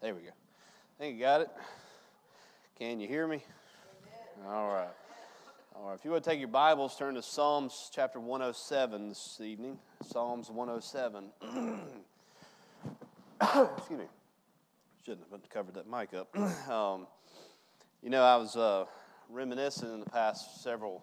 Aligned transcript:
There 0.00 0.14
we 0.14 0.22
go. 0.22 0.28
I 0.28 0.98
think 0.98 1.16
you 1.16 1.20
got 1.20 1.42
it. 1.42 1.50
Can 2.78 3.00
you 3.00 3.06
hear 3.06 3.26
me? 3.26 3.42
All 4.46 4.68
right. 4.68 4.88
All 5.76 5.88
right. 5.88 5.94
If 5.94 6.06
you 6.06 6.10
would 6.12 6.24
take 6.24 6.38
your 6.38 6.48
Bibles, 6.48 6.96
turn 6.96 7.16
to 7.16 7.22
Psalms 7.22 7.90
chapter 7.94 8.18
107 8.18 9.10
this 9.10 9.38
evening. 9.44 9.78
Psalms 10.02 10.48
107. 10.50 11.24
Excuse 13.42 13.98
me. 13.98 14.06
Shouldn't 15.04 15.26
have 15.30 15.50
covered 15.50 15.74
that 15.74 15.86
mic 15.86 16.14
up. 16.14 16.34
um, 16.70 17.06
you 18.02 18.08
know, 18.08 18.22
I 18.22 18.36
was 18.36 18.56
uh, 18.56 18.86
reminiscing 19.28 19.92
in 19.92 20.00
the 20.00 20.08
past 20.08 20.62
several 20.62 21.02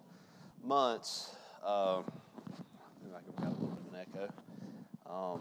months. 0.64 1.36
Uh, 1.64 1.98
I 2.00 3.40
got 3.40 3.46
a 3.46 3.50
little 3.50 3.68
bit 3.68 3.78
of 3.86 3.94
an 3.94 4.00
echo. 4.00 4.32
Um, 5.08 5.40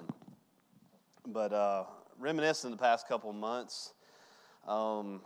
but 1.25 1.51
uh, 1.51 1.85
reminiscing 2.19 2.71
the 2.71 2.77
past 2.77 3.07
couple 3.07 3.31
months. 3.33 3.93
Um, 4.67 5.21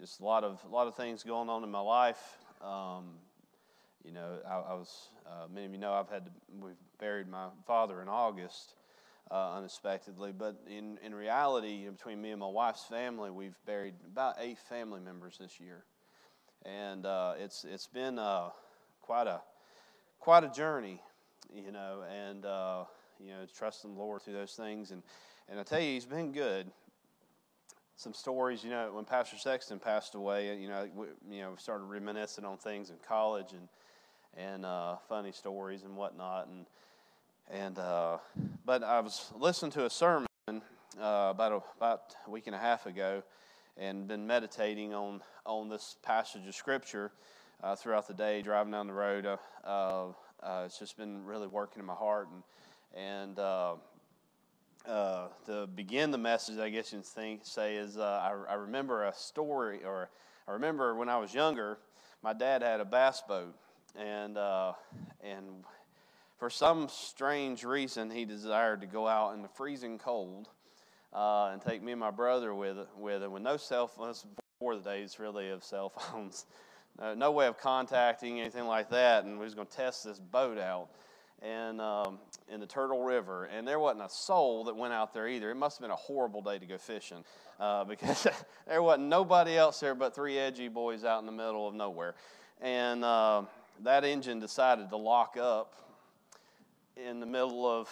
just 0.00 0.20
a 0.20 0.24
lot 0.24 0.44
of 0.44 0.60
a 0.64 0.72
lot 0.72 0.86
of 0.86 0.94
things 0.94 1.22
going 1.22 1.48
on 1.48 1.62
in 1.64 1.70
my 1.70 1.80
life. 1.80 2.38
Um, 2.62 3.14
you 4.04 4.12
know, 4.12 4.38
I, 4.48 4.72
I 4.72 4.74
was 4.74 5.08
uh, 5.26 5.46
many 5.52 5.66
of 5.66 5.72
you 5.72 5.78
know 5.78 5.92
I've 5.92 6.08
had 6.08 6.26
to, 6.26 6.30
we've 6.60 6.74
buried 6.98 7.28
my 7.28 7.46
father 7.66 8.02
in 8.02 8.08
August 8.08 8.74
uh, 9.30 9.54
unexpectedly, 9.56 10.32
but 10.36 10.56
in 10.68 10.98
in 11.04 11.14
reality, 11.14 11.88
between 11.88 12.20
me 12.20 12.30
and 12.30 12.40
my 12.40 12.48
wife's 12.48 12.84
family, 12.84 13.30
we've 13.30 13.58
buried 13.66 13.94
about 14.06 14.36
eight 14.40 14.58
family 14.58 15.00
members 15.00 15.38
this 15.38 15.60
year, 15.60 15.84
and 16.64 17.06
uh, 17.06 17.34
it's 17.38 17.64
it's 17.64 17.86
been 17.86 18.18
uh, 18.18 18.50
quite 19.02 19.26
a 19.26 19.40
quite 20.18 20.44
a 20.44 20.48
journey, 20.48 21.00
you 21.54 21.72
know, 21.72 22.02
and 22.10 22.44
uh, 22.44 22.84
you 23.18 23.28
know 23.28 23.46
trusting 23.56 23.94
the 23.94 23.98
Lord 24.00 24.22
through 24.22 24.34
those 24.34 24.52
things, 24.52 24.90
and 24.90 25.02
and 25.50 25.60
I 25.60 25.62
tell 25.62 25.80
you, 25.80 25.92
He's 25.92 26.06
been 26.06 26.32
good 26.32 26.70
some 28.00 28.14
stories. 28.14 28.64
You 28.64 28.70
know, 28.70 28.92
when 28.94 29.04
Pastor 29.04 29.36
Sexton 29.36 29.78
passed 29.78 30.14
away, 30.14 30.58
you 30.58 30.68
know, 30.68 30.88
we, 30.94 31.06
you 31.30 31.42
know, 31.42 31.54
started 31.58 31.84
reminiscing 31.84 32.46
on 32.46 32.56
things 32.56 32.88
in 32.88 32.96
college 33.06 33.52
and 33.52 33.68
and 34.36 34.64
uh, 34.64 34.96
funny 35.06 35.32
stories 35.32 35.82
and 35.82 35.94
whatnot. 35.94 36.48
And 36.48 36.66
and 37.50 37.78
uh, 37.78 38.16
but 38.64 38.82
I 38.82 39.00
was 39.00 39.30
listening 39.38 39.72
to 39.72 39.84
a 39.84 39.90
sermon 39.90 40.26
uh, 40.48 40.60
about 40.98 41.52
a, 41.52 41.60
about 41.76 42.14
a 42.26 42.30
week 42.30 42.46
and 42.46 42.56
a 42.56 42.58
half 42.58 42.86
ago, 42.86 43.22
and 43.76 44.08
been 44.08 44.26
meditating 44.26 44.94
on 44.94 45.20
on 45.44 45.68
this 45.68 45.96
passage 46.02 46.46
of 46.48 46.54
scripture 46.54 47.12
uh, 47.62 47.76
throughout 47.76 48.08
the 48.08 48.14
day, 48.14 48.40
driving 48.40 48.72
down 48.72 48.86
the 48.86 48.94
road. 48.94 49.26
Uh, 49.26 50.06
uh, 50.42 50.62
it's 50.64 50.78
just 50.78 50.96
been 50.96 51.22
really 51.26 51.48
working 51.48 51.80
in 51.80 51.86
my 51.86 51.92
heart 51.92 52.28
and 52.32 52.42
and 52.96 53.38
uh, 54.86 55.28
to 55.46 55.66
begin 55.66 56.10
the 56.10 56.18
message, 56.18 56.58
I 56.58 56.70
guess 56.70 56.92
you 56.92 56.98
can 56.98 57.04
think, 57.04 57.40
say 57.44 57.76
is 57.76 57.98
uh, 57.98 58.02
I, 58.02 58.52
I, 58.52 58.54
remember 58.54 59.04
a 59.04 59.12
story, 59.12 59.80
or 59.84 60.08
I 60.48 60.52
remember 60.52 60.94
when 60.94 61.08
I 61.08 61.18
was 61.18 61.34
younger, 61.34 61.78
my 62.22 62.32
dad 62.32 62.62
had 62.62 62.80
a 62.80 62.84
bass 62.84 63.22
boat, 63.26 63.54
and 63.96 64.38
uh, 64.38 64.72
and 65.22 65.64
for 66.38 66.48
some 66.48 66.88
strange 66.88 67.64
reason, 67.64 68.10
he 68.10 68.24
desired 68.24 68.80
to 68.80 68.86
go 68.86 69.06
out 69.06 69.34
in 69.34 69.42
the 69.42 69.48
freezing 69.48 69.98
cold 69.98 70.48
uh, 71.12 71.50
and 71.52 71.60
take 71.60 71.82
me 71.82 71.92
and 71.92 72.00
my 72.00 72.10
brother 72.10 72.54
with 72.54 72.78
with 72.96 73.22
him 73.22 73.32
with 73.32 73.42
no 73.42 73.56
cell 73.56 73.86
phones 73.86 74.24
before 74.58 74.76
the 74.76 74.82
days 74.82 75.18
really 75.18 75.50
of 75.50 75.62
cell 75.62 75.88
phones, 75.98 76.46
no, 76.98 77.14
no 77.14 77.30
way 77.32 77.46
of 77.46 77.58
contacting 77.58 78.40
anything 78.40 78.66
like 78.66 78.88
that, 78.90 79.24
and 79.24 79.38
we 79.38 79.44
was 79.44 79.54
going 79.54 79.66
to 79.66 79.76
test 79.76 80.04
this 80.04 80.18
boat 80.18 80.58
out. 80.58 80.88
And 81.42 81.80
um, 81.80 82.18
in 82.50 82.60
the 82.60 82.66
Turtle 82.66 83.02
River, 83.02 83.44
and 83.44 83.66
there 83.66 83.78
wasn't 83.78 84.04
a 84.04 84.08
soul 84.08 84.64
that 84.64 84.76
went 84.76 84.92
out 84.92 85.14
there 85.14 85.28
either. 85.28 85.50
It 85.50 85.54
must 85.54 85.78
have 85.78 85.82
been 85.82 85.92
a 85.92 85.96
horrible 85.96 86.42
day 86.42 86.58
to 86.58 86.66
go 86.66 86.78
fishing 86.78 87.24
uh, 87.58 87.84
because 87.84 88.26
there 88.66 88.82
wasn't 88.82 89.08
nobody 89.08 89.56
else 89.56 89.80
there 89.80 89.94
but 89.94 90.14
three 90.14 90.38
edgy 90.38 90.68
boys 90.68 91.04
out 91.04 91.20
in 91.20 91.26
the 91.26 91.32
middle 91.32 91.68
of 91.68 91.74
nowhere. 91.74 92.14
And 92.60 93.04
uh, 93.04 93.42
that 93.84 94.04
engine 94.04 94.40
decided 94.40 94.90
to 94.90 94.96
lock 94.96 95.36
up 95.40 95.74
in 96.96 97.20
the 97.20 97.26
middle 97.26 97.66
of 97.66 97.88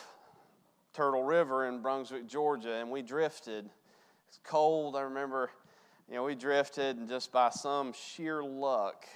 Turtle 0.92 1.22
River 1.22 1.66
in 1.66 1.80
Brunswick, 1.80 2.26
Georgia, 2.26 2.74
and 2.74 2.90
we 2.90 3.02
drifted. 3.02 3.70
It's 4.28 4.40
cold. 4.42 4.96
I 4.96 5.02
remember, 5.02 5.50
you 6.08 6.16
know, 6.16 6.24
we 6.24 6.34
drifted, 6.34 6.96
and 6.96 7.08
just 7.08 7.30
by 7.32 7.50
some 7.50 7.92
sheer 7.92 8.42
luck, 8.42 9.06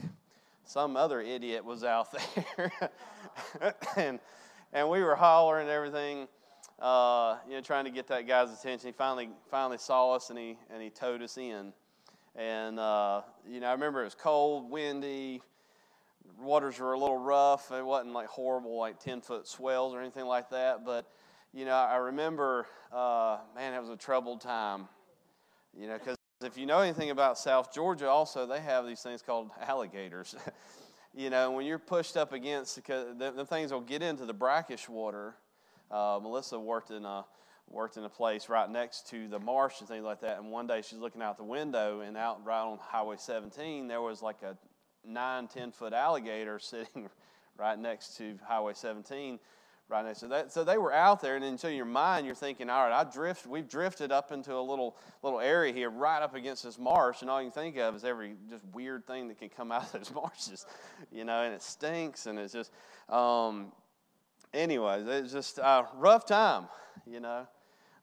some 0.65 0.97
other 0.97 1.21
idiot 1.21 1.65
was 1.65 1.85
out 1.85 2.09
there. 2.57 2.73
and, 3.97 4.21
and 4.73 4.89
we 4.89 5.03
were 5.03 5.15
hollering 5.15 5.63
and 5.63 5.71
everything, 5.71 6.29
uh, 6.79 7.37
you 7.47 7.55
know, 7.55 7.61
trying 7.61 7.85
to 7.85 7.91
get 7.91 8.07
that 8.09 8.27
guy's 8.27 8.51
attention. 8.53 8.89
He 8.89 8.93
finally, 8.93 9.29
finally 9.51 9.79
saw 9.79 10.15
us 10.15 10.31
and 10.31 10.39
he, 10.39 10.59
and 10.73 10.83
he 10.83 10.91
towed 10.91 11.23
us 11.23 11.37
in. 11.37 11.73
And, 12.35 12.79
uh, 12.79 13.23
you 13.47 13.61
know, 13.61 13.69
I 13.69 13.73
remember 13.73 14.01
it 14.01 14.05
was 14.05 14.15
cold, 14.15 14.71
windy, 14.71 15.43
waters 16.41 16.79
were 16.79 16.95
a 16.95 16.99
little 16.99 17.19
rough. 17.19 17.71
It 17.71 17.85
wasn't 17.85 18.15
like 18.15 18.29
horrible, 18.29 18.79
like 18.79 18.99
10 18.99 19.21
foot 19.21 19.47
swells 19.47 19.95
or 19.95 20.01
anything 20.01 20.25
like 20.25 20.51
that. 20.51 20.85
But, 20.85 21.07
you 21.53 21.65
know, 21.65 21.75
I 21.75 21.97
remember, 21.97 22.67
uh, 22.93 23.39
man, 23.55 23.75
it 23.75 23.81
was 23.81 23.91
a 23.91 23.97
troubled 23.97 24.41
time, 24.41 24.89
you 25.79 25.87
know, 25.87 25.99
because 25.99 26.17
if 26.43 26.57
you 26.57 26.67
know 26.67 26.81
anything 26.81 27.11
about 27.11 27.39
South 27.39 27.73
Georgia, 27.73 28.09
also 28.09 28.47
they 28.47 28.61
have 28.61 28.87
these 28.87 29.01
things 29.01 29.23
called 29.23 29.51
alligators. 29.61 30.35
you 31.15 31.31
know, 31.31 31.51
when 31.51 31.67
you're 31.67 31.79
pushed 31.79 32.17
up 32.17 32.33
against, 32.33 32.77
the 32.87 33.47
things 33.49 33.73
will 33.73 33.81
get 33.81 34.03
into 34.03 34.25
the 34.25 34.33
brackish 34.33 34.89
water. 34.89 35.35
Uh, 35.91 36.19
Melissa 36.23 36.59
worked 36.59 36.91
in 36.91 37.05
a 37.05 37.25
worked 37.69 37.97
in 37.97 38.05
a 38.05 38.09
place 38.09 38.49
right 38.49 38.69
next 38.69 39.09
to 39.09 39.29
the 39.29 39.39
marsh 39.39 39.81
and 39.81 39.89
things 39.89 40.05
like 40.05 40.21
that. 40.21 40.39
And 40.39 40.51
one 40.51 40.67
day 40.67 40.83
she's 40.83 40.99
looking 40.99 41.23
out 41.23 41.39
the 41.39 41.45
window, 41.45 42.01
and 42.01 42.17
out 42.17 42.45
right 42.45 42.61
on 42.61 42.79
Highway 42.79 43.17
17, 43.19 43.89
there 43.89 44.01
was 44.01 44.21
like 44.21 44.43
a 44.43 44.57
nine, 45.07 45.49
ten 45.49 45.73
foot 45.73 45.93
alligator 45.93 46.59
sitting 46.61 47.09
right 47.59 47.79
next 47.79 48.17
to 48.19 48.39
Highway 48.47 48.73
17 48.75 49.39
right 49.89 50.05
now. 50.05 50.13
So, 50.13 50.29
that, 50.29 50.53
so 50.53 50.65
they 50.65 50.79
were 50.79 50.93
out 50.93 51.21
there, 51.21 51.37
and 51.37 51.45
in 51.45 51.75
your 51.75 51.85
mind, 51.85 52.27
you're 52.27 52.35
thinking, 52.35 52.71
all 52.71 52.89
right, 52.89 52.93
I 52.93 53.11
drift, 53.11 53.47
we've 53.47 53.69
drifted 53.69 54.11
up 54.11 54.33
into 54.33 54.55
a 54.55 54.61
little 54.61 54.97
little 55.23 55.41
area 55.41 55.73
here, 55.73 55.91
right 55.91 56.23
up 56.23 56.35
against 56.35 56.65
this 56.65 56.79
marsh, 56.79 57.23
and 57.23 57.31
all 57.31 57.41
you 57.41 57.51
can 57.51 57.63
think 57.63 57.77
of 57.77 57.95
is 57.95 58.05
every 58.05 58.35
just 58.49 58.65
weird 58.73 59.07
thing 59.07 59.29
that 59.29 59.39
can 59.39 59.49
come 59.49 59.71
out 59.71 59.85
of 59.85 59.93
those 59.93 60.13
marshes, 60.15 60.67
you 61.11 61.25
know, 61.25 61.43
and 61.43 61.55
it 61.55 61.63
stinks, 61.63 62.27
and 62.27 62.39
it's 62.39 62.53
just, 62.53 62.73
um, 63.09 63.73
anyways, 64.55 65.07
it's 65.07 65.33
just 65.33 65.59
a 65.59 65.87
rough 65.95 66.27
time, 66.27 66.67
you 67.07 67.21
know. 67.21 67.47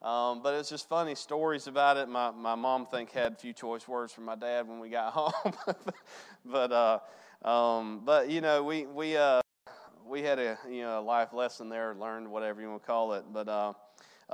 Um, 0.02 0.42
but 0.42 0.54
it's 0.56 0.70
just 0.70 0.88
funny 0.88 1.14
stories 1.14 1.68
about 1.68 1.98
it. 1.98 2.08
My, 2.08 2.32
my 2.32 2.56
mom, 2.56 2.86
think, 2.86 3.12
had 3.12 3.34
a 3.34 3.36
few 3.36 3.52
choice 3.52 3.86
words 3.86 4.14
from 4.14 4.24
my 4.24 4.36
dad 4.36 4.66
when 4.66 4.80
we 4.80 4.90
got 4.90 5.12
home. 5.14 5.54
but, 6.46 6.72
uh, 6.72 7.00
um, 7.48 8.02
but, 8.06 8.30
you 8.30 8.40
know, 8.40 8.64
we, 8.64 8.86
we, 8.86 9.18
uh, 9.18 9.42
we 10.10 10.24
had 10.24 10.40
a 10.40 10.58
you 10.70 10.82
know 10.82 11.00
a 11.00 11.02
life 11.02 11.34
lesson 11.34 11.70
there, 11.70 11.94
learned 11.94 12.28
whatever 12.28 12.62
you 12.62 12.70
want 12.70 12.82
to 12.82 12.88
call 12.88 13.14
it. 13.14 13.26
But 13.32 13.48
uh, 13.48 13.74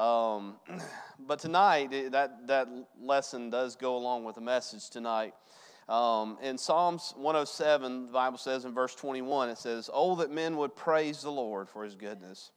um, 0.02 0.56
but 1.20 1.40
tonight 1.40 2.12
that 2.12 2.48
that 2.48 2.70
lesson 3.00 3.50
does 3.50 3.76
go 3.76 3.98
along 3.98 4.24
with 4.24 4.36
the 4.36 4.42
message 4.42 4.90
tonight. 4.90 5.34
Um, 5.88 6.40
in 6.42 6.58
Psalms 6.58 7.14
107, 7.16 8.08
the 8.08 8.12
Bible 8.12 8.40
says 8.40 8.66
in 8.66 8.74
verse 8.74 8.96
21, 8.96 9.50
it 9.50 9.58
says, 9.60 9.90
"Oh 9.94 10.16
that 10.16 10.32
men 10.32 10.58
would 10.58 10.76
praise 10.76 11.22
the 11.22 11.32
Lord 11.32 11.70
for 11.70 11.84
His 11.84 11.96
goodness." 11.96 12.52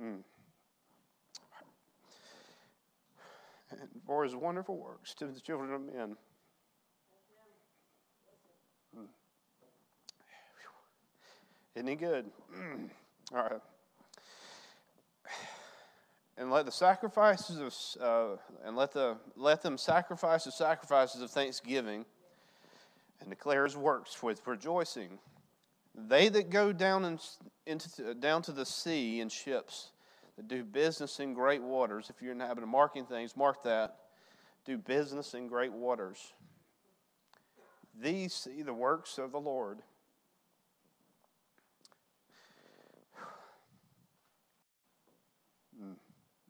Mm. 0.00 0.18
And 3.70 3.88
for 4.06 4.22
His 4.22 4.36
wonderful 4.36 4.76
works 4.76 5.14
to 5.14 5.26
the 5.26 5.40
children 5.40 5.72
of 5.72 5.80
men. 5.80 6.16
Isn't 11.76 11.88
he 11.88 11.94
good? 11.94 12.24
All 13.34 13.42
right. 13.42 13.60
And 16.38 16.50
let 16.50 16.64
the 16.64 16.72
sacrifices 16.72 17.96
of, 17.98 18.02
uh, 18.02 18.36
and 18.64 18.76
let 18.76 18.92
the 18.92 19.18
let 19.36 19.62
them 19.62 19.76
sacrifice 19.76 20.44
the 20.44 20.52
sacrifices 20.52 21.20
of 21.20 21.30
thanksgiving, 21.30 22.06
and 23.20 23.28
declare 23.28 23.64
his 23.64 23.76
works 23.76 24.22
with 24.22 24.46
rejoicing. 24.46 25.18
They 25.94 26.30
that 26.30 26.48
go 26.48 26.72
down 26.72 27.04
in, 27.04 27.18
into 27.66 28.14
down 28.14 28.40
to 28.42 28.52
the 28.52 28.64
sea 28.64 29.20
in 29.20 29.28
ships, 29.28 29.90
that 30.36 30.48
do 30.48 30.64
business 30.64 31.20
in 31.20 31.34
great 31.34 31.62
waters. 31.62 32.08
If 32.08 32.22
you're 32.22 32.32
in 32.32 32.38
the 32.38 32.46
habit 32.46 32.62
of 32.62 32.70
marking 32.70 33.04
things, 33.04 33.36
mark 33.36 33.62
that. 33.64 33.96
Do 34.64 34.78
business 34.78 35.34
in 35.34 35.46
great 35.46 35.72
waters. 35.72 36.32
These 37.98 38.32
see 38.32 38.62
the 38.62 38.74
works 38.74 39.18
of 39.18 39.32
the 39.32 39.40
Lord 39.40 39.82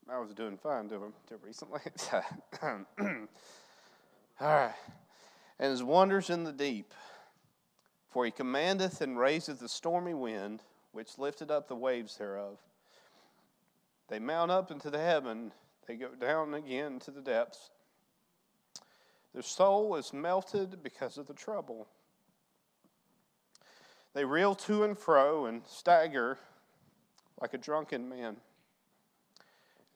I 0.08 0.18
was 0.18 0.32
doing 0.34 0.56
fine 0.56 0.84
until, 0.84 1.04
until 1.04 1.38
recently. 1.44 1.80
All 4.40 4.46
right. 4.48 4.74
And 5.58 5.70
his 5.70 5.82
wonders 5.82 6.30
in 6.30 6.44
the 6.44 6.52
deep. 6.52 6.94
For 8.10 8.24
he 8.24 8.30
commandeth 8.30 9.00
and 9.00 9.18
raiseth 9.18 9.58
the 9.58 9.68
stormy 9.68 10.14
wind, 10.14 10.62
which 10.92 11.18
lifted 11.18 11.50
up 11.50 11.66
the 11.66 11.74
waves 11.74 12.16
thereof. 12.16 12.58
They 14.08 14.20
mount 14.20 14.52
up 14.52 14.70
into 14.70 14.90
the 14.90 15.00
heaven, 15.00 15.52
they 15.86 15.96
go 15.96 16.08
down 16.18 16.54
again 16.54 17.00
to 17.00 17.10
the 17.10 17.20
depths. 17.20 17.70
Their 19.34 19.42
soul 19.42 19.96
is 19.96 20.12
melted 20.12 20.82
because 20.82 21.18
of 21.18 21.26
the 21.26 21.34
trouble. 21.34 21.88
They 24.14 24.24
reel 24.24 24.54
to 24.54 24.84
and 24.84 24.96
fro 24.96 25.46
and 25.46 25.62
stagger 25.66 26.38
like 27.40 27.52
a 27.52 27.58
drunken 27.58 28.08
man 28.08 28.36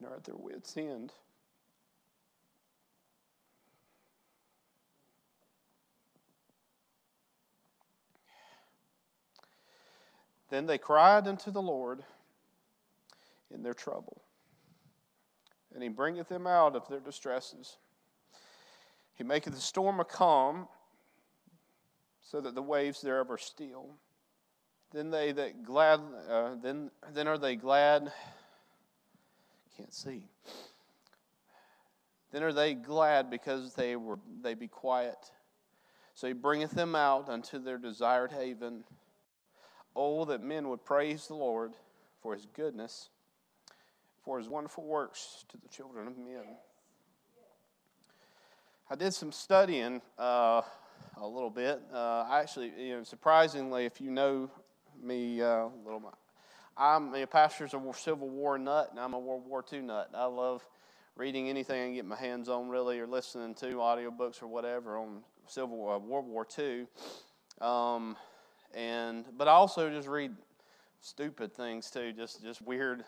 and 0.00 0.08
are 0.08 0.17
at 0.17 0.25
their 0.25 0.37
wits' 0.37 0.76
end. 0.76 1.12
Then 10.49 10.67
they 10.67 10.79
cried 10.79 11.29
unto 11.29 11.52
the 11.52 11.62
Lord 11.62 12.02
in 13.55 13.62
their 13.62 13.75
trouble, 13.75 14.23
and 15.73 15.82
he 15.82 15.88
bringeth 15.88 16.29
them 16.29 16.47
out 16.47 16.75
of 16.75 16.88
their 16.88 16.99
distresses. 16.99 17.76
He 19.14 19.23
maketh 19.23 19.55
the 19.55 19.61
storm 19.61 20.00
a 20.00 20.05
calm, 20.05 20.67
so 22.23 22.41
that 22.41 22.55
the 22.55 22.62
waves 22.62 23.00
thereof 23.00 23.31
are 23.31 23.38
still. 23.38 23.91
Then 24.93 25.11
they 25.11 25.31
that 25.32 25.62
glad, 25.62 26.00
uh, 26.29 26.56
then 26.61 26.91
then 27.12 27.29
are 27.29 27.38
they 27.38 27.55
glad. 27.55 28.12
Can't 29.80 29.94
see. 29.94 30.28
Then 32.32 32.42
are 32.42 32.52
they 32.52 32.74
glad 32.74 33.30
because 33.30 33.72
they 33.72 33.96
were 33.96 34.18
they 34.42 34.52
be 34.52 34.68
quiet. 34.68 35.16
So 36.14 36.26
he 36.26 36.34
bringeth 36.34 36.72
them 36.72 36.94
out 36.94 37.30
unto 37.30 37.58
their 37.58 37.78
desired 37.78 38.30
haven. 38.30 38.84
Oh, 39.96 40.26
that 40.26 40.42
men 40.42 40.68
would 40.68 40.84
praise 40.84 41.28
the 41.28 41.34
Lord 41.34 41.72
for 42.20 42.34
his 42.34 42.46
goodness, 42.54 43.08
for 44.22 44.36
his 44.36 44.50
wonderful 44.50 44.84
works 44.84 45.46
to 45.48 45.56
the 45.56 45.68
children 45.68 46.06
of 46.06 46.18
men. 46.18 46.44
I 48.90 48.96
did 48.96 49.14
some 49.14 49.32
studying 49.32 50.02
uh, 50.18 50.60
a 51.16 51.26
little 51.26 51.48
bit. 51.48 51.80
Uh, 51.90 52.26
I 52.28 52.40
actually, 52.40 52.70
you 52.78 52.98
know, 52.98 53.02
surprisingly, 53.02 53.86
if 53.86 53.98
you 53.98 54.10
know 54.10 54.50
me 55.02 55.40
uh, 55.40 55.46
a 55.46 55.70
little 55.82 56.00
I'm 56.80 57.14
a 57.14 57.26
pastor's 57.26 57.74
a 57.74 57.80
Civil 57.94 58.30
War 58.30 58.56
nut, 58.56 58.88
and 58.90 58.98
I'm 58.98 59.12
a 59.12 59.18
World 59.18 59.46
War 59.46 59.62
II 59.70 59.82
nut. 59.82 60.10
I 60.14 60.24
love 60.24 60.66
reading 61.14 61.50
anything 61.50 61.78
I 61.78 61.84
can 61.84 61.94
get 61.94 62.06
my 62.06 62.16
hands 62.16 62.48
on, 62.48 62.70
really, 62.70 62.98
or 62.98 63.06
listening 63.06 63.54
to 63.56 63.66
audiobooks 63.74 64.42
or 64.42 64.46
whatever 64.46 64.96
on 64.96 65.18
Civil 65.46 65.90
uh, 65.90 65.98
World 65.98 66.26
War 66.26 66.46
II. 66.58 66.86
Um, 67.60 68.16
and 68.72 69.26
but 69.36 69.46
I 69.46 69.50
also 69.50 69.90
just 69.90 70.08
read 70.08 70.32
stupid 71.02 71.52
things 71.52 71.90
too, 71.90 72.14
just 72.14 72.42
just 72.42 72.62
weird. 72.62 73.04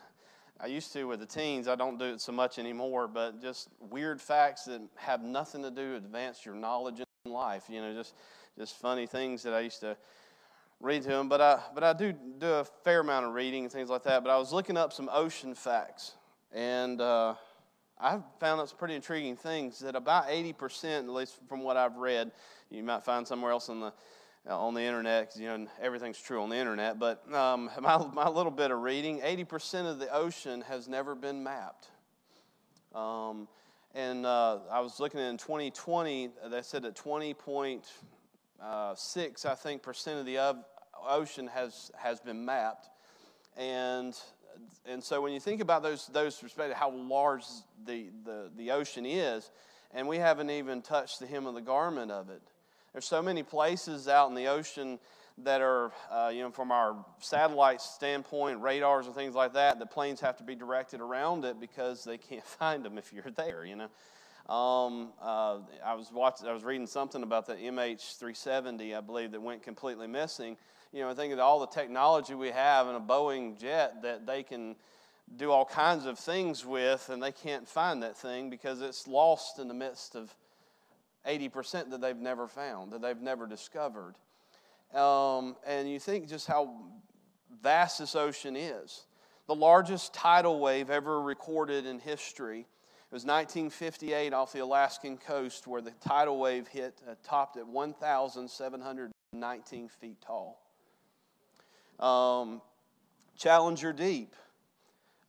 I 0.60 0.66
used 0.66 0.92
to 0.92 1.04
with 1.04 1.20
the 1.20 1.26
teens. 1.26 1.66
I 1.66 1.74
don't 1.74 1.98
do 1.98 2.04
it 2.04 2.20
so 2.20 2.30
much 2.30 2.58
anymore, 2.58 3.08
but 3.08 3.40
just 3.40 3.70
weird 3.80 4.20
facts 4.20 4.66
that 4.66 4.82
have 4.96 5.22
nothing 5.22 5.62
to 5.62 5.70
do 5.70 5.96
advance 5.96 6.44
your 6.44 6.56
knowledge 6.56 7.00
in 7.00 7.32
life. 7.32 7.64
You 7.70 7.80
know, 7.80 7.94
just 7.94 8.16
just 8.58 8.76
funny 8.76 9.06
things 9.06 9.42
that 9.44 9.54
I 9.54 9.60
used 9.60 9.80
to 9.80 9.96
read 10.82 11.02
to 11.02 11.08
them. 11.08 11.28
But 11.28 11.40
I 11.40 11.60
but 11.74 11.82
I 11.82 11.92
do 11.94 12.12
do 12.12 12.46
a 12.46 12.64
fair 12.84 13.00
amount 13.00 13.26
of 13.26 13.32
reading 13.32 13.64
and 13.64 13.72
things 13.72 13.88
like 13.88 14.02
that. 14.02 14.22
But 14.22 14.30
I 14.30 14.36
was 14.36 14.52
looking 14.52 14.76
up 14.76 14.92
some 14.92 15.08
ocean 15.10 15.54
facts, 15.54 16.12
and 16.52 17.00
uh, 17.00 17.34
I 17.98 18.18
found 18.40 18.60
out 18.60 18.68
some 18.68 18.78
pretty 18.78 18.96
intriguing 18.96 19.36
things. 19.36 19.78
That 19.78 19.96
about 19.96 20.26
eighty 20.28 20.52
percent, 20.52 21.06
at 21.06 21.14
least 21.14 21.38
from 21.48 21.62
what 21.62 21.76
I've 21.76 21.96
read, 21.96 22.32
you 22.70 22.82
might 22.82 23.04
find 23.04 23.26
somewhere 23.26 23.52
else 23.52 23.68
on 23.68 23.80
the 23.80 23.92
uh, 24.48 24.58
on 24.58 24.74
the 24.74 24.82
internet 24.82 25.28
because 25.28 25.40
you 25.40 25.46
know 25.46 25.66
everything's 25.80 26.18
true 26.18 26.42
on 26.42 26.48
the 26.48 26.56
internet. 26.56 26.98
But 26.98 27.32
um, 27.32 27.70
my, 27.80 28.04
my 28.12 28.28
little 28.28 28.52
bit 28.52 28.70
of 28.70 28.80
reading, 28.80 29.20
80% 29.20 29.90
of 29.90 29.98
the 29.98 30.12
ocean 30.12 30.62
has 30.62 30.88
never 30.88 31.14
been 31.14 31.42
mapped. 31.42 31.88
Um, 32.94 33.48
and 33.94 34.26
uh, 34.26 34.58
I 34.70 34.80
was 34.80 35.00
looking 35.00 35.20
in 35.20 35.36
2020, 35.36 36.30
they 36.50 36.62
said 36.62 36.82
that 36.82 36.96
20.6, 36.96 37.84
uh, 38.62 38.94
I 39.50 39.54
think, 39.54 39.82
percent 39.82 40.18
of 40.18 40.26
the 40.26 40.38
ocean 41.08 41.46
has, 41.48 41.90
has 41.96 42.20
been 42.20 42.44
mapped. 42.44 42.88
And, 43.56 44.18
and 44.86 45.02
so 45.02 45.20
when 45.20 45.32
you 45.32 45.40
think 45.40 45.60
about 45.60 45.82
those, 45.82 46.06
those 46.08 46.36
perspectives, 46.36 46.78
how 46.78 46.90
large 46.90 47.44
the, 47.86 48.06
the, 48.24 48.50
the 48.56 48.70
ocean 48.70 49.04
is, 49.06 49.50
and 49.92 50.08
we 50.08 50.18
haven't 50.18 50.50
even 50.50 50.82
touched 50.82 51.20
the 51.20 51.26
hem 51.26 51.46
of 51.46 51.54
the 51.54 51.60
garment 51.60 52.10
of 52.10 52.30
it. 52.30 52.42
There's 52.92 53.04
so 53.04 53.22
many 53.22 53.42
places 53.42 54.08
out 54.08 54.28
in 54.28 54.34
the 54.34 54.46
ocean 54.46 54.98
that 55.38 55.60
are, 55.60 55.92
uh, 56.10 56.30
you 56.32 56.42
know, 56.42 56.50
from 56.50 56.70
our 56.70 56.94
satellite 57.20 57.80
standpoint, 57.80 58.60
radars 58.60 59.06
and 59.06 59.14
things 59.14 59.34
like 59.34 59.54
that, 59.54 59.78
the 59.78 59.86
planes 59.86 60.20
have 60.20 60.36
to 60.36 60.44
be 60.44 60.54
directed 60.54 61.00
around 61.00 61.44
it 61.44 61.58
because 61.58 62.04
they 62.04 62.18
can't 62.18 62.44
find 62.58 62.84
them 62.84 62.98
if 62.98 63.12
you're 63.12 63.30
there, 63.36 63.64
you 63.64 63.76
know. 63.76 63.88
Um, 64.52 65.14
uh, 65.22 65.60
I 65.82 65.94
was 65.94 66.12
watching, 66.12 66.46
I 66.46 66.52
was 66.52 66.62
reading 66.62 66.86
something 66.86 67.22
about 67.22 67.46
the 67.46 67.54
MH370, 67.54 68.94
I 68.94 69.00
believe, 69.00 69.32
that 69.32 69.40
went 69.40 69.62
completely 69.62 70.06
missing. 70.06 70.58
You 70.92 71.00
know, 71.00 71.08
I 71.08 71.14
think 71.14 71.32
of 71.32 71.38
all 71.38 71.58
the 71.58 71.66
technology 71.66 72.34
we 72.34 72.50
have 72.50 72.86
in 72.86 72.94
a 72.94 73.00
Boeing 73.00 73.58
jet 73.58 74.02
that 74.02 74.26
they 74.26 74.42
can 74.42 74.76
do 75.38 75.50
all 75.50 75.64
kinds 75.64 76.04
of 76.04 76.18
things 76.18 76.66
with, 76.66 77.08
and 77.08 77.22
they 77.22 77.32
can't 77.32 77.66
find 77.66 78.02
that 78.02 78.14
thing 78.14 78.50
because 78.50 78.82
it's 78.82 79.08
lost 79.08 79.58
in 79.58 79.68
the 79.68 79.74
midst 79.74 80.14
of 80.14 80.34
80% 81.26 81.88
that 81.88 82.02
they've 82.02 82.14
never 82.14 82.46
found, 82.46 82.92
that 82.92 83.00
they've 83.00 83.22
never 83.22 83.46
discovered. 83.46 84.16
Um, 84.92 85.56
and 85.66 85.90
you 85.90 85.98
think 85.98 86.28
just 86.28 86.46
how 86.46 86.76
vast 87.62 88.00
this 88.00 88.14
ocean 88.14 88.56
is. 88.56 89.06
The 89.46 89.54
largest 89.54 90.12
tidal 90.12 90.60
wave 90.60 90.90
ever 90.90 91.22
recorded 91.22 91.86
in 91.86 92.00
history 92.00 92.66
it 93.12 93.16
was 93.16 93.26
1958 93.26 94.32
off 94.32 94.54
the 94.54 94.60
Alaskan 94.60 95.18
coast, 95.18 95.66
where 95.66 95.82
the 95.82 95.90
tidal 95.90 96.38
wave 96.38 96.66
hit, 96.66 97.02
uh, 97.06 97.14
topped 97.22 97.58
at 97.58 97.66
1,719 97.66 99.88
feet 99.90 100.18
tall. 100.22 100.62
Um, 102.00 102.62
Challenger 103.36 103.92
Deep, 103.92 104.34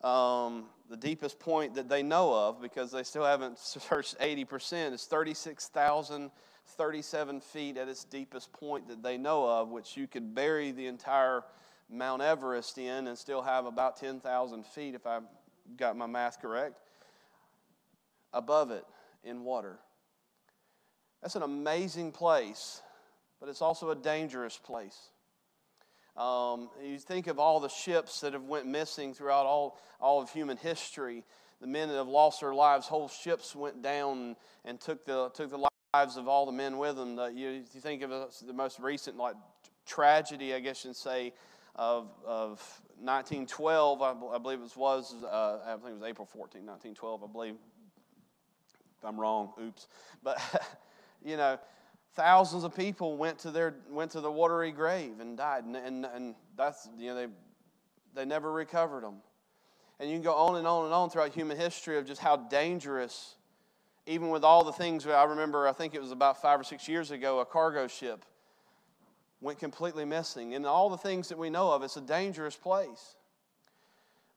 um, 0.01 0.67
the 0.89 0.95
deepest 0.95 1.39
point 1.39 1.75
that 1.75 1.89
they 1.89 2.01
know 2.01 2.33
of, 2.33 2.61
because 2.61 2.89
they 2.89 3.03
still 3.03 3.25
haven't 3.25 3.59
searched 3.59 4.17
80%, 4.17 4.93
is 4.93 5.03
36,037 5.03 7.41
feet 7.41 7.75
at 7.75 7.89
its 7.89 8.05
deepest 8.05 8.53
point 8.53 8.87
that 8.87 9.03
they 9.03 9.17
know 9.17 9.45
of, 9.45 9.71
which 9.71 9.97
you 9.97 10.07
could 10.07 10.33
bury 10.33 10.71
the 10.71 10.87
entire 10.87 11.43
Mount 11.89 12.21
Everest 12.21 12.77
in 12.77 13.07
and 13.07 13.17
still 13.17 13.41
have 13.41 13.65
about 13.65 13.97
10,000 13.97 14.65
feet, 14.67 14.95
if 14.95 15.05
I 15.05 15.19
got 15.75 15.97
my 15.97 16.05
math 16.05 16.41
correct, 16.41 16.79
above 18.33 18.71
it 18.71 18.85
in 19.23 19.43
water. 19.43 19.77
That's 21.21 21.35
an 21.35 21.43
amazing 21.43 22.11
place, 22.11 22.81
but 23.39 23.49
it's 23.49 23.61
also 23.61 23.91
a 23.91 23.95
dangerous 23.95 24.57
place. 24.57 24.97
Um, 26.15 26.69
you 26.83 26.99
think 26.99 27.27
of 27.27 27.39
all 27.39 27.59
the 27.59 27.69
ships 27.69 28.21
that 28.21 28.33
have 28.33 28.43
went 28.43 28.67
missing 28.67 29.13
throughout 29.13 29.45
all, 29.45 29.79
all 29.99 30.21
of 30.21 30.29
human 30.29 30.57
history. 30.57 31.23
The 31.59 31.67
men 31.67 31.87
that 31.87 31.95
have 31.95 32.07
lost 32.07 32.41
their 32.41 32.53
lives, 32.53 32.87
whole 32.87 33.07
ships 33.07 33.55
went 33.55 33.81
down 33.81 34.35
and 34.65 34.79
took 34.79 35.05
the, 35.05 35.29
took 35.29 35.49
the 35.49 35.69
lives 35.93 36.17
of 36.17 36.27
all 36.27 36.45
the 36.45 36.51
men 36.51 36.77
with 36.77 36.97
them. 36.97 37.15
The, 37.15 37.27
you, 37.27 37.49
you 37.49 37.81
think 37.81 38.03
of 38.03 38.11
the 38.45 38.53
most 38.53 38.79
recent 38.79 39.17
like 39.17 39.35
tragedy, 39.85 40.53
I 40.53 40.59
guess 40.59 40.83
you 40.83 40.89
can 40.89 40.95
say, 40.95 41.33
of, 41.75 42.09
of 42.25 42.59
1912, 42.99 44.01
I, 44.01 44.11
I 44.11 44.37
believe 44.37 44.59
it 44.61 44.77
was, 44.77 45.15
uh, 45.23 45.59
I 45.65 45.71
think 45.77 45.89
it 45.89 45.93
was 45.93 46.03
April 46.03 46.27
14, 46.27 46.65
1912, 46.65 47.23
I 47.23 47.27
believe. 47.31 47.55
I'm 49.03 49.19
wrong, 49.19 49.53
oops. 49.61 49.87
But, 50.23 50.39
you 51.25 51.37
know, 51.37 51.59
thousands 52.13 52.63
of 52.63 52.75
people 52.75 53.17
went 53.17 53.39
to 53.39 53.51
their 53.51 53.75
went 53.89 54.11
to 54.11 54.21
the 54.21 54.31
watery 54.31 54.71
grave 54.71 55.19
and 55.19 55.37
died 55.37 55.65
and, 55.65 55.75
and, 55.75 56.05
and 56.05 56.35
that's 56.55 56.87
you 56.97 57.07
know 57.07 57.15
they 57.15 57.27
they 58.13 58.23
never 58.23 58.51
recovered 58.51 59.03
them 59.03 59.15
and 59.99 60.11
you 60.11 60.15
can 60.15 60.21
go 60.21 60.35
on 60.35 60.57
and 60.57 60.67
on 60.67 60.85
and 60.85 60.93
on 60.93 61.09
throughout 61.09 61.33
human 61.33 61.57
history 61.57 61.97
of 61.97 62.05
just 62.05 62.21
how 62.21 62.37
dangerous 62.37 63.33
even 64.05 64.29
with 64.29 64.43
all 64.43 64.63
the 64.63 64.71
things 64.71 65.07
i 65.07 65.23
remember 65.23 65.67
i 65.67 65.73
think 65.73 65.95
it 65.95 66.01
was 66.01 66.11
about 66.11 66.39
five 66.39 66.59
or 66.59 66.63
six 66.63 66.87
years 66.87 67.09
ago 67.09 67.39
a 67.39 67.45
cargo 67.45 67.87
ship 67.87 68.23
went 69.43 69.59
completely 69.59 70.05
missing. 70.05 70.55
And 70.55 70.65
all 70.65 70.89
the 70.89 70.97
things 70.97 71.27
that 71.29 71.37
we 71.37 71.49
know 71.49 71.71
of 71.71 71.83
it's 71.83 71.97
a 71.97 72.01
dangerous 72.01 72.55
place 72.55 73.15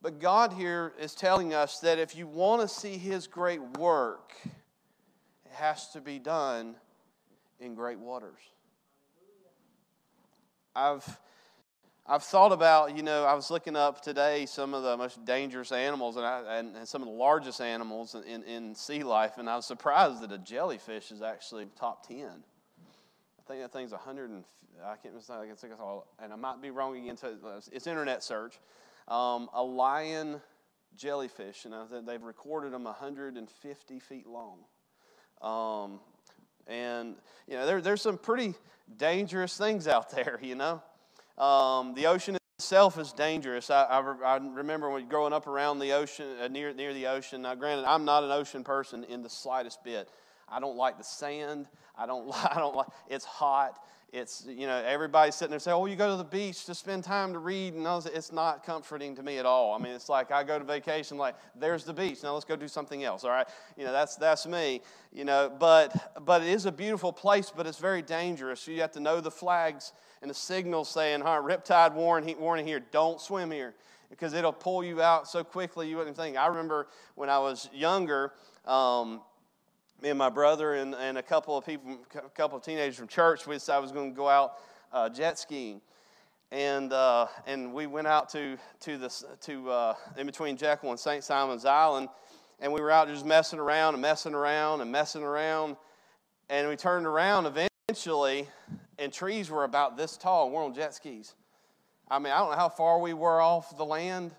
but 0.07 0.21
god 0.21 0.53
here 0.53 0.93
is 1.01 1.17
telling 1.17 1.53
us 1.53 1.81
that 1.81 1.99
if 1.99 2.15
you 2.15 2.29
want 2.29 2.63
to 2.63 2.69
see 2.69 2.97
his 2.97 3.27
great 3.27 3.61
work 3.77 4.31
it 4.45 5.53
has 5.55 5.89
to 5.89 6.01
be 6.01 6.21
done 6.21 6.77
in 7.59 7.75
great 7.75 7.99
waters. 7.99 8.39
I've 10.77 11.19
I've 12.09 12.23
thought 12.23 12.53
about, 12.53 12.97
you 12.97 13.03
know, 13.03 13.25
I 13.25 13.35
was 13.35 13.51
looking 13.51 13.75
up 13.75 14.01
today 14.01 14.47
some 14.47 14.75
of 14.75 14.85
the 14.85 14.97
most 14.97 15.25
dangerous 15.25 15.73
animals 15.73 16.15
and, 16.15 16.25
I, 16.25 16.59
and, 16.59 16.77
and, 16.77 16.87
some 16.87 17.03
of 17.03 17.09
the 17.09 17.15
largest 17.15 17.61
animals 17.61 18.15
in, 18.15 18.45
in 18.45 18.77
sea 18.77 19.03
life, 19.03 19.39
and 19.39 19.51
I 19.51 19.57
was 19.57 19.67
surprised 19.67 20.23
that 20.23 20.31
a 20.31 20.39
jellyfish 20.39 21.11
is 21.11 21.21
actually 21.21 21.67
top 21.77 22.07
10. 22.07 22.29
I 22.29 23.43
think 23.49 23.61
that 23.61 23.73
thing's 23.73 23.91
100 23.91 24.31
and, 24.31 24.45
I 24.85 24.95
can't, 25.03 25.17
I 25.31 25.47
can 25.47 25.57
think 25.57 25.73
it's 25.73 25.83
all, 25.83 26.07
and 26.23 26.33
I 26.33 26.37
might 26.37 26.63
be 26.63 26.71
wrong 26.71 26.97
again, 26.97 27.17
so 27.17 27.35
it's 27.73 27.89
internet 27.89 28.23
search. 28.23 28.61
Um, 29.09 29.49
a 29.53 29.63
lion 29.63 30.41
jellyfish, 30.97 31.65
and 31.65 32.09
they've 32.09 32.23
recorded 32.23 32.73
them 32.73 32.85
150 32.85 34.01
feet 34.01 34.27
long. 34.27 34.59
Um, 35.43 36.01
and, 36.67 37.17
you 37.47 37.55
know, 37.55 37.67
there, 37.67 37.81
there's 37.81 38.03
some 38.03 38.19
pretty 38.19 38.55
dangerous 38.97 39.57
things 39.57 39.87
out 39.87 40.11
there, 40.15 40.39
you 40.43 40.55
know. 40.55 40.83
Um, 41.39 41.95
the 41.95 42.07
ocean 42.07 42.37
itself 42.59 42.99
is 42.99 43.13
dangerous. 43.13 43.71
I, 43.71 43.85
I, 43.85 44.01
I, 44.01 44.37
remember 44.39 44.91
when 44.91 45.07
growing 45.07 45.33
up 45.33 45.47
around 45.47 45.79
the 45.79 45.93
ocean, 45.93 46.27
uh, 46.43 46.49
near, 46.49 46.73
near 46.73 46.95
the 46.95 47.07
ocean. 47.07 47.43
Now, 47.43 47.55
granted, 47.55 47.85
I'm 47.85 48.05
not 48.05 48.25
an 48.25 48.31
ocean 48.31 48.65
person 48.65 49.05
in 49.05 49.23
the 49.23 49.29
slightest 49.29 49.85
bit. 49.85 50.09
I 50.49 50.61
don't 50.61 50.77
like 50.77 50.97
the 50.97 51.05
sand. 51.05 51.69
I 51.97 52.07
don't, 52.07 52.33
I 52.35 52.55
don't 52.57 52.75
like, 52.75 52.89
it's 53.09 53.25
hot. 53.25 53.79
It's, 54.13 54.45
you 54.49 54.67
know, 54.67 54.83
everybody's 54.87 55.35
sitting 55.35 55.51
there 55.51 55.59
saying, 55.59 55.77
oh, 55.77 55.87
you 55.87 55.97
go 55.97 56.11
to 56.11 56.17
the 56.17 56.25
beach 56.25 56.65
to 56.67 56.75
spend 56.75 57.03
time 57.05 57.33
to 57.33 57.39
read. 57.39 57.75
And 57.75 57.87
it's 58.07 58.33
not 58.33 58.65
comforting 58.65 59.17
to 59.17 59.23
me 59.23 59.39
at 59.39 59.47
all. 59.47 59.75
I 59.75 59.79
mean, 59.79 59.93
it's 59.93 60.09
like 60.09 60.31
I 60.31 60.45
go 60.45 60.59
to 60.59 60.65
vacation, 60.65 61.19
like, 61.19 61.35
there's 61.59 61.85
the 61.85 61.93
beach. 61.93 62.23
Now 62.23 62.33
let's 62.33 62.45
go 62.45 62.57
do 62.57 62.69
something 62.69 63.03
else, 63.03 63.25
all 63.25 63.31
right? 63.31 63.47
You 63.77 63.85
know, 63.85 63.93
that's, 63.93 64.17
that's 64.17 64.47
me, 64.47 64.81
you 65.13 65.25
know. 65.25 65.53
But, 65.59 66.25
but 66.25 66.43
it 66.43 66.49
is 66.49 66.67
a 66.67 66.73
beautiful 66.73 67.13
place, 67.13 67.53
but 67.55 67.67
it's 67.67 67.79
very 67.79 68.01
dangerous. 68.01 68.67
You 68.67 68.81
have 68.81 68.93
to 68.93 69.01
know 69.01 69.21
the 69.21 69.31
flags 69.31 69.93
and 70.23 70.31
the 70.31 70.35
signals 70.35 70.89
saying, 70.89 71.23
right, 71.23 71.43
riptide 71.43 71.93
warning, 71.93 72.41
warning 72.41 72.67
here, 72.67 72.81
don't 72.81 73.21
swim 73.21 73.51
here 73.51 73.75
because 74.09 74.33
it'll 74.35 74.53
pull 74.53 74.85
you 74.85 75.03
out 75.03 75.29
so 75.29 75.43
quickly 75.43 75.89
you 75.89 75.97
wouldn't 75.97 76.17
think. 76.17 76.37
I 76.37 76.47
remember 76.47 76.87
when 77.17 77.29
I 77.29 77.39
was 77.39 77.69
younger, 77.73 78.33
um, 78.65 79.21
me 80.07 80.11
and 80.11 80.19
my 80.21 80.29
brother 80.29 80.75
and, 80.75 80.95
and 80.95 81.19
a 81.19 81.23
couple 81.23 81.59
of 81.59 81.67
people, 81.67 81.99
a 82.15 82.29
couple 82.29 82.57
of 82.57 82.63
teenagers 82.63 82.95
from 82.95 83.09
church, 83.09 83.45
we 83.45 83.57
decided 83.57 83.79
I 83.79 83.81
was 83.81 83.91
going 83.91 84.13
to 84.13 84.17
go 84.17 84.29
out 84.29 84.53
uh, 84.93 85.09
jet 85.09 85.37
skiing. 85.37 85.81
And, 86.53 86.93
uh, 86.93 87.27
and 87.45 87.75
we 87.75 87.89
went 87.89 88.07
out 88.07 88.29
to, 88.29 88.57
to, 88.83 88.99
the, 88.99 89.25
to 89.41 89.69
uh, 89.69 89.95
in 90.17 90.25
between 90.27 90.57
Jekyll 90.57 90.91
and 90.91 91.01
St. 91.01 91.25
Simon's 91.25 91.65
Island, 91.65 92.09
and 92.61 92.73
we 92.73 92.81
were 92.81 92.93
out 92.93 93.09
just 93.09 93.27
messing 93.27 93.59
around 93.59 93.95
and 93.95 94.01
messing 94.01 94.33
around 94.33 94.81
and 94.81 94.93
messing 94.93 95.25
around. 95.25 95.77
And 96.49 96.69
we 96.69 96.77
turned 96.77 97.05
around 97.05 97.53
eventually, 97.89 98.47
and 99.01 99.13
trees 99.13 99.51
were 99.51 99.65
about 99.65 99.97
this 99.97 100.17
tall, 100.17 100.45
and 100.45 100.55
we're 100.55 100.65
on 100.65 100.73
jet 100.73 100.95
skis. 100.95 101.35
I 102.09 102.21
mean, 102.21 102.33
I 102.33 102.39
don't 102.39 102.53
know 102.53 102.57
how 102.57 102.69
far 102.69 103.01
we 103.01 103.13
were 103.13 103.41
off 103.41 103.77
the 103.77 103.85
land, 103.85 104.31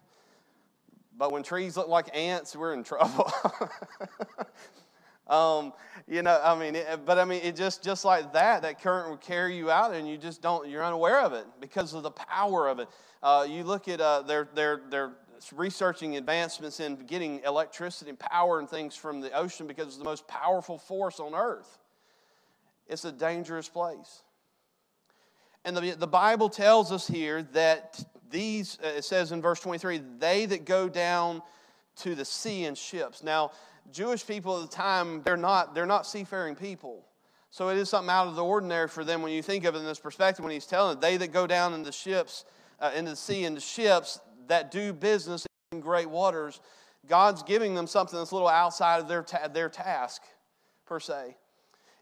but 1.18 1.34
when 1.34 1.44
trees 1.44 1.76
look 1.76 1.90
like 1.90 2.16
ants, 2.16 2.56
we're 2.56 2.74
in 2.74 2.86
trouble. 2.86 3.30
Um, 5.30 5.74
you 6.08 6.22
know, 6.22 6.40
I 6.42 6.58
mean, 6.58 6.76
it, 6.76 7.02
but 7.06 7.18
I 7.18 7.26
mean, 7.26 7.42
it 7.44 7.56
just 7.56 7.84
just 7.84 8.06
like 8.06 8.34
that, 8.34 8.62
that 8.62 8.82
current 8.82 9.10
will 9.10 9.18
carry 9.18 9.58
you 9.58 9.70
out, 9.70 9.94
and 9.94 10.08
you 10.08 10.18
just 10.18 10.42
don't, 10.42 10.70
you're 10.70 10.84
unaware 10.84 11.22
of 11.22 11.34
it 11.34 11.46
because 11.60 11.94
of 11.94 12.04
the 12.04 12.12
power 12.12 12.68
of 12.68 12.80
it. 12.80 12.88
Uh, 13.22 13.46
you 13.50 13.64
look 13.64 13.88
at 13.88 14.00
uh, 14.00 14.22
they're 14.22 14.48
they're 14.54 14.82
they're 14.90 15.12
researching 15.54 16.18
advancements 16.18 16.80
in 16.80 16.96
getting 17.08 17.42
electricity 17.46 18.10
and 18.10 18.20
power 18.20 18.60
and 18.60 18.70
things 18.70 18.96
from 18.96 19.22
the 19.22 19.32
ocean 19.34 19.68
because 19.68 19.88
it's 19.88 19.98
the 19.98 20.04
most 20.04 20.28
powerful 20.28 20.78
force 20.78 21.20
on 21.20 21.36
earth. 21.36 21.80
It's 22.88 23.06
a 23.06 23.12
dangerous 23.12 23.70
place. 23.70 24.24
And 25.66 25.76
the, 25.76 25.92
the 25.92 26.08
Bible 26.08 26.50
tells 26.50 26.92
us 26.92 27.08
here 27.08 27.44
that 27.54 28.04
these, 28.30 28.78
uh, 28.84 28.88
it 28.88 29.04
says 29.04 29.32
in 29.32 29.42
verse 29.42 29.60
23, 29.60 30.02
they 30.18 30.46
that 30.46 30.66
go 30.66 30.88
down 30.88 31.42
to 31.98 32.16
the 32.16 32.26
sea 32.26 32.66
in 32.66 32.76
ships. 32.76 33.24
Now, 33.24 33.52
Jewish 33.92 34.26
people 34.26 34.62
at 34.62 34.70
the 34.70 34.76
time, 34.76 35.22
they're 35.24 35.38
not, 35.38 35.74
they're 35.74 35.86
not 35.86 36.06
seafaring 36.06 36.56
people. 36.56 37.06
So 37.50 37.70
it 37.70 37.78
is 37.78 37.90
something 37.90 38.10
out 38.10 38.28
of 38.28 38.36
the 38.36 38.44
ordinary 38.44 38.88
for 38.88 39.04
them 39.04 39.22
when 39.22 39.32
you 39.32 39.42
think 39.42 39.64
of 39.64 39.76
it 39.76 39.80
in 39.80 39.86
this 39.86 40.00
perspective 40.00 40.44
when 40.44 40.54
he's 40.54 40.66
telling 40.66 40.98
it. 40.98 41.02
They 41.02 41.18
that 41.18 41.32
go 41.32 41.48
down 41.48 41.74
into 41.74 41.92
ships, 41.92 42.46
uh, 42.80 42.92
into 42.96 43.12
the 43.12 43.18
sea, 43.18 43.46
into 43.46 43.62
ships 43.62 44.20
that 44.48 44.72
do 44.72 44.94
business 44.94 45.46
in 45.72 45.80
great 45.80 46.10
waters, 46.10 46.60
God's 47.08 47.44
giving 47.44 47.76
them 47.76 47.88
something 47.88 48.18
that's 48.18 48.32
a 48.32 48.36
little 48.36 48.50
outside 48.50 49.00
of 49.00 49.08
their, 49.08 49.24
ta- 49.24 49.48
their 49.48 49.70
task, 49.70 50.22
per 50.86 51.00
se. 51.00 51.36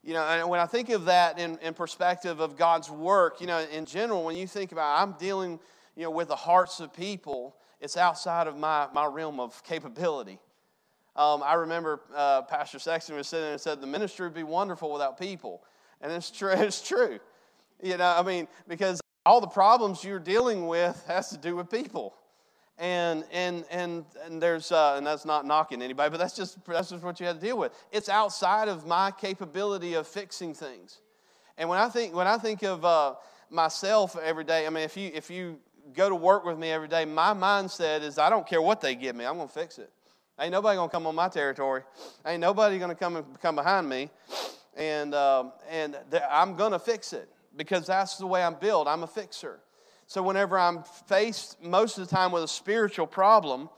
You 0.03 0.13
know, 0.13 0.23
and 0.23 0.47
when 0.49 0.59
I 0.59 0.65
think 0.65 0.89
of 0.89 1.05
that 1.05 1.39
in, 1.39 1.57
in 1.59 1.73
perspective 1.73 2.39
of 2.39 2.57
God's 2.57 2.91
work, 2.91 3.41
you 3.41 3.47
know, 3.47 3.59
in 3.71 3.85
general, 3.85 4.23
when 4.23 4.37
you 4.37 4.45
think 4.45 4.71
about 4.71 5.01
I'm 5.01 5.13
dealing, 5.13 5.59
you 5.95 6.03
know, 6.03 6.11
with 6.11 6.27
the 6.27 6.35
hearts 6.35 6.79
of 6.79 6.93
people, 6.93 7.55
it's 7.81 7.97
outside 7.97 8.47
of 8.47 8.57
my, 8.57 8.87
my 8.93 9.05
realm 9.05 9.39
of 9.39 9.63
capability. 9.63 10.39
Um, 11.15 11.41
I 11.43 11.53
remember 11.53 12.01
uh, 12.13 12.41
Pastor 12.43 12.79
Sexton 12.79 13.15
was 13.15 13.27
sitting 13.27 13.43
there 13.43 13.53
and 13.53 13.61
said, 13.61 13.79
The 13.79 13.87
ministry 13.87 14.27
would 14.27 14.35
be 14.35 14.43
wonderful 14.43 14.91
without 14.91 15.17
people. 15.19 15.63
And 16.01 16.11
it's 16.11 16.31
true. 16.31 16.51
It's 16.55 16.85
true. 16.85 17.19
You 17.81 17.97
know, 17.97 18.15
I 18.17 18.21
mean, 18.21 18.47
because 18.67 19.01
all 19.25 19.41
the 19.41 19.47
problems 19.47 20.03
you're 20.03 20.19
dealing 20.19 20.67
with 20.67 21.03
has 21.07 21.29
to 21.29 21.37
do 21.37 21.55
with 21.55 21.69
people. 21.69 22.13
And, 22.77 23.23
and, 23.31 23.63
and, 23.71 24.05
and 24.25 24.41
there's, 24.41 24.71
uh, 24.71 24.95
and 24.97 25.07
that's 25.07 25.25
not 25.25 25.45
knocking 25.45 25.81
anybody, 25.81 26.09
but 26.09 26.17
that's 26.17 26.35
just, 26.35 26.63
that's 26.65 26.89
just 26.89 27.03
what 27.03 27.19
you 27.19 27.25
have 27.25 27.39
to 27.39 27.45
deal 27.45 27.57
with. 27.57 27.71
It's 27.91 28.09
outside 28.09 28.67
of 28.67 28.85
my 28.85 29.11
capability 29.11 29.93
of 29.93 30.07
fixing 30.07 30.53
things. 30.53 30.99
And 31.57 31.69
when 31.69 31.79
I 31.79 31.87
think, 31.87 32.13
when 32.13 32.27
I 32.27 32.37
think 32.37 32.63
of 32.63 32.83
uh, 32.83 33.15
myself 33.49 34.17
every 34.21 34.43
day, 34.43 34.67
I 34.67 34.69
mean, 34.69 34.83
if 34.83 34.97
you, 34.97 35.09
if 35.13 35.29
you 35.29 35.57
go 35.93 36.09
to 36.09 36.15
work 36.15 36.43
with 36.43 36.57
me 36.57 36.69
every 36.69 36.89
day, 36.89 37.05
my 37.05 37.33
mindset 37.33 38.01
is 38.01 38.17
I 38.17 38.29
don't 38.29 38.45
care 38.45 38.61
what 38.61 38.81
they 38.81 38.93
give 38.93 39.15
me, 39.15 39.25
I'm 39.25 39.37
going 39.37 39.47
to 39.47 39.53
fix 39.53 39.79
it. 39.79 39.91
Ain't 40.39 40.51
nobody 40.51 40.75
gonna 40.75 40.89
come 40.89 41.07
on 41.07 41.15
my 41.15 41.29
territory. 41.29 41.83
Ain't 42.25 42.41
nobody 42.41 42.77
gonna 42.77 42.95
come 42.95 43.23
come 43.41 43.55
behind 43.55 43.87
me, 43.87 44.09
and 44.75 45.15
um, 45.15 45.53
and 45.69 45.97
I'm 46.29 46.55
gonna 46.55 46.79
fix 46.79 47.13
it 47.13 47.29
because 47.55 47.87
that's 47.87 48.17
the 48.17 48.27
way 48.27 48.43
I'm 48.43 48.55
built. 48.55 48.87
I'm 48.87 49.03
a 49.03 49.07
fixer. 49.07 49.61
So 50.07 50.21
whenever 50.21 50.59
I'm 50.59 50.83
faced 51.07 51.63
most 51.63 51.97
of 51.97 52.07
the 52.07 52.13
time 52.13 52.33
with 52.33 52.43
a 52.43 52.49
spiritual 52.49 53.07
problem, 53.07 53.69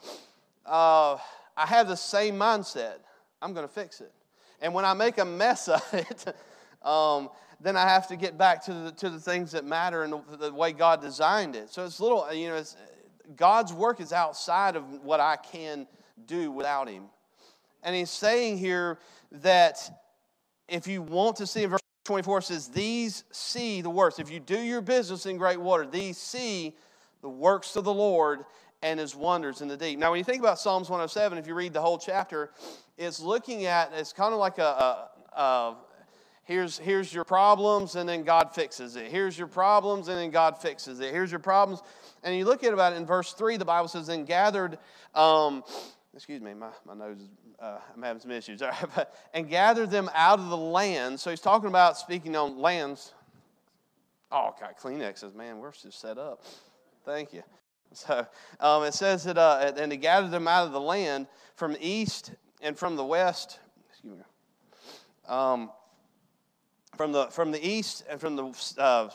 uh, 0.66 1.18
I 1.56 1.66
have 1.68 1.88
the 1.88 1.96
same 1.96 2.36
mindset. 2.36 2.96
I'm 3.40 3.54
gonna 3.54 3.68
fix 3.68 4.02
it. 4.02 4.12
And 4.60 4.74
when 4.74 4.84
I 4.84 4.96
make 4.96 5.20
a 5.20 5.26
mess 5.26 5.68
of 5.68 5.84
it, 5.94 6.26
um, 6.82 7.30
then 7.62 7.78
I 7.78 7.88
have 7.88 8.08
to 8.08 8.16
get 8.16 8.36
back 8.36 8.66
to 8.66 8.74
the, 8.74 8.92
to 8.94 9.10
the 9.12 9.20
things 9.20 9.52
that 9.52 9.64
matter 9.64 10.04
and 10.04 10.14
the, 10.14 10.38
the 10.38 10.54
way 10.54 10.72
God 10.72 11.02
designed 11.02 11.56
it. 11.56 11.72
So 11.72 11.86
it's 11.86 12.00
little, 12.00 12.32
you 12.34 12.50
know, 12.50 12.64
God's 13.36 13.74
work 13.74 14.00
is 14.00 14.12
outside 14.12 14.76
of 14.76 14.84
what 15.04 15.20
I 15.20 15.36
can 15.36 15.88
do 16.26 16.52
without 16.52 16.90
him. 16.90 17.04
And 17.84 17.96
he's 17.96 18.10
saying 18.10 18.58
here 18.58 18.98
that 19.32 19.80
if 20.68 20.88
you 20.88 21.02
want 21.02 21.38
to 21.38 21.48
see 21.48 21.64
in 21.64 21.70
verse 21.70 21.82
24 22.06 22.42
says, 22.42 22.68
These 22.70 23.24
see 23.32 23.82
the 23.82 23.90
works. 23.90 24.20
If 24.20 24.32
you 24.32 24.40
do 24.40 24.60
your 24.60 24.82
business 24.82 25.26
in 25.26 25.38
great 25.38 25.60
water, 25.60 25.86
these 25.86 26.18
see 26.18 26.76
the 27.22 27.30
works 27.30 27.76
of 27.76 27.84
the 27.84 27.94
Lord 27.94 28.46
and 28.82 29.00
his 29.00 29.16
wonders 29.16 29.62
in 29.62 29.68
the 29.68 29.78
deep. 29.78 30.00
Now, 30.00 30.12
when 30.12 30.18
you 30.20 30.24
think 30.24 30.40
about 30.40 30.60
Psalms 30.60 30.90
107, 30.90 31.38
if 31.38 31.48
you 31.48 31.56
read 31.56 31.74
the 31.74 31.82
whole 31.82 31.98
chapter, 31.98 32.52
it's 32.98 33.20
looking 33.20 33.66
at, 33.66 33.92
it's 33.94 34.14
kind 34.14 34.34
of 34.34 34.40
like 34.40 34.60
a, 34.60 35.10
a, 35.36 35.40
a 35.40 35.76
here's, 36.44 36.78
here's 36.78 37.14
your 37.14 37.24
problems 37.24 37.96
and 37.96 38.08
then 38.08 38.24
God 38.24 38.54
fixes 38.54 38.96
it. 38.96 39.12
Here's 39.12 39.38
your 39.38 39.48
problems 39.48 40.08
and 40.08 40.18
then 40.18 40.30
God 40.30 40.62
fixes 40.62 41.00
it. 41.00 41.12
Here's 41.12 41.32
your 41.32 41.40
problems. 41.40 41.82
And 42.24 42.36
you 42.36 42.46
look 42.46 42.64
at 42.64 42.74
about 42.74 42.94
it 42.94 42.98
in 42.98 43.06
verse 43.06 43.34
3, 43.34 43.58
the 43.58 43.66
Bible 43.66 43.88
says, 43.88 44.08
Then 44.08 44.24
gathered 44.24 44.78
um, 45.14 45.64
excuse 46.18 46.42
me, 46.42 46.56
my, 46.56 46.70
my 46.84 46.96
nose 46.96 47.20
is, 47.20 47.28
uh, 47.60 47.78
I'm 47.96 48.02
having 48.02 48.20
some 48.20 48.32
issues. 48.32 48.64
and 49.36 49.48
gather 49.48 49.86
them 49.86 50.10
out 50.16 50.40
of 50.40 50.50
the 50.50 50.58
land. 50.58 51.20
So 51.20 51.30
he's 51.30 51.40
talking 51.40 51.70
about 51.70 51.96
speaking 51.96 52.36
on 52.36 52.58
lands. 52.58 53.14
Oh, 54.32 54.56
God, 54.60 54.74
Kleenex 54.82 55.20
says, 55.20 55.36
man, 55.36 55.60
we're 55.60 55.72
just 55.72 56.02
set 56.02 56.18
up. 56.18 56.44
Thank 57.06 57.34
you. 57.34 57.44
So 57.94 58.26
um, 58.60 58.84
it 58.84 58.96
says 58.96 59.24
that, 59.26 59.38
uh, 59.38 59.72
and 59.78 59.92
he 59.92 59.98
gathered 59.98 60.32
them 60.32 60.48
out 60.48 60.66
of 60.66 60.74
the 60.74 60.82
land 60.82 61.28
from 61.56 61.74
the 61.74 61.88
east 61.88 62.34
and 62.62 62.76
from 62.76 62.96
the 62.96 63.06
west. 63.06 63.60
Excuse 63.92 64.18
me. 64.18 64.24
Um, 65.28 65.70
from 66.98 67.12
the 67.12 67.27
from 67.27 67.51
the 67.51 67.66
east 67.66 68.04
and 68.10 68.20
from 68.20 68.36
the 68.36 68.46
uh, 68.77 69.10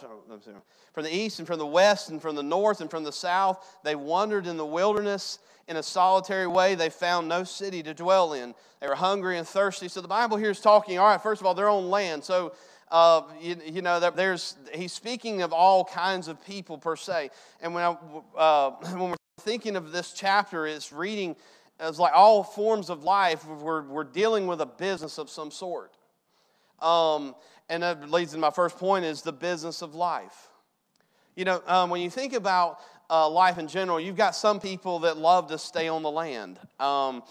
from 0.92 1.04
the 1.04 1.14
east 1.14 1.38
and 1.38 1.46
from 1.46 1.58
the 1.58 1.66
west 1.66 2.10
and 2.10 2.20
from 2.20 2.36
the 2.36 2.42
north 2.42 2.80
and 2.80 2.90
from 2.90 3.04
the 3.04 3.12
south, 3.12 3.78
they 3.82 3.94
wandered 3.94 4.46
in 4.46 4.56
the 4.56 4.66
wilderness 4.66 5.38
in 5.68 5.76
a 5.76 5.82
solitary 5.82 6.46
way. 6.46 6.74
They 6.74 6.90
found 6.90 7.28
no 7.28 7.44
city 7.44 7.82
to 7.82 7.94
dwell 7.94 8.34
in. 8.34 8.54
They 8.80 8.88
were 8.88 8.94
hungry 8.94 9.38
and 9.38 9.46
thirsty. 9.46 9.88
So 9.88 10.00
the 10.00 10.08
Bible 10.08 10.36
here 10.36 10.50
is 10.50 10.60
talking, 10.60 10.98
all 10.98 11.06
right, 11.06 11.20
first 11.20 11.40
of 11.40 11.46
all, 11.46 11.54
their 11.54 11.68
own 11.68 11.88
land. 11.88 12.24
So, 12.24 12.52
uh, 12.90 13.22
you, 13.40 13.56
you, 13.64 13.80
know, 13.80 13.98
there's, 14.10 14.56
he's 14.74 14.92
speaking 14.92 15.42
of 15.42 15.52
all 15.52 15.84
kinds 15.84 16.28
of 16.28 16.44
people 16.44 16.76
per 16.76 16.96
se. 16.96 17.30
And 17.60 17.74
when, 17.74 17.84
I, 17.84 17.96
uh, 18.36 18.70
when 18.96 19.10
we're 19.10 19.16
thinking 19.40 19.76
of 19.76 19.92
this 19.92 20.12
chapter, 20.12 20.66
it's 20.66 20.92
reading, 20.92 21.36
it's 21.80 21.98
like 21.98 22.12
all 22.14 22.42
forms 22.42 22.90
of 22.90 23.02
life, 23.02 23.46
we're, 23.46 23.82
we're 23.82 24.04
dealing 24.04 24.46
with 24.46 24.60
a 24.60 24.66
business 24.66 25.18
of 25.18 25.30
some 25.30 25.50
sort. 25.50 25.92
Um, 26.80 27.34
and 27.72 27.82
that 27.82 28.10
leads 28.10 28.32
to 28.32 28.38
my 28.38 28.50
first 28.50 28.76
point 28.76 29.06
is 29.06 29.22
the 29.22 29.32
business 29.32 29.80
of 29.80 29.94
life. 29.94 30.50
You 31.34 31.46
know, 31.46 31.62
um, 31.66 31.88
when 31.88 32.02
you 32.02 32.10
think 32.10 32.34
about 32.34 32.80
uh, 33.08 33.26
life 33.30 33.56
in 33.56 33.66
general, 33.66 33.98
you've 33.98 34.16
got 34.16 34.36
some 34.36 34.60
people 34.60 34.98
that 35.00 35.16
love 35.16 35.48
to 35.48 35.56
stay 35.56 35.88
on 35.88 36.02
the 36.02 36.10
land. 36.10 36.58
Um, 36.78 37.22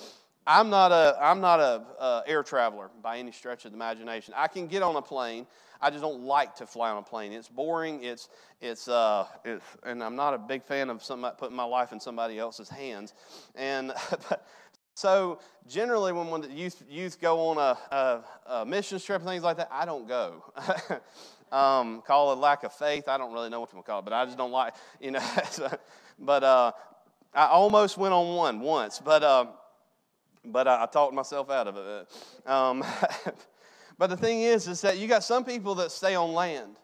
I'm 0.47 0.71
not 0.71 0.91
a 0.91 1.15
I'm 1.21 1.39
not 1.41 1.59
a 1.59 2.23
air 2.25 2.41
traveler 2.41 2.89
by 3.03 3.19
any 3.19 3.31
stretch 3.31 3.65
of 3.65 3.71
the 3.71 3.77
imagination. 3.77 4.33
I 4.35 4.47
can 4.47 4.65
get 4.65 4.81
on 4.81 4.95
a 4.95 5.01
plane. 5.01 5.45
I 5.79 5.91
just 5.91 6.01
don't 6.01 6.23
like 6.23 6.55
to 6.55 6.65
fly 6.65 6.89
on 6.89 6.97
a 6.97 7.03
plane. 7.03 7.31
It's 7.33 7.47
boring. 7.47 8.03
It's 8.03 8.27
it's 8.59 8.87
uh 8.87 9.27
it's, 9.45 9.63
and 9.83 10.03
I'm 10.03 10.15
not 10.15 10.33
a 10.33 10.39
big 10.39 10.63
fan 10.63 10.89
of 10.89 11.03
somebody 11.03 11.35
putting 11.37 11.55
my 11.55 11.63
life 11.63 11.91
in 11.91 11.99
somebody 11.99 12.39
else's 12.39 12.69
hands. 12.69 13.13
And 13.53 13.93
so 14.93 15.39
generally, 15.67 16.13
when, 16.13 16.27
when 16.27 16.41
the 16.41 16.51
youth 16.51 16.83
youth 16.89 17.19
go 17.19 17.49
on 17.49 17.57
a, 17.57 17.95
a, 17.95 18.23
a 18.47 18.65
mission 18.65 18.99
trip 18.99 19.21
and 19.21 19.29
things 19.29 19.43
like 19.43 19.57
that, 19.57 19.69
I 19.71 19.85
don't 19.85 20.07
go. 20.07 20.43
um, 21.51 22.01
call 22.01 22.33
it 22.33 22.37
lack 22.37 22.63
of 22.63 22.73
faith. 22.73 23.07
I 23.07 23.17
don't 23.17 23.33
really 23.33 23.49
know 23.49 23.59
what 23.59 23.69
to 23.71 23.81
call 23.81 23.99
it, 23.99 24.05
but 24.05 24.13
I 24.13 24.25
just 24.25 24.37
don't 24.37 24.51
like 24.51 24.73
you 24.99 25.11
know. 25.11 25.23
but 26.19 26.43
uh, 26.43 26.71
I 27.33 27.47
almost 27.47 27.97
went 27.97 28.13
on 28.13 28.35
one 28.35 28.59
once, 28.59 29.01
but. 29.03 29.23
Uh, 29.23 29.45
but 30.45 30.67
I, 30.67 30.83
I 30.83 30.85
talked 30.87 31.13
myself 31.13 31.49
out 31.49 31.67
of 31.67 31.77
it. 31.77 32.49
Um, 32.49 32.83
but 33.97 34.09
the 34.09 34.17
thing 34.17 34.41
is, 34.41 34.67
is 34.67 34.81
that 34.81 34.97
you 34.97 35.07
got 35.07 35.23
some 35.23 35.43
people 35.43 35.75
that 35.75 35.91
stay 35.91 36.15
on 36.15 36.33
land. 36.33 36.75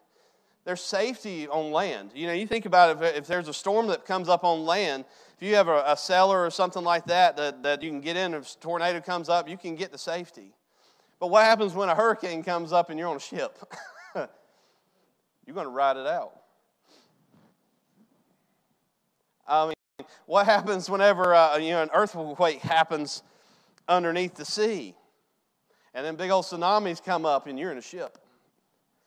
There's 0.64 0.80
safety 0.80 1.48
on 1.48 1.72
land. 1.72 2.10
You 2.14 2.26
know, 2.26 2.34
you 2.34 2.46
think 2.46 2.66
about 2.66 3.02
if, 3.02 3.16
if 3.16 3.26
there's 3.26 3.48
a 3.48 3.54
storm 3.54 3.86
that 3.88 4.04
comes 4.04 4.28
up 4.28 4.44
on 4.44 4.64
land, 4.64 5.06
if 5.38 5.46
you 5.46 5.54
have 5.54 5.68
a, 5.68 5.84
a 5.86 5.96
cellar 5.96 6.44
or 6.44 6.50
something 6.50 6.82
like 6.82 7.06
that, 7.06 7.36
that 7.36 7.62
that 7.62 7.82
you 7.82 7.90
can 7.90 8.00
get 8.00 8.16
in, 8.16 8.34
if 8.34 8.54
a 8.54 8.58
tornado 8.58 9.00
comes 9.00 9.28
up, 9.28 9.48
you 9.48 9.56
can 9.56 9.76
get 9.76 9.92
to 9.92 9.98
safety. 9.98 10.52
But 11.20 11.28
what 11.28 11.44
happens 11.44 11.74
when 11.74 11.88
a 11.88 11.94
hurricane 11.94 12.42
comes 12.42 12.72
up 12.72 12.90
and 12.90 12.98
you're 12.98 13.08
on 13.08 13.16
a 13.16 13.20
ship? 13.20 13.56
you're 14.14 15.54
going 15.54 15.66
to 15.66 15.70
ride 15.70 15.96
it 15.96 16.06
out. 16.06 16.32
I 19.46 19.66
mean, 19.66 20.06
what 20.26 20.44
happens 20.44 20.90
whenever 20.90 21.34
uh, 21.34 21.56
you 21.56 21.70
know 21.70 21.82
an 21.82 21.90
earthquake 21.94 22.58
happens 22.58 23.22
underneath 23.88 24.34
the 24.34 24.44
sea. 24.44 24.96
And 25.94 26.04
then 26.04 26.16
big 26.16 26.30
old 26.30 26.44
tsunamis 26.46 27.02
come 27.02 27.24
up 27.24 27.46
and 27.46 27.56
you're 27.56 27.70
in 27.70 27.78
a 27.78 27.82
ship. 27.82 28.18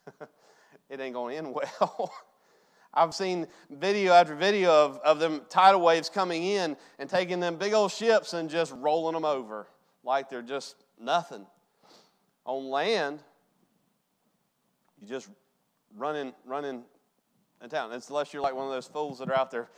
it 0.89 0.99
ain't 0.99 1.13
going 1.13 1.33
to 1.33 1.37
end 1.37 1.53
well. 1.53 2.13
I've 2.93 3.13
seen 3.13 3.47
video 3.69 4.13
after 4.13 4.35
video 4.35 4.71
of, 4.71 4.97
of 4.97 5.19
them 5.19 5.41
tidal 5.49 5.81
waves 5.81 6.09
coming 6.09 6.43
in 6.43 6.75
and 6.99 7.09
taking 7.09 7.39
them 7.39 7.55
big 7.55 7.73
old 7.73 7.91
ships 7.91 8.33
and 8.33 8.49
just 8.49 8.73
rolling 8.73 9.13
them 9.13 9.25
over 9.25 9.67
like 10.03 10.29
they're 10.29 10.41
just 10.41 10.75
nothing. 10.99 11.45
On 12.45 12.69
land, 12.69 13.19
you 15.01 15.07
just 15.07 15.29
running, 15.95 16.33
running 16.45 16.83
in 17.61 17.69
town. 17.69 17.91
It's 17.93 18.09
Unless 18.09 18.33
you're 18.33 18.41
like 18.41 18.55
one 18.55 18.65
of 18.65 18.71
those 18.71 18.87
fools 18.87 19.19
that 19.19 19.29
are 19.29 19.37
out 19.37 19.51
there 19.51 19.69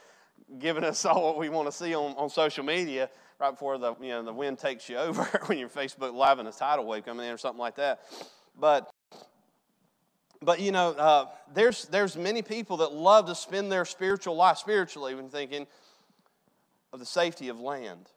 giving 0.60 0.84
us 0.84 1.05
all 1.05 1.24
what 1.24 1.38
we 1.38 1.50
want 1.50 1.67
to 1.67 1.72
see 1.72 1.93
on, 1.93 2.15
on 2.17 2.29
social 2.29 2.63
media 2.63 3.10
right 3.39 3.51
before 3.51 3.77
the, 3.77 3.96
you 4.01 4.10
know, 4.10 4.24
the 4.24 4.34
wind 4.34 4.58
takes 4.58 4.89
you 4.89 4.98
over 4.98 5.24
when 5.46 5.58
you're 5.58 5.70
Facebook 5.70 6.13
Live 6.13 6.39
and 6.39 6.48
a 6.48 6.51
tidal 6.51 6.86
wave 6.86 7.05
coming 7.05 7.25
in 7.25 7.32
or 7.32 7.38
something 7.38 7.60
like 7.60 7.75
that. 7.75 8.01
But, 8.60 8.93
but 10.46 10.60
you 10.60 10.72
know, 10.72 10.92
uh, 10.92 11.28
there's, 11.54 11.86
there's 11.86 12.16
many 12.16 12.42
people 12.42 12.78
that 12.78 12.94
love 12.94 13.28
to 13.28 13.36
spend 13.36 13.72
their 13.72 13.86
spiritual 13.86 14.36
life 14.36 14.58
spiritually 14.58 15.16
when 15.16 15.30
thinking 15.30 15.68
of 16.92 17.00
the 17.00 17.06
safety 17.06 17.50
of 17.50 17.60
land. 17.60 18.10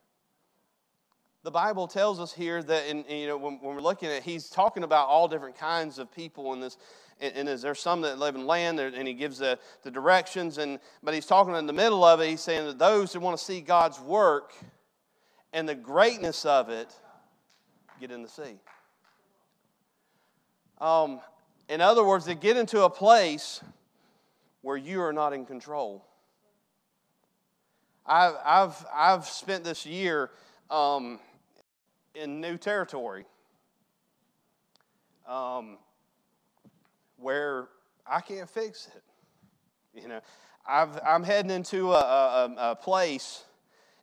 The 1.42 1.50
Bible 1.50 1.86
tells 1.86 2.18
us 2.18 2.32
here 2.32 2.62
that, 2.62 2.88
in, 2.88 3.04
you 3.08 3.28
know, 3.28 3.36
when, 3.36 3.58
when 3.60 3.76
we're 3.76 3.82
looking 3.82 4.08
at, 4.08 4.22
he's 4.22 4.48
talking 4.48 4.82
about 4.82 5.08
all 5.08 5.28
different 5.28 5.56
kinds 5.56 5.98
of 5.98 6.12
people 6.12 6.52
in 6.52 6.60
this 6.60 6.76
and, 7.18 7.34
and 7.34 7.48
is 7.48 7.62
there 7.62 7.74
some 7.74 8.02
that 8.02 8.18
live 8.18 8.34
in 8.34 8.46
land 8.46 8.78
and 8.78 9.08
he 9.08 9.14
gives 9.14 9.38
the, 9.38 9.58
the 9.84 9.90
directions 9.90 10.58
and 10.58 10.78
but 11.02 11.14
he's 11.14 11.24
talking 11.24 11.54
in 11.54 11.66
the 11.66 11.72
middle 11.72 12.04
of 12.04 12.20
it 12.20 12.28
he's 12.28 12.42
saying 12.42 12.66
that 12.66 12.78
those 12.78 13.10
who 13.10 13.20
want 13.20 13.38
to 13.38 13.42
see 13.42 13.62
god's 13.62 13.98
work 13.98 14.52
and 15.56 15.66
the 15.66 15.74
greatness 15.74 16.44
of 16.44 16.68
it 16.68 16.92
get 17.98 18.10
in 18.10 18.22
the 18.22 18.28
sea. 18.28 18.60
Um, 20.78 21.20
in 21.68 21.80
other 21.80 22.04
words, 22.04 22.24
they 22.24 22.34
get 22.34 22.56
into 22.56 22.84
a 22.84 22.90
place 22.90 23.60
where 24.62 24.76
you 24.76 25.00
are 25.00 25.12
not 25.12 25.32
in 25.32 25.46
control. 25.46 26.04
I've, 28.04 28.34
I've, 28.44 28.86
I've 28.94 29.26
spent 29.26 29.64
this 29.64 29.84
year 29.84 30.30
um, 30.70 31.18
in 32.14 32.40
new 32.40 32.56
territory 32.56 33.24
um, 35.28 35.78
where 37.16 37.68
I 38.06 38.20
can't 38.20 38.48
fix 38.48 38.88
it. 38.94 39.02
You 40.00 40.08
know, 40.08 40.20
I've, 40.68 40.98
I'm 41.04 41.22
heading 41.22 41.50
into 41.50 41.92
a, 41.92 41.98
a, 41.98 42.54
a 42.70 42.76
place 42.76 43.44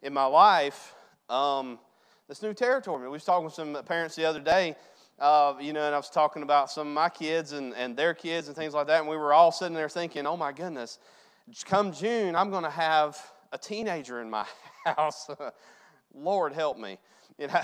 in 0.01 0.13
my 0.13 0.25
life 0.25 0.93
um, 1.29 1.79
this 2.27 2.41
new 2.41 2.53
territory. 2.53 3.03
We 3.03 3.09
was 3.09 3.23
talking 3.23 3.45
with 3.45 3.53
some 3.53 3.77
parents 3.85 4.15
the 4.15 4.25
other 4.25 4.39
day, 4.39 4.75
uh, 5.19 5.53
you 5.59 5.73
know, 5.73 5.85
and 5.85 5.93
I 5.93 5.97
was 5.97 6.09
talking 6.09 6.43
about 6.43 6.71
some 6.71 6.87
of 6.87 6.93
my 6.93 7.09
kids 7.09 7.51
and, 7.51 7.73
and 7.75 7.95
their 7.95 8.13
kids 8.13 8.47
and 8.47 8.55
things 8.55 8.73
like 8.73 8.87
that, 8.87 8.99
and 8.99 9.07
we 9.07 9.17
were 9.17 9.33
all 9.33 9.51
sitting 9.51 9.75
there 9.75 9.89
thinking, 9.89 10.25
oh 10.25 10.37
my 10.37 10.51
goodness, 10.51 10.99
come 11.65 11.91
June, 11.91 12.35
I'm 12.35 12.49
going 12.49 12.63
to 12.63 12.69
have 12.69 13.17
a 13.51 13.57
teenager 13.57 14.21
in 14.21 14.29
my 14.29 14.45
house. 14.85 15.29
Lord 16.15 16.53
help 16.53 16.77
me. 16.77 16.97
You 17.37 17.47
know, 17.47 17.61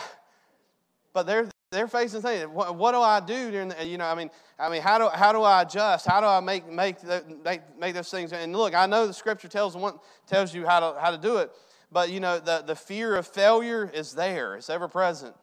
but 1.14 1.26
they're 1.26 1.50
they're 1.72 1.88
facing 1.88 2.22
things. 2.22 2.48
What, 2.48 2.76
what, 2.76 2.94
do 2.94 3.00
I 3.00 3.20
do 3.20 3.52
during 3.52 3.70
the, 3.70 3.86
you 3.86 4.00
know, 4.00 4.06
I 4.06 4.16
mean, 4.16 4.32
I 4.58 4.70
mean, 4.70 4.82
how 4.82 4.98
do, 4.98 5.08
how 5.08 5.32
do 5.32 5.44
I 5.44 5.62
adjust? 5.62 6.08
How 6.08 6.20
do 6.20 6.26
I 6.26 6.40
make, 6.40 6.68
make, 6.68 7.00
the, 7.00 7.24
make, 7.46 7.62
make 7.78 7.94
those 7.94 8.10
things? 8.10 8.34
And 8.34 8.56
look, 8.56 8.74
I 8.74 8.88
know 8.88 9.06
the 9.06 9.14
scripture 9.14 9.48
tells, 9.48 9.78
one 9.78 10.00
tells 10.26 10.52
you 10.52 10.66
how 10.66 10.80
to, 10.80 11.00
how 11.00 11.12
to 11.12 11.18
do 11.18 11.38
it, 11.38 11.52
but 11.92 12.10
you 12.10 12.20
know, 12.20 12.40
the, 12.40 12.64
the 12.66 12.76
fear 12.76 13.16
of 13.16 13.28
failure 13.28 13.88
is 13.94 14.14
there, 14.14 14.56
it's 14.56 14.72
ever 14.72 14.88
present. 14.88 15.36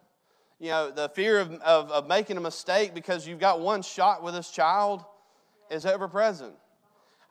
You 0.58 0.70
know, 0.70 0.90
the 0.90 1.10
fear 1.10 1.38
of, 1.38 1.52
of, 1.60 1.90
of 1.90 2.08
making 2.08 2.38
a 2.38 2.40
mistake 2.40 2.94
because 2.94 3.28
you've 3.28 3.38
got 3.38 3.60
one 3.60 3.82
shot 3.82 4.22
with 4.22 4.34
this 4.34 4.50
child 4.50 5.04
is 5.70 5.84
ever 5.84 6.08
present. 6.08 6.54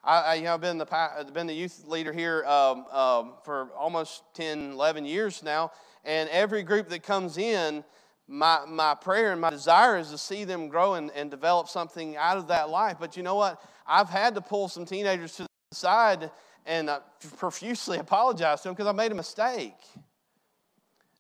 I, 0.04 0.20
I, 0.20 0.34
you 0.36 0.44
know, 0.44 0.54
I've 0.54 0.62
been 0.62 0.78
the, 0.78 1.32
been 1.34 1.48
the 1.48 1.54
youth 1.54 1.88
leader 1.88 2.14
here 2.14 2.46
um, 2.46 2.86
um, 2.92 3.34
for 3.44 3.70
almost 3.76 4.22
10, 4.36 4.74
11 4.74 5.06
years 5.06 5.42
now, 5.42 5.72
and 6.04 6.30
every 6.30 6.62
group 6.62 6.90
that 6.90 7.02
comes 7.02 7.40
in, 7.40 7.84
my, 8.28 8.60
my 8.68 8.94
prayer 8.94 9.32
and 9.32 9.42
my 9.42 9.50
desire 9.50 9.98
is 9.98 10.12
to 10.12 10.18
see 10.18 10.44
them 10.44 10.68
grow 10.68 10.94
and, 10.94 11.10
and 11.16 11.32
develop 11.32 11.68
something 11.68 12.16
out 12.18 12.38
of 12.38 12.48
that 12.50 12.70
life. 12.70 12.98
But 13.00 13.18
you 13.18 13.24
know 13.24 13.36
what? 13.36 13.62
I've 13.88 14.10
had 14.10 14.36
to 14.36 14.42
pull 14.42 14.68
some 14.68 14.86
teenagers 14.86 15.36
to 15.38 15.44
the 15.44 15.76
side 15.76 16.32
and 16.66 16.90
I 16.90 17.00
profusely 17.38 17.98
apologize 18.00 18.62
to 18.62 18.70
them 18.70 18.76
because 18.76 18.88
I 18.88 18.92
made 18.92 19.12
a 19.12 19.16
mistake. 19.16 19.76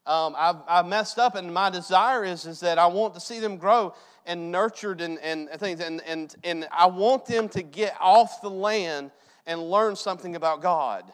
Um, 0.07 0.35
I've, 0.37 0.57
I've, 0.67 0.85
messed 0.85 1.17
up, 1.17 1.35
and 1.35 1.51
my 1.53 1.69
desire 1.69 2.23
is, 2.23 2.45
is 2.45 2.59
that 2.59 2.77
I 2.77 2.85
want 2.85 3.15
to 3.15 3.19
see 3.19 3.39
them 3.39 3.57
grow 3.57 3.95
and 4.25 4.51
nurtured 4.51 5.01
and, 5.01 5.17
and 5.19 5.49
things, 5.59 5.79
and, 5.79 6.01
and, 6.05 6.35
and 6.43 6.67
I 6.71 6.85
want 6.85 7.25
them 7.25 7.49
to 7.49 7.63
get 7.63 7.95
off 7.99 8.41
the 8.41 8.49
land 8.49 9.11
and 9.47 9.61
learn 9.61 9.95
something 9.95 10.35
about 10.35 10.61
God. 10.61 11.05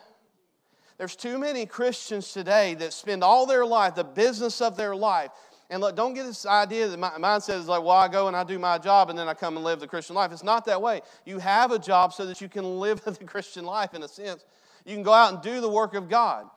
There's 0.98 1.16
too 1.16 1.38
many 1.38 1.66
Christians 1.66 2.34
today 2.34 2.74
that 2.76 2.92
spend 2.92 3.24
all 3.24 3.46
their 3.46 3.66
life, 3.66 3.96
the 3.96 4.04
business 4.04 4.62
of 4.62 4.76
their 4.76 4.96
life, 4.96 5.32
and 5.72 5.80
look, 5.80 5.96
don't 5.96 6.14
get 6.14 6.26
this 6.26 6.46
idea 6.46 6.90
that 6.90 7.00
my 7.00 7.12
mindset 7.12 7.58
is 7.58 7.70
like, 7.70 7.82
well, 7.82 7.92
I 7.92 8.10
go 8.10 8.28
and 8.28 8.36
I 8.36 8.44
do 8.44 8.60
my 8.60 8.78
job 8.78 9.10
and 9.10 9.18
then 9.18 9.30
I 9.30 9.34
come 9.34 9.56
and 9.56 9.64
live 9.64 9.80
the 9.80 9.88
Christian 9.88 10.18
life. 10.18 10.34
It's 10.34 10.44
not 10.44 10.66
that 10.66 10.82
way. 10.82 11.00
You 11.26 11.40
have 11.40 11.72
a 11.72 11.80
job 11.80 12.12
so 12.12 12.26
that 12.26 12.42
you 12.42 12.50
can 12.50 12.82
live 12.82 13.02
the 13.06 13.14
Christian 13.24 13.64
life 13.64 13.94
in 13.94 14.04
a 14.04 14.08
sense. 14.08 14.44
You 14.86 14.96
can 14.96 15.04
go 15.04 15.14
out 15.14 15.34
and 15.34 15.42
do 15.42 15.62
the 15.62 15.70
work 15.70 15.96
of 15.96 16.10
God. 16.10 16.48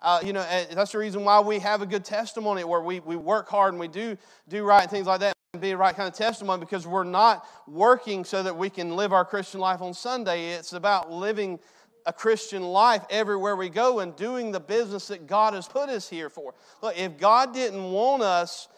Uh, 0.00 0.20
you 0.24 0.32
know, 0.32 0.42
that's 0.72 0.92
the 0.92 0.98
reason 0.98 1.24
why 1.24 1.40
we 1.40 1.58
have 1.58 1.82
a 1.82 1.86
good 1.86 2.04
testimony 2.04 2.64
where 2.64 2.80
we, 2.80 3.00
we 3.00 3.16
work 3.16 3.48
hard 3.48 3.72
and 3.72 3.80
we 3.80 3.88
do 3.88 4.16
do 4.48 4.64
right 4.64 4.82
and 4.82 4.90
things 4.90 5.06
like 5.06 5.20
that 5.20 5.32
and 5.52 5.62
be 5.62 5.70
a 5.70 5.76
right 5.76 5.96
kind 5.96 6.06
of 6.06 6.14
testimony 6.14 6.60
because 6.60 6.86
we're 6.86 7.04
not 7.04 7.46
working 7.66 8.24
so 8.24 8.42
that 8.42 8.56
we 8.56 8.68
can 8.68 8.94
live 8.94 9.12
our 9.12 9.24
Christian 9.24 9.58
life 9.58 9.80
on 9.80 9.94
Sunday. 9.94 10.50
It's 10.50 10.74
about 10.74 11.10
living 11.10 11.58
a 12.04 12.12
Christian 12.12 12.62
life 12.62 13.04
everywhere 13.10 13.56
we 13.56 13.68
go 13.68 14.00
and 14.00 14.14
doing 14.16 14.52
the 14.52 14.60
business 14.60 15.08
that 15.08 15.26
God 15.26 15.54
has 15.54 15.66
put 15.66 15.88
us 15.88 16.08
here 16.08 16.30
for. 16.30 16.54
Look, 16.82 16.96
if 16.98 17.18
God 17.18 17.52
didn't 17.52 17.90
want 17.90 18.22
us 18.22 18.68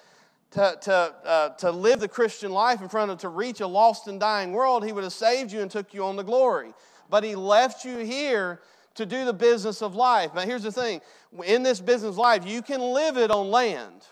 to, 0.52 0.78
to, 0.82 0.92
uh, 0.92 1.48
to 1.56 1.70
live 1.70 2.00
the 2.00 2.08
Christian 2.08 2.52
life 2.52 2.80
in 2.80 2.88
front 2.88 3.10
of, 3.10 3.18
to 3.18 3.28
reach 3.28 3.60
a 3.60 3.66
lost 3.66 4.08
and 4.08 4.18
dying 4.18 4.52
world, 4.52 4.84
He 4.84 4.92
would 4.92 5.04
have 5.04 5.12
saved 5.12 5.52
you 5.52 5.60
and 5.60 5.70
took 5.70 5.92
you 5.92 6.04
on 6.04 6.16
the 6.16 6.22
glory. 6.22 6.72
But 7.10 7.22
He 7.22 7.34
left 7.34 7.84
you 7.84 7.98
here 7.98 8.60
to 8.98 9.06
do 9.06 9.24
the 9.24 9.32
business 9.32 9.80
of 9.80 9.94
life. 9.94 10.34
Now, 10.34 10.42
here's 10.42 10.64
the 10.64 10.72
thing 10.72 11.00
in 11.46 11.62
this 11.62 11.80
business 11.80 12.10
of 12.10 12.18
life, 12.18 12.44
you 12.46 12.62
can 12.62 12.80
live 12.80 13.16
it 13.16 13.30
on 13.30 13.50
land, 13.50 14.02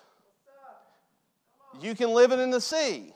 you 1.81 1.95
can 1.95 2.11
live 2.11 2.33
it 2.33 2.39
in 2.39 2.51
the 2.51 2.61
sea. 2.61 3.13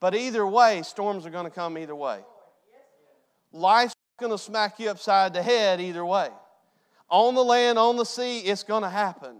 But 0.00 0.14
either 0.14 0.46
way, 0.46 0.82
storms 0.82 1.26
are 1.26 1.30
going 1.30 1.44
to 1.44 1.50
come 1.50 1.76
either 1.76 1.94
way. 1.94 2.20
Life's 3.52 3.94
going 4.20 4.30
to 4.30 4.38
smack 4.38 4.78
you 4.78 4.90
upside 4.90 5.34
the 5.34 5.42
head 5.42 5.80
either 5.80 6.04
way. 6.04 6.28
On 7.10 7.34
the 7.34 7.42
land, 7.42 7.78
on 7.78 7.96
the 7.96 8.04
sea, 8.04 8.40
it's 8.40 8.62
going 8.62 8.84
to 8.84 8.88
happen. 8.88 9.38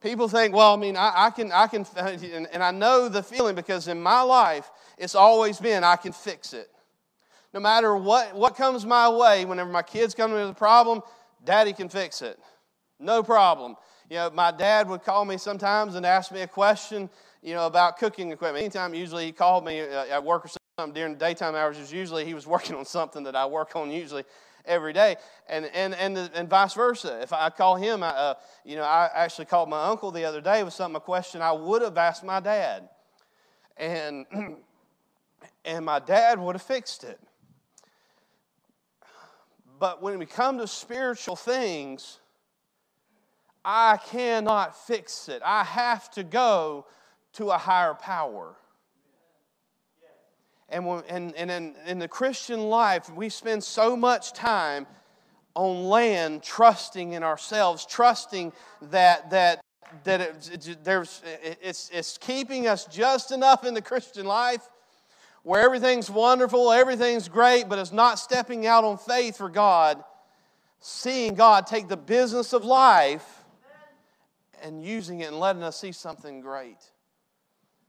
People 0.00 0.28
think, 0.28 0.54
well, 0.54 0.72
I 0.72 0.76
mean, 0.76 0.96
I, 0.96 1.12
I 1.26 1.30
can, 1.30 1.50
I 1.50 1.66
can, 1.66 1.84
and, 1.96 2.46
and 2.52 2.62
I 2.62 2.70
know 2.70 3.08
the 3.08 3.22
feeling 3.22 3.56
because 3.56 3.88
in 3.88 4.00
my 4.00 4.22
life, 4.22 4.70
it's 4.96 5.14
always 5.14 5.58
been, 5.58 5.82
I 5.82 5.96
can 5.96 6.12
fix 6.12 6.52
it. 6.52 6.70
No 7.52 7.60
matter 7.60 7.96
what, 7.96 8.34
what 8.34 8.56
comes 8.56 8.86
my 8.86 9.08
way, 9.08 9.44
whenever 9.44 9.70
my 9.70 9.82
kids 9.82 10.14
come 10.14 10.32
with 10.32 10.48
a 10.48 10.54
problem, 10.54 11.02
daddy 11.44 11.72
can 11.72 11.88
fix 11.88 12.22
it. 12.22 12.38
No 12.98 13.22
problem. 13.22 13.76
You 14.08 14.16
know, 14.16 14.30
my 14.30 14.52
dad 14.52 14.88
would 14.88 15.02
call 15.02 15.24
me 15.24 15.36
sometimes 15.38 15.94
and 15.94 16.04
ask 16.04 16.30
me 16.30 16.42
a 16.42 16.46
question, 16.46 17.10
you 17.42 17.54
know, 17.54 17.66
about 17.66 17.98
cooking 17.98 18.30
equipment. 18.30 18.62
Anytime, 18.62 18.94
usually 18.94 19.26
he 19.26 19.32
called 19.32 19.64
me 19.64 19.80
uh, 19.80 20.06
at 20.06 20.22
work 20.22 20.44
or 20.44 20.50
something 20.78 20.94
during 20.94 21.14
the 21.14 21.18
daytime 21.18 21.54
hours, 21.54 21.78
is 21.78 21.92
usually 21.92 22.24
he 22.24 22.34
was 22.34 22.46
working 22.46 22.76
on 22.76 22.84
something 22.84 23.24
that 23.24 23.34
I 23.34 23.46
work 23.46 23.74
on 23.74 23.90
usually 23.90 24.24
every 24.64 24.92
day, 24.92 25.16
and 25.48 25.64
and 25.66 25.94
and, 25.94 26.18
and 26.34 26.48
vice 26.48 26.74
versa. 26.74 27.20
If 27.22 27.32
I 27.32 27.50
call 27.50 27.76
him, 27.76 28.02
I, 28.02 28.08
uh, 28.08 28.34
you 28.64 28.76
know, 28.76 28.82
I 28.82 29.10
actually 29.14 29.46
called 29.46 29.68
my 29.68 29.86
uncle 29.86 30.10
the 30.10 30.24
other 30.24 30.40
day 30.40 30.62
with 30.62 30.74
something 30.74 30.96
a 30.96 31.00
question 31.00 31.40
I 31.40 31.52
would 31.52 31.82
have 31.82 31.96
asked 31.96 32.24
my 32.24 32.40
dad, 32.40 32.88
and 33.76 34.26
and 35.64 35.84
my 35.84 35.98
dad 35.98 36.38
would 36.38 36.56
have 36.56 36.62
fixed 36.62 37.04
it. 37.04 37.20
But 39.80 40.02
when 40.02 40.18
we 40.18 40.26
come 40.26 40.58
to 40.58 40.66
spiritual 40.66 41.36
things, 41.36 42.20
I 43.64 43.96
cannot 43.96 44.76
fix 44.86 45.30
it. 45.30 45.40
I 45.42 45.64
have 45.64 46.10
to 46.12 46.22
go 46.22 46.84
to 47.32 47.50
a 47.50 47.56
higher 47.56 47.94
power. 47.94 48.54
And, 50.68 50.86
when, 50.86 51.02
and, 51.08 51.34
and 51.34 51.50
in, 51.50 51.74
in 51.86 51.98
the 51.98 52.08
Christian 52.08 52.68
life, 52.68 53.10
we 53.10 53.30
spend 53.30 53.64
so 53.64 53.96
much 53.96 54.34
time 54.34 54.86
on 55.54 55.84
land 55.84 56.42
trusting 56.42 57.14
in 57.14 57.22
ourselves, 57.22 57.86
trusting 57.86 58.52
that, 58.82 59.30
that, 59.30 59.60
that 60.04 60.20
it, 60.20 60.68
it, 60.68 60.84
there's, 60.84 61.22
it, 61.42 61.58
it's, 61.62 61.90
it's 61.90 62.18
keeping 62.18 62.68
us 62.68 62.84
just 62.84 63.32
enough 63.32 63.64
in 63.64 63.72
the 63.72 63.82
Christian 63.82 64.26
life 64.26 64.68
where 65.42 65.62
everything's 65.62 66.10
wonderful, 66.10 66.72
everything's 66.72 67.28
great, 67.28 67.68
but 67.68 67.78
it's 67.78 67.92
not 67.92 68.18
stepping 68.18 68.66
out 68.66 68.84
on 68.84 68.98
faith 68.98 69.36
for 69.36 69.48
God, 69.48 70.02
seeing 70.80 71.34
God 71.34 71.66
take 71.66 71.88
the 71.88 71.96
business 71.96 72.52
of 72.52 72.64
life 72.64 73.44
and 74.62 74.84
using 74.84 75.20
it 75.20 75.28
and 75.28 75.40
letting 75.40 75.62
us 75.62 75.78
see 75.80 75.92
something 75.92 76.40
great. 76.40 76.78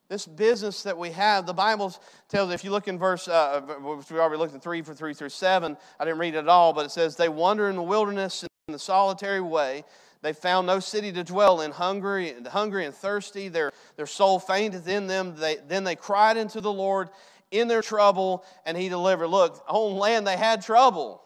This 0.07 0.25
business 0.25 0.83
that 0.83 0.97
we 0.97 1.11
have, 1.11 1.45
the 1.45 1.53
Bible 1.53 1.95
tells, 2.27 2.51
if 2.51 2.65
you 2.65 2.71
look 2.71 2.89
in 2.89 2.99
verse, 2.99 3.27
uh, 3.29 3.61
we 3.81 4.19
already 4.19 4.37
looked 4.37 4.53
at 4.53 4.61
3 4.61 4.81
for 4.81 4.93
3 4.93 5.13
through 5.13 5.29
7, 5.29 5.77
I 5.99 6.05
didn't 6.05 6.19
read 6.19 6.35
it 6.35 6.39
at 6.39 6.49
all, 6.49 6.73
but 6.73 6.85
it 6.85 6.91
says, 6.91 7.15
They 7.15 7.29
wander 7.29 7.69
in 7.69 7.77
the 7.77 7.81
wilderness 7.81 8.43
in 8.43 8.73
the 8.73 8.79
solitary 8.79 9.39
way. 9.39 9.85
They 10.21 10.33
found 10.33 10.67
no 10.67 10.79
city 10.79 11.11
to 11.13 11.23
dwell 11.23 11.61
in, 11.61 11.71
hungry, 11.71 12.35
hungry 12.47 12.85
and 12.85 12.93
thirsty. 12.93 13.47
Their, 13.47 13.71
their 13.95 14.05
soul 14.05 14.39
fainteth 14.39 14.87
in 14.87 15.07
them. 15.07 15.35
They, 15.35 15.57
then 15.67 15.83
they 15.83 15.95
cried 15.95 16.37
unto 16.37 16.61
the 16.61 16.71
Lord 16.71 17.09
in 17.51 17.67
their 17.67 17.81
trouble, 17.81 18.43
and 18.65 18.77
He 18.77 18.89
delivered. 18.89 19.27
Look, 19.27 19.63
on 19.67 19.97
land 19.97 20.25
they 20.25 20.37
had 20.37 20.61
trouble. 20.61 21.21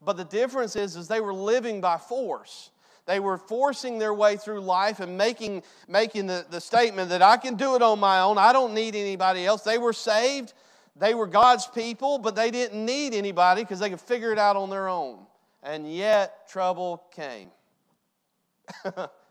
But 0.00 0.16
the 0.16 0.24
difference 0.24 0.74
is, 0.74 0.96
is 0.96 1.08
they 1.08 1.20
were 1.20 1.34
living 1.34 1.80
by 1.80 1.98
force. 1.98 2.70
They 3.06 3.20
were 3.20 3.36
forcing 3.36 3.98
their 3.98 4.14
way 4.14 4.36
through 4.36 4.60
life 4.60 5.00
and 5.00 5.18
making, 5.18 5.64
making 5.88 6.26
the, 6.26 6.46
the 6.50 6.60
statement 6.60 7.10
that 7.10 7.22
I 7.22 7.36
can 7.36 7.56
do 7.56 7.74
it 7.74 7.82
on 7.82 7.98
my 7.98 8.20
own. 8.20 8.38
I 8.38 8.52
don't 8.52 8.74
need 8.74 8.94
anybody 8.94 9.44
else. 9.44 9.62
They 9.62 9.78
were 9.78 9.92
saved. 9.92 10.54
They 10.96 11.14
were 11.14 11.26
God's 11.26 11.66
people, 11.66 12.18
but 12.18 12.36
they 12.36 12.50
didn't 12.50 12.84
need 12.84 13.14
anybody 13.14 13.62
because 13.62 13.80
they 13.80 13.90
could 13.90 14.00
figure 14.00 14.32
it 14.32 14.38
out 14.38 14.56
on 14.56 14.70
their 14.70 14.88
own. 14.88 15.18
And 15.62 15.92
yet, 15.92 16.48
trouble 16.48 17.02
came. 17.10 17.50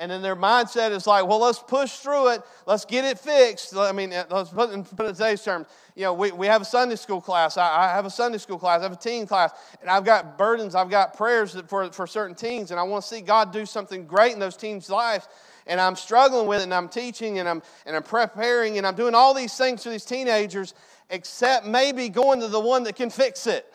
And 0.00 0.10
then 0.10 0.22
their 0.22 0.34
mindset 0.34 0.92
is 0.92 1.06
like, 1.06 1.26
well, 1.26 1.40
let's 1.40 1.58
push 1.58 1.98
through 1.98 2.28
it. 2.28 2.42
Let's 2.64 2.86
get 2.86 3.04
it 3.04 3.18
fixed. 3.18 3.76
I 3.76 3.92
mean, 3.92 4.14
let's 4.30 4.48
put 4.48 4.70
it 4.70 4.72
in 4.72 4.84
today's 4.84 5.44
terms. 5.44 5.66
You 5.94 6.04
know, 6.04 6.14
we, 6.14 6.32
we 6.32 6.46
have 6.46 6.62
a 6.62 6.64
Sunday 6.64 6.96
school 6.96 7.20
class. 7.20 7.58
I, 7.58 7.84
I, 7.84 7.88
have 7.88 8.06
a 8.06 8.10
Sunday 8.10 8.38
school 8.38 8.58
class. 8.58 8.80
I 8.80 8.84
have 8.84 8.92
a 8.92 8.96
teen 8.96 9.26
class. 9.26 9.52
And 9.82 9.90
I've 9.90 10.06
got 10.06 10.38
burdens. 10.38 10.74
I've 10.74 10.88
got 10.88 11.18
prayers 11.18 11.54
for, 11.68 11.92
for 11.92 12.06
certain 12.06 12.34
teens. 12.34 12.70
And 12.70 12.80
I 12.80 12.82
want 12.82 13.02
to 13.04 13.08
see 13.08 13.20
God 13.20 13.52
do 13.52 13.66
something 13.66 14.06
great 14.06 14.32
in 14.32 14.38
those 14.38 14.56
teens' 14.56 14.88
lives. 14.88 15.28
And 15.66 15.78
I'm 15.78 15.96
struggling 15.96 16.46
with 16.46 16.60
it. 16.60 16.64
And 16.64 16.74
I'm 16.74 16.88
teaching 16.88 17.38
and 17.38 17.46
I'm, 17.46 17.62
and 17.84 17.94
I'm 17.94 18.02
preparing. 18.02 18.78
And 18.78 18.86
I'm 18.86 18.94
doing 18.94 19.14
all 19.14 19.34
these 19.34 19.54
things 19.54 19.82
for 19.82 19.90
these 19.90 20.06
teenagers, 20.06 20.72
except 21.10 21.66
maybe 21.66 22.08
going 22.08 22.40
to 22.40 22.48
the 22.48 22.58
one 22.58 22.84
that 22.84 22.96
can 22.96 23.10
fix 23.10 23.46
it. 23.46 23.70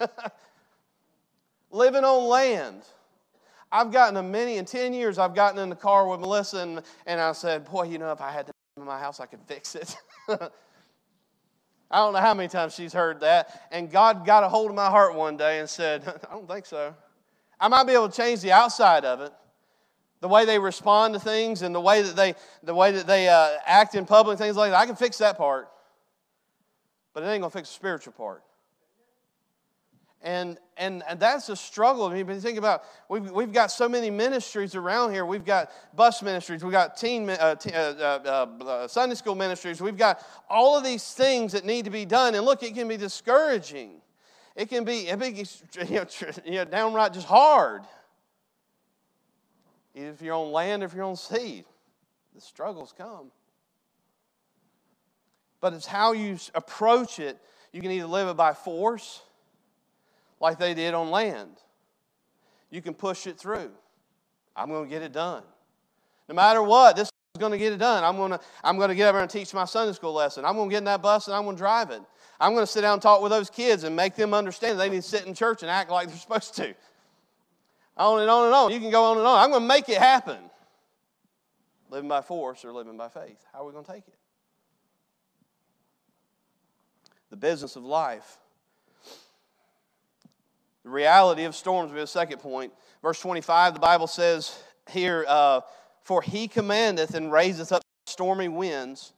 Living 1.70 2.04
on 2.04 2.26
land. 2.26 2.84
I've 3.72 3.92
gotten 3.92 4.16
a 4.16 4.22
many, 4.22 4.56
in 4.56 4.64
10 4.64 4.92
years, 4.92 5.18
I've 5.18 5.34
gotten 5.34 5.60
in 5.60 5.68
the 5.68 5.76
car 5.76 6.08
with 6.08 6.20
Melissa 6.20 6.58
and, 6.58 6.82
and 7.06 7.20
I 7.20 7.32
said, 7.32 7.64
Boy, 7.70 7.84
you 7.84 7.98
know, 7.98 8.10
if 8.12 8.20
I 8.20 8.32
had 8.32 8.46
to 8.46 8.52
in 8.76 8.86
my 8.86 8.98
house, 8.98 9.20
I 9.20 9.26
could 9.26 9.40
fix 9.46 9.74
it. 9.74 9.96
I 11.90 11.98
don't 11.98 12.12
know 12.12 12.20
how 12.20 12.34
many 12.34 12.48
times 12.48 12.74
she's 12.74 12.92
heard 12.92 13.20
that. 13.20 13.68
And 13.70 13.90
God 13.90 14.24
got 14.24 14.44
a 14.44 14.48
hold 14.48 14.70
of 14.70 14.76
my 14.76 14.86
heart 14.86 15.14
one 15.14 15.36
day 15.36 15.58
and 15.58 15.68
said, 15.68 16.02
I 16.30 16.34
don't 16.34 16.48
think 16.48 16.66
so. 16.66 16.94
I 17.58 17.68
might 17.68 17.84
be 17.84 17.92
able 17.92 18.08
to 18.08 18.16
change 18.16 18.40
the 18.40 18.52
outside 18.52 19.04
of 19.04 19.20
it, 19.20 19.32
the 20.20 20.28
way 20.28 20.44
they 20.44 20.58
respond 20.58 21.14
to 21.14 21.20
things 21.20 21.62
and 21.62 21.74
the 21.74 21.80
way 21.80 22.02
that 22.02 22.16
they, 22.16 22.34
the 22.62 22.74
way 22.74 22.92
that 22.92 23.06
they 23.06 23.28
uh, 23.28 23.50
act 23.66 23.94
in 23.94 24.06
public, 24.06 24.38
things 24.38 24.56
like 24.56 24.70
that. 24.70 24.78
I 24.78 24.86
can 24.86 24.96
fix 24.96 25.18
that 25.18 25.36
part, 25.36 25.68
but 27.12 27.22
it 27.22 27.26
ain't 27.26 27.42
going 27.42 27.50
to 27.50 27.58
fix 27.58 27.68
the 27.68 27.74
spiritual 27.74 28.12
part. 28.12 28.42
And, 30.22 30.58
and, 30.76 31.02
and 31.08 31.18
that's 31.18 31.48
a 31.48 31.56
struggle. 31.56 32.06
I 32.06 32.22
mean, 32.22 32.40
think 32.40 32.58
about, 32.58 32.84
we've, 33.08 33.30
we've 33.30 33.52
got 33.52 33.70
so 33.70 33.88
many 33.88 34.10
ministries 34.10 34.74
around 34.74 35.12
here. 35.12 35.24
We've 35.24 35.44
got 35.44 35.70
bus 35.94 36.22
ministries, 36.22 36.62
we've 36.62 36.72
got 36.72 36.98
teen, 36.98 37.30
uh, 37.30 37.56
uh, 37.66 37.68
uh, 37.70 38.64
uh, 38.64 38.88
Sunday 38.88 39.14
school 39.14 39.34
ministries. 39.34 39.80
We've 39.80 39.96
got 39.96 40.22
all 40.50 40.76
of 40.76 40.84
these 40.84 41.14
things 41.14 41.52
that 41.52 41.64
need 41.64 41.86
to 41.86 41.90
be 41.90 42.04
done. 42.04 42.34
And 42.34 42.44
look, 42.44 42.62
it 42.62 42.74
can 42.74 42.86
be 42.86 42.98
discouraging. 42.98 43.92
It 44.56 44.68
can 44.68 44.84
be, 44.84 45.08
it 45.08 45.18
can 45.18 45.32
be 45.32 45.46
you 45.88 46.00
know, 46.00 46.06
you 46.44 46.52
know, 46.52 46.64
downright 46.66 47.14
just 47.14 47.26
hard. 47.26 47.82
Either 49.94 50.10
if 50.10 50.20
you're 50.20 50.34
on 50.34 50.52
land 50.52 50.82
or 50.82 50.86
if 50.86 50.94
you're 50.94 51.04
on 51.04 51.16
sea, 51.16 51.64
the 52.34 52.40
struggles 52.42 52.92
come. 52.96 53.30
But 55.62 55.72
it's 55.72 55.86
how 55.86 56.12
you 56.12 56.38
approach 56.54 57.18
it. 57.18 57.38
You 57.72 57.80
can 57.80 57.90
either 57.90 58.06
live 58.06 58.28
it 58.28 58.36
by 58.36 58.52
force 58.52 59.22
like 60.40 60.58
they 60.58 60.74
did 60.74 60.94
on 60.94 61.10
land. 61.10 61.56
You 62.70 62.80
can 62.80 62.94
push 62.94 63.26
it 63.26 63.38
through. 63.38 63.70
I'm 64.56 64.68
going 64.68 64.84
to 64.84 64.90
get 64.90 65.02
it 65.02 65.12
done. 65.12 65.42
No 66.28 66.34
matter 66.34 66.62
what, 66.62 66.96
this 66.96 67.08
is 67.08 67.38
going 67.38 67.52
to 67.52 67.58
get 67.58 67.72
it 67.72 67.78
done. 67.78 68.04
I'm 68.04 68.16
going 68.16 68.32
to, 68.32 68.40
I'm 68.64 68.76
going 68.76 68.88
to 68.88 68.94
get 68.94 69.08
up 69.08 69.14
there 69.14 69.22
and 69.22 69.30
teach 69.30 69.52
my 69.52 69.64
Sunday 69.64 69.92
school 69.92 70.12
lesson. 70.12 70.44
I'm 70.44 70.54
going 70.54 70.68
to 70.68 70.72
get 70.72 70.78
in 70.78 70.84
that 70.84 71.02
bus 71.02 71.26
and 71.26 71.36
I'm 71.36 71.44
going 71.44 71.56
to 71.56 71.60
drive 71.60 71.90
it. 71.90 72.00
I'm 72.40 72.54
going 72.54 72.64
to 72.64 72.70
sit 72.70 72.80
down 72.80 72.94
and 72.94 73.02
talk 73.02 73.20
with 73.20 73.30
those 73.30 73.50
kids 73.50 73.84
and 73.84 73.94
make 73.94 74.14
them 74.14 74.32
understand 74.32 74.80
they 74.80 74.88
need 74.88 75.02
to 75.02 75.08
sit 75.08 75.26
in 75.26 75.34
church 75.34 75.62
and 75.62 75.70
act 75.70 75.90
like 75.90 76.08
they're 76.08 76.16
supposed 76.18 76.54
to. 76.56 76.74
On 77.96 78.20
and 78.20 78.30
on 78.30 78.46
and 78.46 78.54
on. 78.54 78.72
You 78.72 78.80
can 78.80 78.90
go 78.90 79.04
on 79.04 79.18
and 79.18 79.26
on. 79.26 79.38
I'm 79.38 79.50
going 79.50 79.62
to 79.62 79.68
make 79.68 79.88
it 79.88 79.98
happen. 79.98 80.38
Living 81.90 82.08
by 82.08 82.22
force 82.22 82.64
or 82.64 82.72
living 82.72 82.96
by 82.96 83.08
faith. 83.08 83.44
How 83.52 83.62
are 83.62 83.66
we 83.66 83.72
going 83.72 83.84
to 83.84 83.92
take 83.92 84.06
it? 84.06 84.14
The 87.30 87.36
business 87.36 87.76
of 87.76 87.84
life 87.84 88.38
the 90.84 90.90
reality 90.90 91.44
of 91.44 91.54
storms 91.54 91.90
will 91.90 91.96
be 91.96 92.02
a 92.02 92.06
second 92.06 92.38
point. 92.38 92.72
Verse 93.02 93.20
25, 93.20 93.74
the 93.74 93.80
Bible 93.80 94.06
says 94.06 94.62
here, 94.90 95.24
uh, 95.28 95.60
For 96.02 96.22
he 96.22 96.48
commandeth 96.48 97.14
and 97.14 97.30
raiseth 97.32 97.72
up 97.72 97.82
stormy 98.06 98.48
winds, 98.48 99.12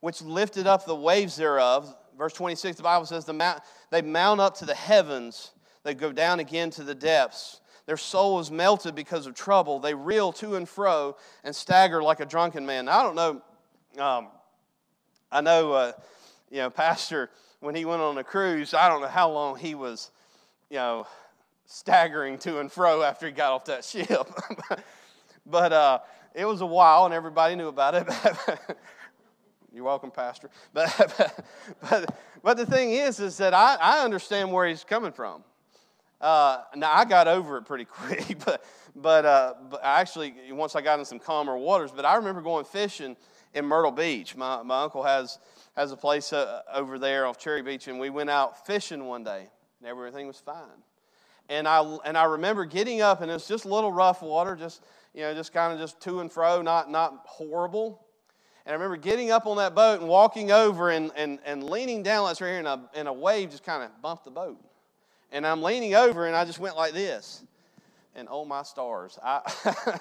which 0.00 0.22
lifted 0.22 0.66
up 0.66 0.86
the 0.86 0.94
waves 0.94 1.36
thereof. 1.36 1.94
Verse 2.16 2.32
26, 2.32 2.76
the 2.76 2.82
Bible 2.82 3.06
says, 3.06 3.24
the 3.24 3.32
mount, 3.32 3.60
They 3.90 4.02
mount 4.02 4.40
up 4.40 4.56
to 4.58 4.66
the 4.66 4.74
heavens, 4.74 5.52
they 5.82 5.94
go 5.94 6.12
down 6.12 6.40
again 6.40 6.70
to 6.70 6.82
the 6.82 6.94
depths. 6.94 7.60
Their 7.86 7.98
soul 7.98 8.40
is 8.40 8.50
melted 8.50 8.94
because 8.94 9.26
of 9.26 9.34
trouble. 9.34 9.78
They 9.78 9.92
reel 9.92 10.32
to 10.34 10.56
and 10.56 10.66
fro 10.66 11.16
and 11.42 11.54
stagger 11.54 12.02
like 12.02 12.20
a 12.20 12.24
drunken 12.24 12.64
man. 12.64 12.86
Now, 12.86 13.00
I 13.00 13.02
don't 13.02 13.14
know. 13.14 14.02
Um, 14.02 14.28
I 15.30 15.42
know, 15.42 15.72
uh, 15.72 15.92
you 16.50 16.58
know, 16.58 16.70
Pastor, 16.70 17.28
when 17.60 17.74
he 17.74 17.84
went 17.84 18.00
on 18.00 18.16
a 18.16 18.24
cruise, 18.24 18.72
I 18.72 18.88
don't 18.88 19.02
know 19.02 19.08
how 19.08 19.30
long 19.30 19.58
he 19.58 19.74
was 19.74 20.10
you 20.70 20.76
know, 20.76 21.06
staggering 21.66 22.38
to 22.38 22.60
and 22.60 22.70
fro 22.70 23.02
after 23.02 23.26
he 23.26 23.32
got 23.32 23.52
off 23.52 23.64
that 23.66 23.84
ship. 23.84 24.28
but 25.46 25.72
uh, 25.72 25.98
it 26.34 26.44
was 26.44 26.60
a 26.60 26.66
while, 26.66 27.04
and 27.04 27.14
everybody 27.14 27.54
knew 27.54 27.68
about 27.68 27.94
it. 27.94 28.08
You're 29.72 29.84
welcome, 29.84 30.10
Pastor. 30.10 30.50
But, 30.72 31.44
but, 31.90 32.14
but 32.42 32.56
the 32.56 32.66
thing 32.66 32.92
is, 32.92 33.20
is 33.20 33.36
that 33.38 33.54
I, 33.54 33.76
I 33.80 34.04
understand 34.04 34.52
where 34.52 34.68
he's 34.68 34.84
coming 34.84 35.12
from. 35.12 35.42
Uh, 36.20 36.62
now, 36.76 36.92
I 36.92 37.04
got 37.04 37.26
over 37.26 37.58
it 37.58 37.62
pretty 37.62 37.84
quick, 37.84 38.38
but, 38.44 38.64
but, 38.94 39.24
uh, 39.24 39.54
but 39.70 39.80
actually, 39.82 40.34
once 40.50 40.76
I 40.76 40.80
got 40.80 40.98
in 40.98 41.04
some 41.04 41.18
calmer 41.18 41.56
waters, 41.56 41.90
but 41.94 42.04
I 42.04 42.16
remember 42.16 42.40
going 42.40 42.64
fishing 42.64 43.16
in 43.52 43.64
Myrtle 43.64 43.90
Beach. 43.90 44.36
My, 44.36 44.62
my 44.62 44.82
uncle 44.82 45.02
has, 45.02 45.38
has 45.76 45.92
a 45.92 45.96
place 45.96 46.32
uh, 46.32 46.62
over 46.72 46.98
there 46.98 47.26
off 47.26 47.38
Cherry 47.38 47.62
Beach, 47.62 47.88
and 47.88 47.98
we 47.98 48.10
went 48.10 48.30
out 48.30 48.66
fishing 48.66 49.04
one 49.06 49.24
day 49.24 49.48
and 49.84 49.90
everything 49.90 50.26
was 50.26 50.38
fine. 50.38 50.82
And 51.50 51.68
I, 51.68 51.98
and 52.06 52.16
I 52.16 52.24
remember 52.24 52.64
getting 52.64 53.02
up, 53.02 53.20
and 53.20 53.30
it 53.30 53.34
was 53.34 53.46
just 53.46 53.66
a 53.66 53.68
little 53.68 53.92
rough 53.92 54.22
water, 54.22 54.56
just, 54.56 54.82
you 55.12 55.20
know, 55.20 55.34
just 55.34 55.52
kind 55.52 55.74
of 55.74 55.78
just 55.78 56.00
to 56.02 56.20
and 56.20 56.32
fro, 56.32 56.62
not, 56.62 56.90
not 56.90 57.20
horrible. 57.26 58.02
And 58.64 58.72
I 58.72 58.76
remember 58.76 58.96
getting 58.96 59.30
up 59.30 59.46
on 59.46 59.58
that 59.58 59.74
boat 59.74 60.00
and 60.00 60.08
walking 60.08 60.50
over 60.50 60.88
and, 60.88 61.12
and, 61.16 61.38
and 61.44 61.62
leaning 61.68 62.02
down, 62.02 62.24
let's 62.24 62.40
right 62.40 62.48
here, 62.48 62.58
and 62.60 62.68
a, 62.68 62.80
and 62.94 63.08
a 63.08 63.12
wave 63.12 63.50
just 63.50 63.62
kind 63.62 63.82
of 63.82 63.90
bumped 64.00 64.24
the 64.24 64.30
boat. 64.30 64.58
And 65.32 65.46
I'm 65.46 65.62
leaning 65.62 65.94
over, 65.94 66.26
and 66.26 66.34
I 66.34 66.46
just 66.46 66.58
went 66.60 66.76
like 66.76 66.94
this. 66.94 67.42
and 68.14 68.26
oh 68.30 68.44
my 68.46 68.62
stars, 68.62 69.18
I 69.22 69.40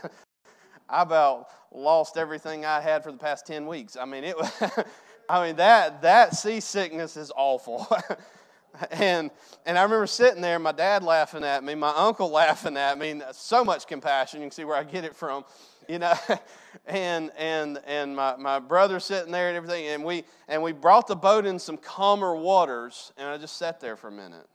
I 0.89 1.01
about 1.01 1.47
lost 1.73 2.17
everything 2.17 2.65
I 2.65 2.79
had 2.79 3.03
for 3.03 3.11
the 3.11 3.17
past 3.17 3.47
10 3.47 3.67
weeks. 3.67 3.97
I 3.97 4.05
mean, 4.05 4.23
it 4.23 4.35
I 5.29 5.47
mean, 5.47 5.55
that, 5.57 6.03
that 6.03 6.35
seasickness 6.35 7.17
is 7.17 7.31
awful. 7.35 7.87
and, 8.91 9.31
and 9.65 9.77
I 9.77 9.83
remember 9.83 10.07
sitting 10.07 10.41
there, 10.41 10.59
my 10.59 10.71
dad 10.71 11.03
laughing 11.03 11.43
at 11.43 11.63
me, 11.63 11.75
my 11.75 11.93
uncle 11.95 12.29
laughing 12.31 12.77
at 12.77 12.97
me, 12.97 13.21
so 13.31 13.63
much 13.63 13.88
compassion. 13.88 14.41
You 14.41 14.45
can 14.45 14.51
see 14.51 14.65
where 14.65 14.75
I 14.75 14.83
get 14.83 15.03
it 15.03 15.15
from, 15.15 15.45
you 15.88 15.99
know. 15.99 16.13
and, 16.86 17.31
and, 17.38 17.79
and 17.86 18.15
my, 18.15 18.36
my 18.36 18.59
brother 18.59 18.99
sitting 18.99 19.31
there 19.31 19.49
and 19.49 19.57
everything. 19.57 19.88
And 19.88 20.03
we, 20.03 20.23
and 20.47 20.62
we 20.62 20.71
brought 20.71 21.07
the 21.07 21.15
boat 21.15 21.45
in 21.45 21.59
some 21.59 21.77
calmer 21.77 22.36
waters, 22.36 23.12
and 23.17 23.27
I 23.27 23.38
just 23.38 23.57
sat 23.57 23.79
there 23.79 23.95
for 23.95 24.07
a 24.07 24.12
minute. 24.12 24.47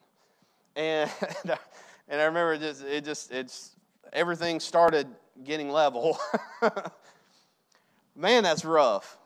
And, 0.77 1.11
and 2.09 2.21
I 2.21 2.25
remember 2.25 2.57
just, 2.59 2.85
it 2.85 3.05
just, 3.05 3.33
it's, 3.33 3.73
everything 4.13 4.61
started 4.61 5.07
getting 5.45 5.71
level. 5.71 6.19
Man, 8.17 8.43
that's 8.43 8.65
rough. 8.65 9.17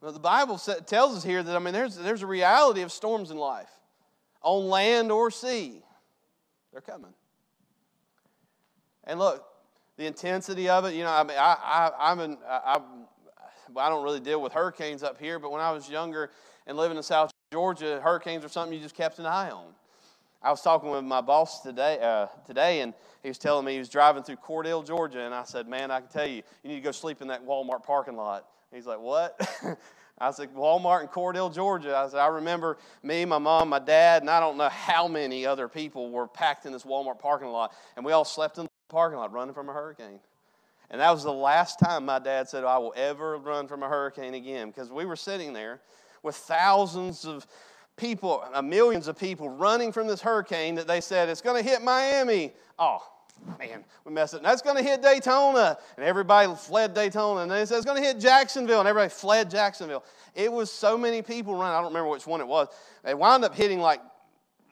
The 0.00 0.18
Bible 0.18 0.56
tells 0.56 1.16
us 1.16 1.24
here 1.24 1.42
that, 1.42 1.54
I 1.54 1.58
mean, 1.58 1.74
there's, 1.74 1.96
there's 1.96 2.22
a 2.22 2.26
reality 2.26 2.82
of 2.82 2.90
storms 2.90 3.30
in 3.30 3.36
life, 3.36 3.70
on 4.42 4.68
land 4.68 5.12
or 5.12 5.30
sea. 5.30 5.82
They're 6.72 6.80
coming. 6.80 7.12
And 9.04 9.18
look, 9.18 9.44
the 9.96 10.06
intensity 10.06 10.68
of 10.68 10.84
it, 10.84 10.94
you 10.94 11.02
know, 11.02 11.10
I 11.10 11.22
mean, 11.24 11.36
I, 11.38 11.56
I, 11.62 12.10
I'm 12.10 12.20
an, 12.20 12.38
I, 12.48 12.78
I, 13.76 13.80
I 13.80 13.88
don't 13.88 14.04
really 14.04 14.20
deal 14.20 14.40
with 14.40 14.52
hurricanes 14.52 15.02
up 15.02 15.20
here, 15.20 15.38
but 15.38 15.50
when 15.50 15.60
I 15.60 15.72
was 15.72 15.88
younger 15.88 16.30
and 16.66 16.76
living 16.76 16.96
in 16.96 17.02
South 17.02 17.30
Georgia, 17.52 18.00
hurricanes 18.02 18.44
are 18.44 18.48
something 18.48 18.72
you 18.72 18.82
just 18.82 18.94
kept 18.94 19.18
an 19.18 19.26
eye 19.26 19.50
on. 19.50 19.66
I 20.42 20.50
was 20.50 20.62
talking 20.62 20.90
with 20.90 21.04
my 21.04 21.20
boss 21.20 21.60
today, 21.60 21.98
uh, 22.00 22.26
today, 22.46 22.80
and 22.80 22.94
he 23.22 23.28
was 23.28 23.36
telling 23.36 23.66
me 23.66 23.72
he 23.74 23.78
was 23.78 23.90
driving 23.90 24.22
through 24.22 24.36
Cordele, 24.36 24.86
Georgia, 24.86 25.20
and 25.20 25.34
I 25.34 25.44
said, 25.44 25.68
"Man, 25.68 25.90
I 25.90 26.00
can 26.00 26.08
tell 26.08 26.26
you, 26.26 26.42
you 26.62 26.70
need 26.70 26.76
to 26.76 26.80
go 26.80 26.92
sleep 26.92 27.20
in 27.20 27.28
that 27.28 27.44
Walmart 27.44 27.82
parking 27.82 28.16
lot." 28.16 28.46
And 28.70 28.78
he's 28.78 28.86
like, 28.86 29.00
"What?" 29.00 29.38
I 30.20 30.30
said, 30.32 30.54
"Walmart 30.54 31.02
in 31.02 31.08
Cordele, 31.08 31.52
Georgia." 31.52 31.96
I 31.96 32.08
said, 32.08 32.20
"I 32.20 32.26
remember 32.26 32.76
me, 33.02 33.24
my 33.24 33.38
mom, 33.38 33.70
my 33.70 33.78
dad, 33.78 34.22
and 34.22 34.30
I 34.30 34.38
don't 34.38 34.56
know 34.58 34.68
how 34.68 35.08
many 35.08 35.46
other 35.46 35.66
people 35.66 36.10
were 36.10 36.26
packed 36.26 36.66
in 36.66 36.72
this 36.72 36.84
Walmart 36.84 37.18
parking 37.18 37.48
lot, 37.48 37.72
and 37.96 38.04
we 38.04 38.12
all 38.12 38.24
slept 38.24 38.58
in 38.58 38.64
the 38.64 38.70
parking 38.88 39.18
lot, 39.18 39.32
running 39.32 39.54
from 39.54 39.68
a 39.68 39.72
hurricane." 39.72 40.20
And 40.90 41.00
that 41.00 41.10
was 41.10 41.22
the 41.22 41.32
last 41.32 41.78
time 41.78 42.04
my 42.04 42.18
dad 42.18 42.48
said, 42.48 42.64
"I 42.64 42.76
will 42.78 42.92
ever 42.96 43.38
run 43.38 43.66
from 43.66 43.82
a 43.82 43.88
hurricane 43.88 44.34
again," 44.34 44.68
because 44.68 44.90
we 44.90 45.06
were 45.06 45.16
sitting 45.16 45.52
there 45.52 45.80
with 46.22 46.36
thousands 46.36 47.24
of 47.24 47.46
people, 47.96 48.44
uh, 48.52 48.60
millions 48.60 49.08
of 49.08 49.18
people 49.18 49.48
running 49.48 49.92
from 49.92 50.06
this 50.06 50.20
hurricane 50.20 50.74
that 50.74 50.86
they 50.86 51.00
said 51.00 51.28
it's 51.28 51.40
going 51.40 51.62
to 51.62 51.68
hit 51.68 51.80
Miami. 51.82 52.52
Oh, 52.78 53.02
man, 53.58 53.84
we 54.04 54.12
messed 54.12 54.34
it. 54.34 54.42
That's 54.42 54.62
going 54.62 54.76
to 54.76 54.82
hit 54.82 55.02
Daytona. 55.02 55.78
And 55.96 56.04
everybody 56.04 56.52
fled 56.54 56.94
Daytona. 56.94 57.42
And 57.42 57.50
they 57.50 57.64
said 57.66 57.76
it's 57.76 57.86
going 57.86 58.00
to 58.00 58.06
hit 58.06 58.18
Jacksonville. 58.18 58.80
And 58.80 58.88
everybody 58.88 59.10
fled 59.10 59.50
Jacksonville. 59.50 60.04
It 60.34 60.52
was 60.52 60.70
so 60.70 60.96
many 60.96 61.22
people 61.22 61.54
running. 61.54 61.74
I 61.74 61.78
don't 61.78 61.88
remember 61.88 62.10
which 62.10 62.26
one 62.26 62.40
it 62.40 62.46
was. 62.46 62.68
They 63.04 63.14
wound 63.14 63.44
up 63.44 63.54
hitting 63.54 63.80
like 63.80 64.00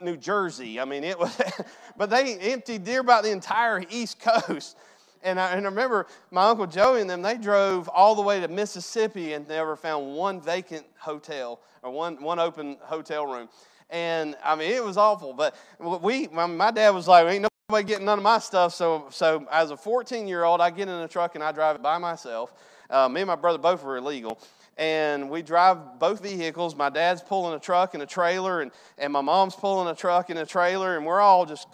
New 0.00 0.16
Jersey. 0.16 0.80
I 0.80 0.84
mean, 0.84 1.04
it 1.04 1.18
was, 1.18 1.40
but 1.96 2.10
they 2.10 2.38
emptied 2.38 2.86
near 2.86 3.00
about 3.00 3.24
the 3.24 3.30
entire 3.30 3.82
East 3.90 4.20
Coast. 4.20 4.76
And 5.22 5.40
I, 5.40 5.50
and 5.50 5.66
I 5.66 5.68
remember 5.68 6.06
my 6.30 6.48
Uncle 6.48 6.66
Joey 6.66 7.00
and 7.00 7.10
them, 7.10 7.22
they 7.22 7.36
drove 7.36 7.88
all 7.88 8.14
the 8.14 8.22
way 8.22 8.40
to 8.40 8.48
Mississippi 8.48 9.32
and 9.32 9.48
never 9.48 9.74
found 9.74 10.14
one 10.14 10.40
vacant 10.40 10.86
hotel 10.96 11.60
or 11.82 11.90
one, 11.90 12.22
one 12.22 12.38
open 12.38 12.76
hotel 12.82 13.26
room. 13.26 13.48
And 13.90 14.36
I 14.44 14.54
mean, 14.54 14.70
it 14.70 14.84
was 14.84 14.96
awful. 14.96 15.32
But 15.32 15.56
we, 16.02 16.28
my, 16.28 16.46
my 16.46 16.70
dad 16.70 16.90
was 16.90 17.08
like, 17.08 17.26
ain't 17.26 17.48
nobody 17.70 17.86
getting 17.86 18.06
none 18.06 18.18
of 18.18 18.22
my 18.22 18.38
stuff. 18.38 18.72
So, 18.72 19.08
so 19.10 19.46
as 19.52 19.70
a 19.70 19.76
14 19.76 20.26
year 20.26 20.42
old, 20.42 20.62
I 20.62 20.70
get 20.70 20.88
in 20.88 20.94
a 20.94 21.06
truck 21.06 21.34
and 21.34 21.44
I 21.44 21.52
drive 21.52 21.76
it 21.76 21.82
by 21.82 21.98
myself. 21.98 22.54
Uh, 22.88 23.10
me 23.10 23.20
and 23.20 23.28
my 23.28 23.36
brother 23.36 23.58
both 23.58 23.84
were 23.84 23.98
illegal 23.98 24.40
and 24.78 25.28
we 25.28 25.42
drive 25.42 25.98
both 25.98 26.22
vehicles. 26.22 26.74
My 26.74 26.88
dad's 26.88 27.20
pulling 27.20 27.54
a 27.54 27.58
truck 27.58 27.92
and 27.92 28.02
a 28.02 28.06
trailer, 28.06 28.62
and, 28.62 28.70
and 28.96 29.12
my 29.12 29.20
mom's 29.20 29.54
pulling 29.54 29.86
a 29.86 29.94
truck 29.94 30.30
and 30.30 30.38
a 30.38 30.46
trailer, 30.46 30.96
and 30.96 31.04
we're 31.04 31.20
all 31.20 31.44
just 31.44 31.66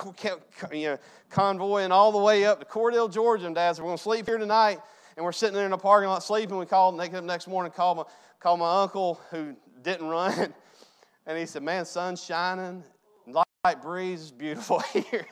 you 0.73 0.87
know, 0.89 0.99
convoying 1.31 1.93
all 1.93 2.11
the 2.11 2.19
way 2.19 2.45
up 2.45 2.59
to 2.59 2.67
Cordele, 2.67 3.13
Georgia. 3.13 3.47
And 3.47 3.55
Dad 3.55 3.77
said, 3.77 3.83
We're 3.83 3.91
going 3.91 3.99
to 3.99 4.03
sleep 4.03 4.27
here 4.27 4.39
tonight. 4.39 4.81
And 5.17 5.25
we're 5.25 5.31
sitting 5.31 5.55
there 5.55 5.67
in 5.67 5.71
the 5.71 5.79
parking 5.79 6.09
lot 6.09 6.25
sleeping. 6.25 6.59
We 6.59 6.67
called, 6.67 6.95
and 6.95 7.13
they 7.13 7.17
up 7.17 7.23
next 7.23 7.47
morning, 7.47 7.71
called 7.71 7.99
my, 7.99 8.05
called 8.41 8.59
my 8.59 8.83
uncle 8.83 9.21
who 9.31 9.55
didn't 9.83 10.09
run. 10.09 10.53
And 11.27 11.39
he 11.39 11.47
said, 11.47 11.63
Man, 11.63 11.85
sun's 11.85 12.25
shining, 12.25 12.83
light 13.65 13.81
breeze, 13.81 14.21
is 14.21 14.31
beautiful 14.31 14.79
here. 14.93 15.27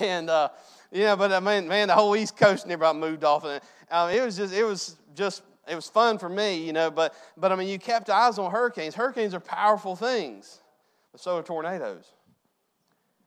and, 0.00 0.30
uh, 0.30 0.48
yeah, 0.92 1.16
but 1.16 1.32
I 1.32 1.40
mean, 1.40 1.66
man, 1.66 1.88
the 1.88 1.94
whole 1.94 2.14
East 2.14 2.36
Coast 2.36 2.68
never 2.68 2.94
moved 2.94 3.24
off. 3.24 3.44
And 3.44 3.60
um, 3.90 4.10
it 4.10 4.24
was 4.24 4.36
just, 4.36 4.54
it 4.54 4.62
was 4.62 4.96
just 5.16 5.42
it 5.68 5.74
was 5.74 5.88
fun 5.88 6.18
for 6.18 6.28
me, 6.28 6.64
you 6.64 6.72
know, 6.72 6.92
but, 6.92 7.12
but 7.36 7.50
I 7.50 7.56
mean, 7.56 7.66
you 7.66 7.80
kept 7.80 8.08
eyes 8.08 8.38
on 8.38 8.52
hurricanes. 8.52 8.94
Hurricanes 8.94 9.34
are 9.34 9.40
powerful 9.40 9.96
things, 9.96 10.60
but 11.10 11.20
so 11.20 11.38
are 11.38 11.42
tornadoes. 11.42 12.04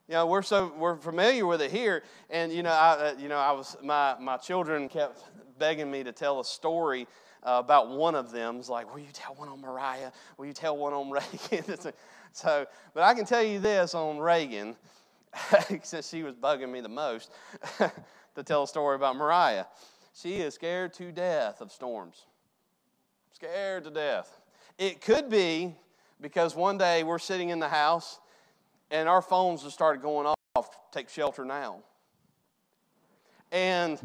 You 0.07 0.13
know, 0.13 0.25
we're 0.25 0.41
so 0.41 0.73
we're 0.77 0.95
familiar 0.95 1.45
with 1.45 1.61
it 1.61 1.69
here, 1.69 2.03
and 2.29 2.51
you 2.51 2.63
know, 2.63 2.71
I 2.71 2.93
uh, 2.93 3.15
you 3.19 3.27
know, 3.27 3.37
I 3.37 3.51
was 3.51 3.77
my 3.83 4.15
my 4.19 4.37
children 4.37 4.89
kept 4.89 5.23
begging 5.59 5.91
me 5.91 6.03
to 6.03 6.11
tell 6.11 6.39
a 6.39 6.45
story 6.45 7.05
uh, 7.43 7.61
about 7.63 7.89
one 7.89 8.15
of 8.15 8.31
them. 8.31 8.61
Like, 8.67 8.91
will 8.91 9.01
you 9.01 9.11
tell 9.13 9.35
one 9.35 9.49
on 9.49 9.61
Mariah? 9.61 10.11
Will 10.37 10.47
you 10.47 10.53
tell 10.53 10.77
one 10.77 10.93
on 10.93 11.11
Reagan? 11.11 11.77
so, 12.43 12.65
but 12.93 13.03
I 13.03 13.13
can 13.13 13.25
tell 13.25 13.43
you 13.43 13.59
this 13.59 13.93
on 13.93 14.17
Reagan, 14.17 14.75
since 15.83 16.09
she 16.09 16.23
was 16.23 16.35
bugging 16.35 16.71
me 16.71 16.79
the 16.81 16.89
most, 16.89 17.31
to 17.77 18.43
tell 18.43 18.63
a 18.63 18.67
story 18.67 18.95
about 18.95 19.15
Mariah. 19.15 19.65
She 20.13 20.35
is 20.35 20.53
scared 20.53 20.93
to 20.93 21.11
death 21.11 21.61
of 21.61 21.71
storms. 21.71 22.25
Scared 23.33 23.83
to 23.85 23.89
death. 23.89 24.39
It 24.77 25.01
could 25.01 25.29
be 25.29 25.75
because 26.21 26.55
one 26.55 26.77
day 26.77 27.03
we're 27.03 27.19
sitting 27.19 27.49
in 27.49 27.59
the 27.59 27.67
house 27.67 28.19
and 28.91 29.07
our 29.07 29.21
phones 29.21 29.63
just 29.63 29.75
started 29.75 30.01
going 30.01 30.33
off. 30.55 30.69
Take 30.91 31.09
shelter 31.09 31.45
now. 31.45 31.83
And 33.51 33.99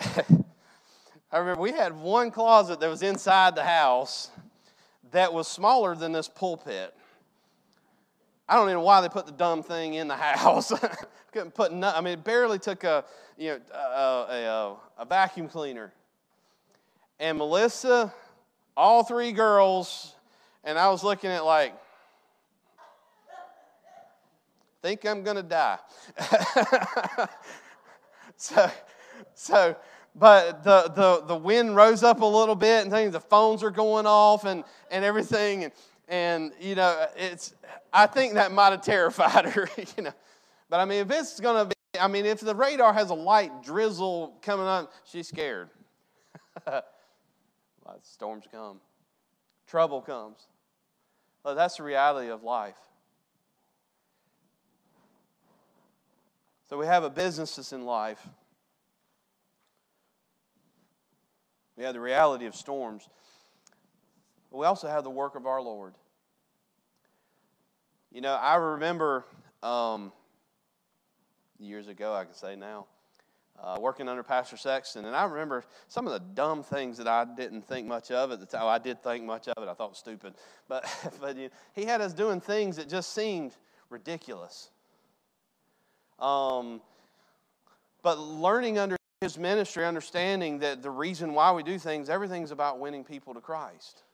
I 0.00 1.38
remember 1.38 1.60
we 1.60 1.72
had 1.72 1.92
one 1.96 2.30
closet 2.30 2.80
that 2.80 2.88
was 2.88 3.02
inside 3.02 3.54
the 3.54 3.64
house 3.64 4.30
that 5.12 5.32
was 5.32 5.46
smaller 5.46 5.94
than 5.94 6.12
this 6.12 6.28
pulpit. 6.28 6.94
I 8.48 8.56
don't 8.56 8.64
even 8.66 8.74
know 8.74 8.84
why 8.84 9.00
they 9.00 9.08
put 9.08 9.26
the 9.26 9.32
dumb 9.32 9.62
thing 9.62 9.94
in 9.94 10.08
the 10.08 10.16
house. 10.16 10.72
Couldn't 11.32 11.54
put 11.54 11.72
no, 11.72 11.90
I 11.90 12.00
mean, 12.00 12.14
it 12.14 12.24
barely 12.24 12.58
took 12.58 12.84
a 12.84 13.04
you 13.36 13.50
know 13.50 13.60
a, 13.72 14.76
a, 14.98 15.02
a 15.02 15.04
vacuum 15.04 15.48
cleaner. 15.48 15.92
And 17.18 17.38
Melissa, 17.38 18.12
all 18.76 19.04
three 19.04 19.32
girls, 19.32 20.14
and 20.64 20.78
I 20.78 20.90
was 20.90 21.04
looking 21.04 21.30
at 21.30 21.44
like, 21.44 21.74
think 24.82 25.06
I'm 25.06 25.22
gonna 25.22 25.42
die. 25.42 25.78
so, 28.36 28.70
so 29.34 29.76
but 30.14 30.62
the, 30.62 30.92
the, 30.94 31.26
the 31.26 31.36
wind 31.36 31.74
rose 31.74 32.02
up 32.04 32.20
a 32.20 32.26
little 32.26 32.54
bit 32.54 32.82
and 32.82 32.90
things, 32.90 33.12
the 33.12 33.20
phones 33.20 33.62
are 33.64 33.70
going 33.70 34.06
off 34.06 34.44
and, 34.44 34.62
and 34.90 35.04
everything. 35.04 35.64
And, 35.64 35.72
and 36.08 36.52
you 36.60 36.74
know, 36.74 37.06
it's 37.16 37.54
I 37.92 38.06
think 38.06 38.34
that 38.34 38.52
might 38.52 38.70
have 38.70 38.82
terrified 38.82 39.46
her, 39.52 39.68
you 39.96 40.04
know. 40.04 40.12
But 40.68 40.80
I 40.80 40.84
mean, 40.84 41.00
if 41.00 41.10
it's 41.10 41.40
going 41.40 41.68
to 41.68 41.74
be, 41.74 42.00
I 42.00 42.08
mean, 42.08 42.26
if 42.26 42.40
the 42.40 42.54
radar 42.54 42.92
has 42.92 43.10
a 43.10 43.14
light 43.14 43.62
drizzle 43.62 44.38
coming 44.42 44.66
on, 44.66 44.88
she's 45.04 45.28
scared. 45.28 45.68
Storms 48.02 48.44
come, 48.50 48.80
trouble 49.66 50.00
comes. 50.00 50.38
Well, 51.44 51.54
that's 51.54 51.76
the 51.76 51.82
reality 51.82 52.30
of 52.30 52.42
life. 52.42 52.76
So 56.68 56.78
we 56.78 56.86
have 56.86 57.04
a 57.04 57.10
business 57.10 57.56
that's 57.56 57.72
in 57.72 57.84
life. 57.84 58.26
We 61.76 61.84
have 61.84 61.94
the 61.94 62.00
reality 62.00 62.46
of 62.46 62.54
storms. 62.54 63.08
But 64.54 64.58
we 64.60 64.66
also 64.66 64.86
have 64.86 65.02
the 65.02 65.10
work 65.10 65.34
of 65.34 65.48
our 65.48 65.60
Lord. 65.60 65.94
You 68.12 68.20
know, 68.20 68.34
I 68.34 68.54
remember 68.54 69.24
um, 69.64 70.12
years 71.58 71.88
ago, 71.88 72.14
I 72.14 72.24
can 72.24 72.34
say 72.34 72.54
now, 72.54 72.86
uh, 73.60 73.78
working 73.80 74.08
under 74.08 74.22
Pastor 74.22 74.56
Sexton, 74.56 75.06
and 75.06 75.16
I 75.16 75.24
remember 75.24 75.64
some 75.88 76.06
of 76.06 76.12
the 76.12 76.20
dumb 76.20 76.62
things 76.62 76.98
that 76.98 77.08
I 77.08 77.24
didn't 77.24 77.62
think 77.62 77.88
much 77.88 78.12
of 78.12 78.30
at 78.30 78.38
the 78.38 78.46
time. 78.46 78.68
I 78.68 78.78
did 78.78 79.02
think 79.02 79.24
much 79.24 79.48
of 79.48 79.60
it. 79.60 79.68
I 79.68 79.74
thought 79.74 79.96
stupid, 79.96 80.34
but 80.68 80.84
but 81.20 81.36
you 81.36 81.48
know, 81.48 81.54
he 81.72 81.84
had 81.84 82.00
us 82.00 82.12
doing 82.12 82.40
things 82.40 82.76
that 82.76 82.88
just 82.88 83.12
seemed 83.12 83.56
ridiculous. 83.90 84.70
Um, 86.20 86.80
but 88.04 88.20
learning 88.20 88.78
under 88.78 88.96
his 89.20 89.36
ministry, 89.36 89.84
understanding 89.84 90.60
that 90.60 90.80
the 90.80 90.90
reason 90.90 91.34
why 91.34 91.50
we 91.50 91.64
do 91.64 91.76
things, 91.76 92.08
everything's 92.08 92.52
about 92.52 92.78
winning 92.78 93.02
people 93.02 93.34
to 93.34 93.40
Christ. 93.40 94.04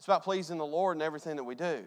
It's 0.00 0.06
about 0.06 0.24
pleasing 0.24 0.56
the 0.56 0.64
Lord 0.64 0.96
in 0.96 1.02
everything 1.02 1.36
that 1.36 1.44
we 1.44 1.54
do. 1.54 1.84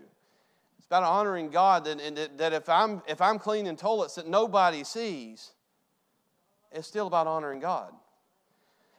It's 0.78 0.86
about 0.86 1.02
honoring 1.02 1.50
God 1.50 1.84
that, 1.86 2.38
that, 2.38 2.54
if, 2.54 2.70
I'm, 2.70 3.02
if 3.08 3.20
I'm 3.20 3.40
cleaning 3.40 3.76
toilets 3.76 4.14
that 4.14 4.28
nobody 4.28 4.84
sees, 4.84 5.54
it's 6.72 6.88
still 6.88 7.08
about 7.08 7.26
honoring 7.26 7.60
God. 7.60 7.92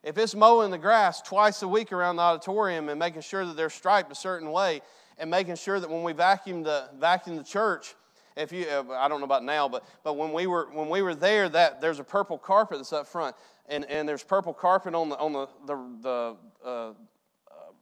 If 0.03 0.19
it's 0.19 0.35
mowing 0.35 0.73
the 0.73 0.79
grass 0.79 1.23
twice 1.23 1.63
a 1.63 1.69
week 1.69 1.93
around 1.93 2.17
the 2.17 2.23
auditorium 2.23 2.89
and 2.89 2.99
making 2.99 3.21
sure 3.23 3.47
that 3.47 3.57
they're 3.57 3.71
striped 3.71 4.11
a 4.11 4.17
certain 4.17 4.51
way, 4.51 4.83
and 5.17 5.31
making 5.31 5.55
sure 5.55 5.79
that 5.79 5.89
when 5.89 6.03
we 6.03 6.13
vacuum 6.13 6.65
the 6.65 6.89
vacuum 6.99 7.37
the 7.37 7.45
church, 7.45 7.95
if 8.37 8.51
you 8.51 8.67
uh, 8.67 8.83
I 8.95 9.07
don't 9.07 9.21
know 9.21 9.27
about 9.27 9.45
now, 9.45 9.69
but 9.69 9.85
but 10.03 10.17
when 10.17 10.33
we 10.33 10.49
were 10.49 10.67
when 10.73 10.89
we 10.89 11.03
were 11.03 11.15
there, 11.15 11.49
that 11.51 11.81
there's 11.81 12.01
a 12.01 12.05
purple 12.05 12.37
carpet 12.37 12.79
that's 12.79 12.93
up 12.93 13.07
front, 13.07 13.37
and, 13.69 13.85
and 13.85 14.09
there's 14.09 14.25
purple 14.25 14.53
carpet 14.53 14.93
on 14.93 15.09
the 15.09 15.17
on 15.19 15.33
the 15.33 15.47
the, 15.67 15.77
the 16.01 16.69
uh, 16.69 16.93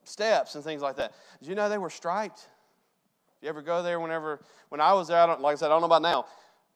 steps 0.04 0.54
and 0.54 0.64
things 0.64 0.82
like 0.82 0.96
that. 0.96 1.12
Did 1.40 1.48
you 1.48 1.54
know 1.54 1.68
they 1.68 1.78
were 1.78 1.90
striped? 1.90 2.48
You 3.40 3.48
ever 3.48 3.62
go 3.62 3.82
there? 3.82 4.00
Whenever 4.00 4.40
when 4.68 4.80
I 4.80 4.92
was 4.92 5.08
there, 5.08 5.18
I 5.18 5.24
like 5.36 5.52
I 5.52 5.56
said 5.56 5.66
I 5.66 5.68
don't 5.70 5.80
know 5.80 5.86
about 5.86 6.02
now, 6.02 6.26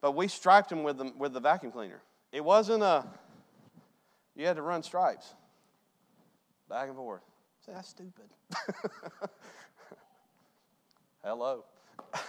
but 0.01 0.13
we 0.13 0.29
striped 0.29 0.71
them 0.71 0.83
with 0.83 0.99
the 0.99 1.13
with 1.17 1.33
the 1.33 1.41
vacuum 1.41 1.73
cleaner. 1.73 2.03
It 2.33 2.45
wasn't 2.45 2.83
a 2.83 3.07
you 4.35 4.47
had 4.47 4.57
to 4.57 4.63
run 4.63 4.83
stripes 4.83 5.35
back 6.69 6.89
and 6.89 6.97
forth. 6.97 7.23
Say, 7.65 7.73
that's 7.75 7.89
stupid. 7.89 8.27
Hello. 11.25 11.65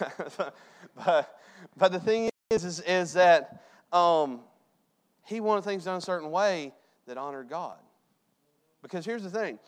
but, 0.96 1.38
but 1.76 1.92
the 1.92 2.00
thing 2.00 2.30
is, 2.50 2.64
is, 2.64 2.80
is 2.80 3.12
that 3.12 3.62
um, 3.92 4.40
he 5.24 5.40
wanted 5.40 5.64
things 5.64 5.84
done 5.84 5.98
a 5.98 6.00
certain 6.00 6.30
way 6.30 6.72
that 7.06 7.16
honored 7.18 7.48
God. 7.48 7.78
Because 8.82 9.04
here's 9.04 9.22
the 9.22 9.30
thing 9.30 9.58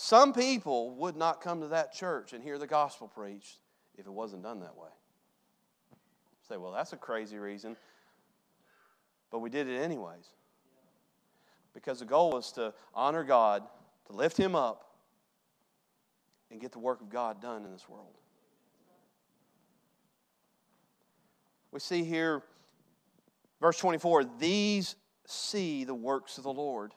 some 0.00 0.32
people 0.32 0.94
would 0.94 1.16
not 1.16 1.40
come 1.40 1.60
to 1.60 1.66
that 1.66 1.92
church 1.92 2.32
and 2.32 2.40
hear 2.40 2.56
the 2.56 2.68
gospel 2.68 3.08
preached 3.08 3.58
if 3.96 4.06
it 4.06 4.12
wasn't 4.12 4.44
done 4.44 4.60
that 4.60 4.76
way. 4.76 4.90
Say, 6.48 6.56
well, 6.56 6.70
that's 6.70 6.92
a 6.92 6.96
crazy 6.96 7.36
reason. 7.36 7.76
But 9.32 9.40
we 9.40 9.50
did 9.50 9.66
it 9.66 9.76
anyways 9.76 10.28
because 11.74 11.98
the 11.98 12.04
goal 12.04 12.30
was 12.30 12.52
to 12.52 12.72
honor 12.94 13.24
God, 13.24 13.64
to 14.06 14.12
lift 14.12 14.36
Him 14.36 14.54
up, 14.54 14.84
and 16.52 16.60
get 16.60 16.70
the 16.70 16.78
work 16.78 17.00
of 17.00 17.10
God 17.10 17.42
done 17.42 17.64
in 17.64 17.72
this 17.72 17.88
world. 17.88 18.14
We 21.72 21.80
see 21.80 22.04
here, 22.04 22.44
verse 23.60 23.78
24, 23.78 24.26
these 24.38 24.94
see 25.26 25.82
the 25.82 25.92
works 25.92 26.38
of 26.38 26.44
the 26.44 26.52
Lord 26.52 26.92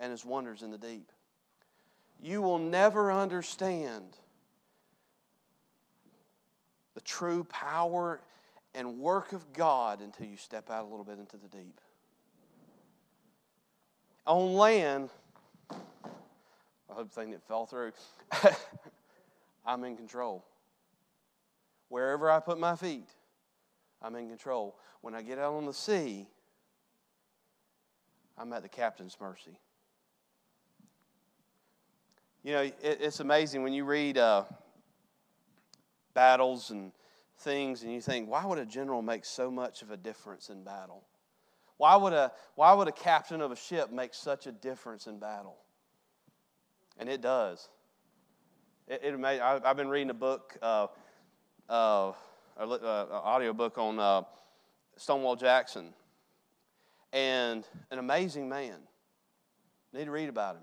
and 0.00 0.10
His 0.10 0.24
wonders 0.24 0.62
in 0.62 0.72
the 0.72 0.78
deep. 0.78 1.12
You 2.20 2.42
will 2.42 2.58
never 2.58 3.12
understand 3.12 4.16
the 6.94 7.00
true 7.00 7.44
power 7.44 8.20
and 8.74 8.98
work 8.98 9.32
of 9.32 9.52
God 9.52 10.00
until 10.00 10.26
you 10.26 10.36
step 10.36 10.70
out 10.70 10.84
a 10.84 10.88
little 10.88 11.04
bit 11.04 11.18
into 11.18 11.36
the 11.36 11.48
deep 11.48 11.80
on 14.28 14.54
land, 14.54 15.10
I 15.70 15.74
hope 16.90 17.10
thing 17.10 17.30
didn't 17.30 17.46
fall 17.48 17.66
through. 17.66 17.92
I'm 19.66 19.82
in 19.84 19.96
control. 19.96 20.44
Wherever 21.88 22.30
I 22.30 22.38
put 22.38 22.58
my 22.58 22.76
feet, 22.76 23.08
I'm 24.02 24.14
in 24.14 24.28
control. 24.28 24.76
When 25.00 25.14
I 25.14 25.22
get 25.22 25.38
out 25.38 25.54
on 25.54 25.64
the 25.64 25.72
sea, 25.72 26.28
I'm 28.36 28.52
at 28.52 28.62
the 28.62 28.68
captain's 28.68 29.16
mercy. 29.18 29.58
You 32.48 32.54
know, 32.54 32.62
it, 32.62 32.78
it's 32.82 33.20
amazing 33.20 33.62
when 33.62 33.74
you 33.74 33.84
read 33.84 34.16
uh, 34.16 34.44
battles 36.14 36.70
and 36.70 36.92
things 37.40 37.82
and 37.82 37.92
you 37.92 38.00
think, 38.00 38.26
why 38.26 38.46
would 38.46 38.56
a 38.56 38.64
general 38.64 39.02
make 39.02 39.26
so 39.26 39.50
much 39.50 39.82
of 39.82 39.90
a 39.90 39.98
difference 39.98 40.48
in 40.48 40.64
battle? 40.64 41.04
Why 41.76 41.94
would, 41.94 42.14
a, 42.14 42.32
why 42.54 42.72
would 42.72 42.88
a 42.88 42.92
captain 42.92 43.42
of 43.42 43.52
a 43.52 43.56
ship 43.56 43.92
make 43.92 44.14
such 44.14 44.46
a 44.46 44.52
difference 44.52 45.06
in 45.06 45.18
battle? 45.18 45.58
And 46.96 47.06
it 47.06 47.20
does. 47.20 47.68
It, 48.86 49.02
it 49.04 49.22
I, 49.22 49.60
have 49.62 49.76
been 49.76 49.90
reading 49.90 50.08
a 50.08 50.14
book, 50.14 50.56
uh, 50.62 50.86
uh, 51.68 52.12
an 52.58 52.78
uh, 52.82 53.06
audio 53.12 53.52
book 53.52 53.76
on 53.76 54.00
uh, 54.00 54.22
Stonewall 54.96 55.36
Jackson, 55.36 55.92
and 57.12 57.66
an 57.90 57.98
amazing 57.98 58.48
man. 58.48 58.78
Need 59.92 60.06
to 60.06 60.10
read 60.10 60.30
about 60.30 60.56
him. 60.56 60.62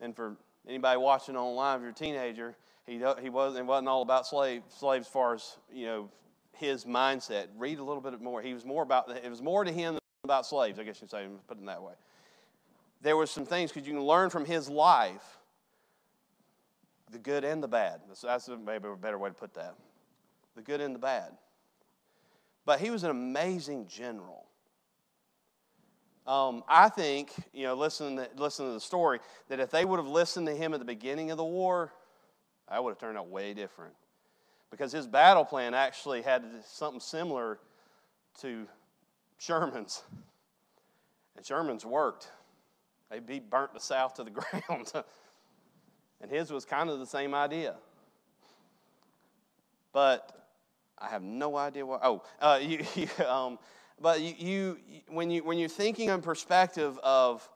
And 0.00 0.14
for 0.14 0.36
anybody 0.68 0.98
watching 0.98 1.36
online, 1.36 1.76
if 1.76 1.82
you're 1.82 1.90
a 1.90 1.94
teenager, 1.94 2.56
he, 2.86 3.02
he 3.22 3.30
wasn't, 3.30 3.58
it 3.58 3.66
wasn't 3.66 3.88
all 3.88 4.02
about 4.02 4.26
slave, 4.26 4.62
slaves 4.68 5.06
as 5.06 5.12
far 5.12 5.34
as, 5.34 5.56
you 5.72 5.86
know, 5.86 6.10
his 6.52 6.84
mindset. 6.84 7.46
Read 7.56 7.78
a 7.78 7.84
little 7.84 8.02
bit 8.02 8.20
more. 8.20 8.42
He 8.42 8.54
was 8.54 8.64
more 8.64 8.82
about, 8.82 9.10
it 9.10 9.28
was 9.30 9.42
more 9.42 9.64
to 9.64 9.72
him 9.72 9.98
about 10.22 10.46
slaves, 10.46 10.78
I 10.78 10.84
guess 10.84 11.00
you'd 11.00 11.10
say, 11.10 11.26
put 11.46 11.58
it 11.58 11.66
that 11.66 11.82
way. 11.82 11.94
There 13.02 13.16
were 13.16 13.26
some 13.26 13.44
things 13.44 13.70
because 13.70 13.86
you 13.86 13.94
can 13.94 14.02
learn 14.02 14.30
from 14.30 14.44
his 14.44 14.68
life 14.68 15.38
the 17.10 17.18
good 17.18 17.44
and 17.44 17.62
the 17.62 17.68
bad. 17.68 18.00
That's 18.22 18.48
maybe 18.48 18.88
a 18.88 18.96
better 18.96 19.18
way 19.18 19.28
to 19.28 19.34
put 19.34 19.54
that. 19.54 19.74
The 20.56 20.62
good 20.62 20.80
and 20.80 20.94
the 20.94 20.98
bad. 20.98 21.32
But 22.64 22.80
he 22.80 22.90
was 22.90 23.04
an 23.04 23.10
amazing 23.10 23.86
general. 23.88 24.46
Um, 26.26 26.64
I 26.68 26.88
think, 26.88 27.32
you 27.52 27.64
know, 27.64 27.74
listen 27.74 28.16
to, 28.16 28.28
listen 28.36 28.66
to 28.66 28.72
the 28.72 28.80
story, 28.80 29.20
that 29.48 29.60
if 29.60 29.70
they 29.70 29.84
would 29.84 29.98
have 29.98 30.08
listened 30.08 30.46
to 30.46 30.54
him 30.54 30.72
at 30.72 30.78
the 30.78 30.86
beginning 30.86 31.30
of 31.30 31.36
the 31.36 31.44
war, 31.44 31.92
that 32.70 32.82
would 32.82 32.90
have 32.90 32.98
turned 32.98 33.18
out 33.18 33.28
way 33.28 33.52
different. 33.52 33.94
Because 34.70 34.90
his 34.90 35.06
battle 35.06 35.44
plan 35.44 35.74
actually 35.74 36.22
had 36.22 36.44
something 36.66 37.00
similar 37.00 37.58
to 38.40 38.66
Sherman's. 39.38 40.02
And 41.36 41.44
Sherman's 41.44 41.84
worked. 41.84 42.28
They 43.10 43.20
beat 43.20 43.50
burnt 43.50 43.74
the 43.74 43.80
South 43.80 44.14
to 44.14 44.24
the 44.24 44.30
ground. 44.30 44.92
and 46.20 46.30
his 46.30 46.50
was 46.50 46.64
kind 46.64 46.88
of 46.88 46.98
the 46.98 47.06
same 47.06 47.34
idea. 47.34 47.74
But 49.92 50.48
I 50.98 51.08
have 51.08 51.22
no 51.22 51.56
idea 51.56 51.84
what. 51.84 52.00
Oh, 52.02 52.22
uh, 52.40 52.58
you, 52.62 52.84
you, 52.94 53.08
um, 53.26 53.58
but 54.00 54.20
you, 54.20 54.34
you, 54.38 54.78
when, 55.08 55.30
you, 55.30 55.44
when 55.44 55.58
you're 55.58 55.68
thinking 55.68 56.08
in 56.08 56.20
perspective 56.20 56.98
of 57.02 57.48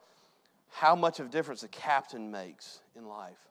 how 0.70 0.94
much 0.94 1.20
of 1.20 1.27
a 1.27 1.29
difference 1.29 1.62
a 1.62 1.68
captain 1.68 2.31
makes 2.31 2.81
in 2.96 3.07
life, 3.07 3.48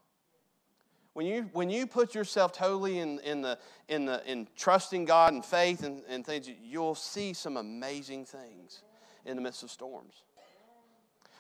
when 1.14 1.26
you, 1.26 1.50
when 1.52 1.70
you 1.70 1.88
put 1.88 2.14
yourself 2.14 2.54
totally 2.54 3.00
in, 3.00 3.20
in, 3.22 3.42
the, 3.42 3.58
in, 3.88 4.06
the, 4.06 4.22
in 4.30 4.48
trusting 4.56 5.06
God 5.06 5.34
and 5.34 5.44
faith 5.44 5.84
and, 5.84 6.04
and 6.08 6.24
things, 6.24 6.48
you'll 6.64 6.94
see 6.94 7.34
some 7.34 7.58
amazing 7.58 8.24
things 8.24 8.84
in 9.26 9.36
the 9.36 9.42
midst 9.42 9.64
of 9.64 9.72
storms. 9.72 10.22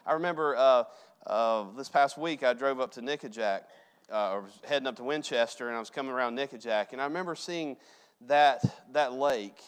I 0.03 0.13
remember 0.13 0.55
uh, 0.55 0.83
uh, 1.27 1.65
this 1.77 1.89
past 1.89 2.17
week 2.17 2.43
I 2.43 2.53
drove 2.53 2.79
up 2.79 2.91
to 2.93 3.01
Nickajack, 3.01 3.61
uh, 4.11 4.31
or 4.31 4.41
was 4.41 4.59
heading 4.67 4.87
up 4.87 4.95
to 4.95 5.03
Winchester, 5.03 5.67
and 5.67 5.75
I 5.75 5.79
was 5.79 5.89
coming 5.89 6.11
around 6.11 6.37
Nickajack, 6.37 6.93
and 6.93 6.99
I 6.99 7.03
remember 7.03 7.35
seeing 7.35 7.77
that, 8.21 8.63
that 8.93 9.13
lake. 9.13 9.61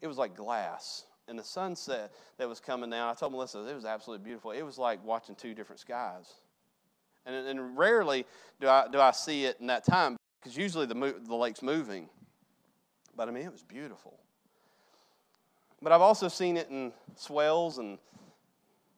It 0.00 0.06
was 0.06 0.18
like 0.18 0.36
glass. 0.36 1.04
And 1.28 1.38
the 1.38 1.44
sunset 1.44 2.12
that 2.38 2.48
was 2.48 2.60
coming 2.60 2.90
down, 2.90 3.08
I 3.08 3.14
told 3.14 3.32
Melissa, 3.32 3.66
it 3.66 3.74
was 3.74 3.84
absolutely 3.84 4.24
beautiful. 4.24 4.52
It 4.52 4.62
was 4.62 4.78
like 4.78 5.04
watching 5.04 5.34
two 5.34 5.54
different 5.54 5.80
skies. 5.80 6.32
And, 7.24 7.34
and 7.34 7.76
rarely 7.76 8.24
do 8.60 8.68
I, 8.68 8.86
do 8.90 9.00
I 9.00 9.10
see 9.10 9.44
it 9.44 9.56
in 9.60 9.66
that 9.66 9.84
time 9.84 10.16
because 10.40 10.56
usually 10.56 10.86
the, 10.86 11.14
the 11.26 11.34
lake's 11.34 11.62
moving. 11.62 12.08
But 13.16 13.28
I 13.28 13.32
mean, 13.32 13.44
it 13.44 13.52
was 13.52 13.64
beautiful. 13.64 14.14
But 15.82 15.92
I've 15.92 16.02
also 16.02 16.28
seen 16.28 16.56
it 16.56 16.68
in 16.70 16.92
swells 17.16 17.78
and, 17.78 17.98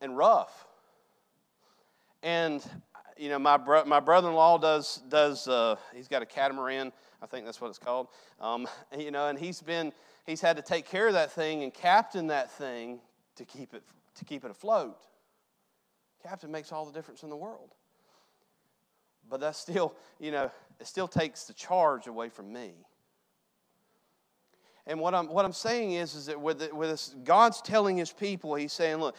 and 0.00 0.16
rough. 0.16 0.66
And, 2.22 2.62
you 3.16 3.30
know, 3.30 3.38
my, 3.38 3.56
bro- 3.56 3.84
my 3.84 4.00
brother 4.00 4.28
in 4.28 4.34
law 4.34 4.58
does, 4.58 5.00
does 5.08 5.48
uh, 5.48 5.76
he's 5.94 6.08
got 6.08 6.20
a 6.22 6.26
catamaran. 6.26 6.92
I 7.22 7.26
think 7.26 7.46
that's 7.46 7.61
what 7.61 7.68
it's 7.68 7.78
called. 7.78 8.08
Um, 8.40 8.68
you 8.99 9.11
know, 9.11 9.28
and 9.28 9.38
he's 9.38 9.62
been, 9.62 9.92
he's 10.29 10.43
had 10.43 10.57
to 10.57 10.62
take 10.62 10.85
care 10.85 11.09
of 11.09 11.14
that 11.14 11.33
thing 11.33 11.62
and 11.62 11.72
captain 11.72 12.26
that 12.26 12.51
thing 12.53 13.01
to 13.37 13.45
keep 13.45 13.72
it, 13.72 13.83
to 14.16 14.24
keep 14.24 14.45
it 14.45 14.51
afloat. 14.51 15.01
Captain 16.22 16.51
makes 16.51 16.70
all 16.70 16.85
the 16.85 16.93
difference 16.93 17.22
in 17.22 17.31
the 17.31 17.37
world. 17.37 17.74
But 19.29 19.41
that 19.41 19.57
still, 19.57 19.95
you 20.20 20.31
know, 20.31 20.51
it 20.79 20.87
still 20.87 21.09
takes 21.09 21.45
the 21.45 21.55
charge 21.55 22.07
away 22.07 22.29
from 22.29 22.53
me. 22.53 22.72
And 24.87 25.01
what 25.01 25.14
I'm, 25.14 25.29
what 25.29 25.45
I'm 25.45 25.53
saying 25.53 25.93
is, 25.93 26.14
is 26.14 26.26
that 26.26 26.41
with, 26.41 26.72
with 26.72 26.91
this, 26.91 27.14
God's 27.24 27.61
telling 27.62 27.97
his 27.97 28.12
people, 28.12 28.55
he's 28.55 28.72
saying, 28.72 28.97
look, 28.97 29.16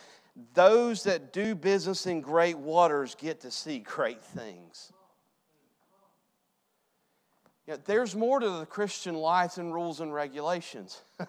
those 0.53 1.03
that 1.03 1.33
do 1.33 1.55
business 1.55 2.05
in 2.05 2.21
great 2.21 2.57
waters 2.57 3.15
get 3.15 3.41
to 3.41 3.51
see 3.51 3.79
great 3.79 4.21
things. 4.21 4.91
You 7.69 7.75
know, 7.75 7.81
there's 7.85 8.15
more 8.15 8.39
to 8.39 8.49
the 8.49 8.65
Christian 8.65 9.13
life 9.13 9.55
than 9.55 9.71
rules 9.71 9.99
and 9.99 10.11
regulations. 10.11 11.03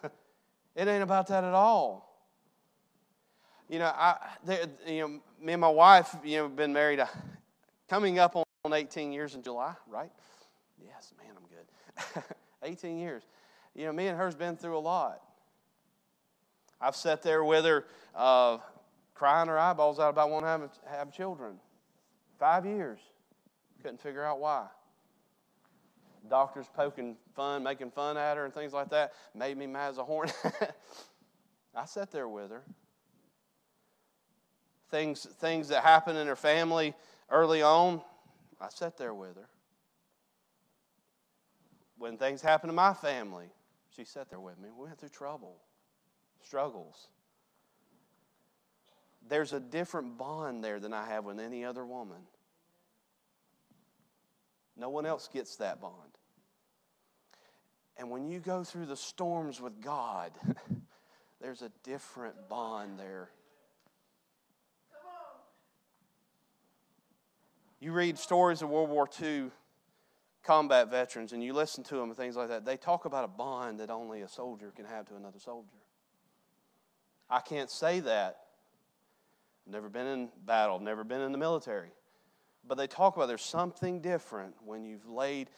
it 0.74 0.88
ain't 0.88 1.02
about 1.02 1.26
that 1.26 1.44
at 1.44 1.52
all. 1.52 2.18
You 3.68 3.80
know, 3.80 3.92
I, 3.94 4.16
they, 4.46 4.64
you 4.86 5.00
know, 5.02 5.08
me 5.38 5.52
and 5.52 5.60
my 5.60 5.68
wife, 5.68 6.16
you 6.24 6.38
know, 6.38 6.48
been 6.48 6.72
married, 6.72 6.98
uh, 6.98 7.08
coming 7.90 8.18
up 8.18 8.36
on 8.36 8.44
on 8.64 8.72
18 8.72 9.12
years 9.12 9.34
in 9.34 9.42
July, 9.42 9.74
right? 9.86 10.10
Yes, 10.82 11.12
man, 11.18 11.34
I'm 11.36 12.14
good. 12.22 12.24
18 12.62 12.98
years. 12.98 13.22
You 13.74 13.84
know, 13.84 13.92
me 13.92 14.06
and 14.06 14.16
her's 14.16 14.34
been 14.34 14.56
through 14.56 14.78
a 14.78 14.80
lot. 14.80 15.20
I've 16.80 16.96
sat 16.96 17.22
there 17.22 17.44
with 17.44 17.66
her, 17.66 17.84
uh, 18.14 18.58
crying 19.14 19.48
her 19.48 19.58
eyeballs 19.58 20.00
out 20.00 20.08
about 20.08 20.30
wanting 20.30 20.46
to 20.46 20.88
have, 20.88 20.98
have 20.98 21.12
children. 21.12 21.56
Five 22.38 22.64
years. 22.64 22.98
Couldn't 23.82 24.00
figure 24.00 24.24
out 24.24 24.40
why. 24.40 24.68
Doctors 26.28 26.66
poking 26.74 27.16
fun, 27.34 27.62
making 27.62 27.90
fun 27.90 28.16
at 28.16 28.36
her, 28.36 28.44
and 28.44 28.54
things 28.54 28.72
like 28.72 28.90
that 28.90 29.12
made 29.34 29.56
me 29.56 29.66
mad 29.66 29.90
as 29.90 29.98
a 29.98 30.04
hornet. 30.04 30.34
I 31.74 31.84
sat 31.86 32.10
there 32.10 32.28
with 32.28 32.50
her. 32.50 32.62
Things, 34.90 35.26
things 35.40 35.68
that 35.68 35.82
happened 35.82 36.18
in 36.18 36.26
her 36.26 36.36
family 36.36 36.94
early 37.30 37.62
on, 37.62 38.02
I 38.60 38.68
sat 38.68 38.98
there 38.98 39.14
with 39.14 39.36
her. 39.36 39.48
When 41.96 42.16
things 42.16 42.42
happened 42.42 42.70
to 42.70 42.74
my 42.74 42.94
family, 42.94 43.46
she 43.96 44.04
sat 44.04 44.30
there 44.30 44.40
with 44.40 44.58
me. 44.58 44.68
We 44.76 44.86
went 44.86 44.98
through 44.98 45.10
trouble, 45.10 45.56
struggles. 46.42 47.08
There's 49.28 49.52
a 49.52 49.60
different 49.60 50.18
bond 50.18 50.64
there 50.64 50.80
than 50.80 50.92
I 50.92 51.06
have 51.06 51.24
with 51.24 51.38
any 51.38 51.64
other 51.64 51.84
woman. 51.84 52.22
No 54.76 54.88
one 54.88 55.04
else 55.04 55.28
gets 55.28 55.56
that 55.56 55.80
bond. 55.80 56.09
And 58.00 58.08
when 58.10 58.26
you 58.26 58.40
go 58.40 58.64
through 58.64 58.86
the 58.86 58.96
storms 58.96 59.60
with 59.60 59.82
God, 59.82 60.32
there's 61.40 61.60
a 61.60 61.70
different 61.84 62.48
bond 62.48 62.98
there. 62.98 63.28
You 67.78 67.92
read 67.92 68.18
stories 68.18 68.62
of 68.62 68.70
World 68.70 68.88
War 68.88 69.06
II 69.22 69.50
combat 70.42 70.90
veterans 70.90 71.34
and 71.34 71.44
you 71.44 71.52
listen 71.52 71.84
to 71.84 71.96
them 71.96 72.04
and 72.04 72.16
things 72.16 72.36
like 72.36 72.48
that, 72.48 72.64
they 72.64 72.78
talk 72.78 73.04
about 73.04 73.24
a 73.24 73.28
bond 73.28 73.80
that 73.80 73.90
only 73.90 74.22
a 74.22 74.28
soldier 74.28 74.72
can 74.74 74.86
have 74.86 75.06
to 75.08 75.16
another 75.16 75.38
soldier. 75.38 75.68
I 77.28 77.40
can't 77.40 77.70
say 77.70 78.00
that. 78.00 78.38
I've 79.66 79.74
never 79.74 79.90
been 79.90 80.06
in 80.06 80.28
battle, 80.46 80.76
I've 80.76 80.82
never 80.82 81.04
been 81.04 81.20
in 81.20 81.32
the 81.32 81.38
military. 81.38 81.90
But 82.66 82.78
they 82.78 82.86
talk 82.86 83.16
about 83.16 83.26
there's 83.26 83.42
something 83.42 84.00
different 84.00 84.54
when 84.64 84.84
you've 84.84 85.06
laid 85.06 85.50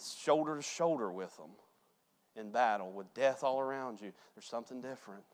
shoulder 0.00 0.54
to 0.54 0.62
shoulder 0.62 1.10
with 1.10 1.36
them 1.36 1.50
in 2.36 2.50
battle 2.50 2.90
with 2.92 3.12
death 3.14 3.44
all 3.44 3.60
around 3.60 4.00
you. 4.00 4.12
There's 4.34 4.46
something 4.46 4.80
different. 4.80 5.24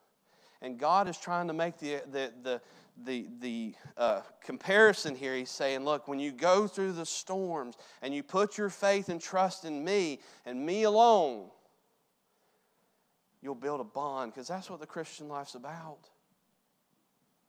And 0.61 0.79
God 0.79 1.09
is 1.09 1.17
trying 1.17 1.47
to 1.49 1.53
make 1.53 1.79
the, 1.79 2.03
the, 2.11 2.33
the, 2.43 2.61
the, 3.05 3.27
the 3.41 3.75
uh, 3.97 4.23
comparison 4.43 5.15
here. 5.15 5.37
He's 5.37 5.51
saying, 5.51 5.85
look, 5.85 6.09
when 6.09 6.19
you 6.19 6.33
go 6.33 6.67
through 6.67 6.93
the 6.93 7.07
storms 7.07 7.77
and 8.03 8.13
you 8.13 8.23
put 8.23 8.59
your 8.59 8.69
faith 8.69 9.09
and 9.09 9.21
trust 9.21 9.65
in 9.65 9.85
me 9.85 10.21
and 10.45 10.65
me 10.65 10.83
alone, 10.83 11.49
you'll 13.41 13.55
build 13.55 13.81
a 13.81 13.85
bond 13.85 14.33
because 14.33 14.49
that's 14.49 14.69
what 14.69 14.81
the 14.81 14.87
Christian 14.87 15.29
life's 15.29 15.55
about. 15.55 16.09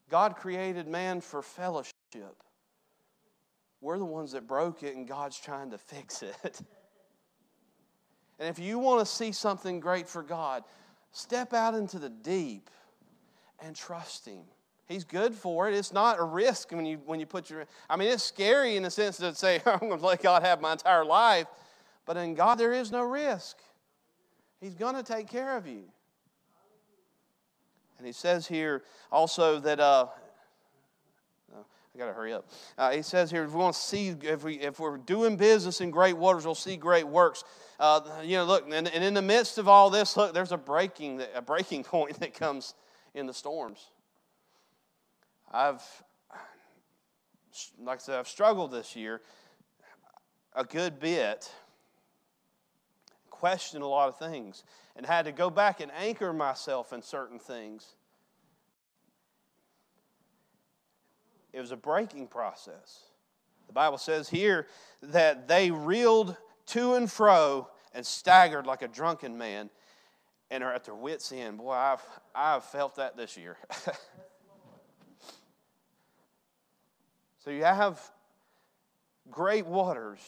God 0.09 0.35
created 0.35 0.87
man 0.87 1.21
for 1.21 1.41
fellowship. 1.41 1.93
We're 3.81 3.97
the 3.97 4.05
ones 4.05 4.33
that 4.33 4.47
broke 4.47 4.83
it, 4.83 4.95
and 4.95 5.07
God's 5.07 5.39
trying 5.39 5.71
to 5.71 5.77
fix 5.77 6.21
it. 6.21 6.61
and 8.39 8.47
if 8.47 8.57
you 8.57 8.79
want 8.79 8.99
to 9.01 9.05
see 9.05 9.31
something 9.31 9.79
great 9.79 10.07
for 10.07 10.23
God, 10.23 10.63
step 11.11 11.53
out 11.53 11.75
into 11.75 11.99
the 11.99 12.09
deep 12.09 12.69
and 13.59 13.75
trust 13.75 14.25
Him. 14.25 14.43
He's 14.87 15.03
good 15.03 15.35
for 15.35 15.69
it. 15.69 15.75
It's 15.75 15.93
not 15.93 16.19
a 16.19 16.23
risk 16.23 16.71
when 16.71 16.85
you 16.85 16.99
when 17.05 17.19
you 17.19 17.25
put 17.25 17.49
your. 17.49 17.65
I 17.89 17.95
mean, 17.95 18.09
it's 18.09 18.23
scary 18.23 18.75
in 18.75 18.83
the 18.83 18.89
sense 18.89 19.17
to 19.17 19.35
say 19.35 19.61
I'm 19.65 19.79
going 19.79 19.99
to 19.99 20.05
let 20.05 20.23
God 20.23 20.41
have 20.41 20.61
my 20.61 20.71
entire 20.71 21.05
life, 21.05 21.47
but 22.05 22.17
in 22.17 22.33
God 22.33 22.55
there 22.55 22.73
is 22.73 22.91
no 22.91 23.03
risk. 23.03 23.57
He's 24.59 24.73
going 24.73 24.95
to 24.95 25.03
take 25.03 25.27
care 25.27 25.55
of 25.57 25.67
you. 25.67 25.83
And 27.97 28.07
he 28.07 28.13
says 28.13 28.47
here 28.47 28.83
also 29.11 29.59
that 29.59 29.79
uh, 29.79 30.07
I 31.99 32.05
got 32.05 32.07
to 32.07 32.13
hurry 32.13 32.31
up. 32.31 32.47
Uh, 32.77 32.91
he 32.91 33.01
says 33.01 33.29
here, 33.29 33.43
if 33.43 33.51
we 33.51 33.57
want 33.57 33.75
to 33.75 33.81
see, 33.81 34.15
if, 34.21 34.45
we, 34.45 34.53
if 34.61 34.79
we're 34.79 34.95
doing 34.95 35.35
business 35.35 35.81
in 35.81 35.91
great 35.91 36.15
waters, 36.15 36.45
we'll 36.45 36.55
see 36.55 36.77
great 36.77 37.05
works. 37.05 37.43
Uh, 37.77 37.99
you 38.23 38.37
know, 38.37 38.45
look, 38.45 38.63
and, 38.71 38.87
and 38.87 39.03
in 39.03 39.13
the 39.13 39.21
midst 39.21 39.57
of 39.57 39.67
all 39.67 39.89
this, 39.89 40.15
look, 40.15 40.33
there's 40.33 40.53
a 40.53 40.57
breaking, 40.57 41.21
a 41.35 41.41
breaking 41.41 41.83
point 41.83 42.17
that 42.21 42.33
comes 42.33 42.73
in 43.13 43.25
the 43.25 43.33
storms. 43.33 43.89
I've, 45.51 45.83
like 47.83 47.97
I 47.97 48.01
said, 48.01 48.19
I've 48.19 48.29
struggled 48.29 48.71
this 48.71 48.95
year 48.95 49.19
a 50.53 50.63
good 50.63 51.01
bit, 51.01 51.51
questioned 53.29 53.83
a 53.83 53.87
lot 53.87 54.07
of 54.07 54.17
things, 54.17 54.63
and 54.95 55.05
had 55.05 55.25
to 55.25 55.33
go 55.33 55.49
back 55.49 55.81
and 55.81 55.91
anchor 55.97 56.31
myself 56.31 56.93
in 56.93 57.01
certain 57.01 57.39
things. 57.39 57.95
It 61.53 61.59
was 61.59 61.71
a 61.71 61.77
breaking 61.77 62.27
process. 62.27 62.99
The 63.67 63.73
Bible 63.73 63.97
says 63.97 64.29
here 64.29 64.67
that 65.01 65.47
they 65.47 65.71
reeled 65.71 66.35
to 66.67 66.93
and 66.95 67.11
fro 67.11 67.67
and 67.93 68.05
staggered 68.05 68.65
like 68.67 68.81
a 68.81 68.87
drunken 68.87 69.37
man 69.37 69.69
and 70.51 70.63
are 70.63 70.73
at 70.73 70.83
their 70.85 70.95
wits' 70.95 71.31
end. 71.31 71.57
Boy, 71.59 71.71
I've, 71.71 72.01
I've 72.33 72.63
felt 72.63 72.95
that 72.95 73.15
this 73.15 73.37
year. 73.37 73.57
so 77.39 77.51
you 77.51 77.63
have 77.63 78.01
great 79.29 79.65
waters. 79.65 80.19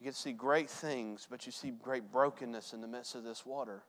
You 0.00 0.04
get 0.04 0.14
to 0.14 0.20
see 0.20 0.32
great 0.32 0.70
things, 0.70 1.26
but 1.28 1.46
you 1.46 1.52
see 1.52 1.70
great 1.70 2.10
brokenness 2.10 2.72
in 2.72 2.80
the 2.80 2.88
midst 2.88 3.14
of 3.14 3.24
this 3.24 3.44
water. 3.44 3.82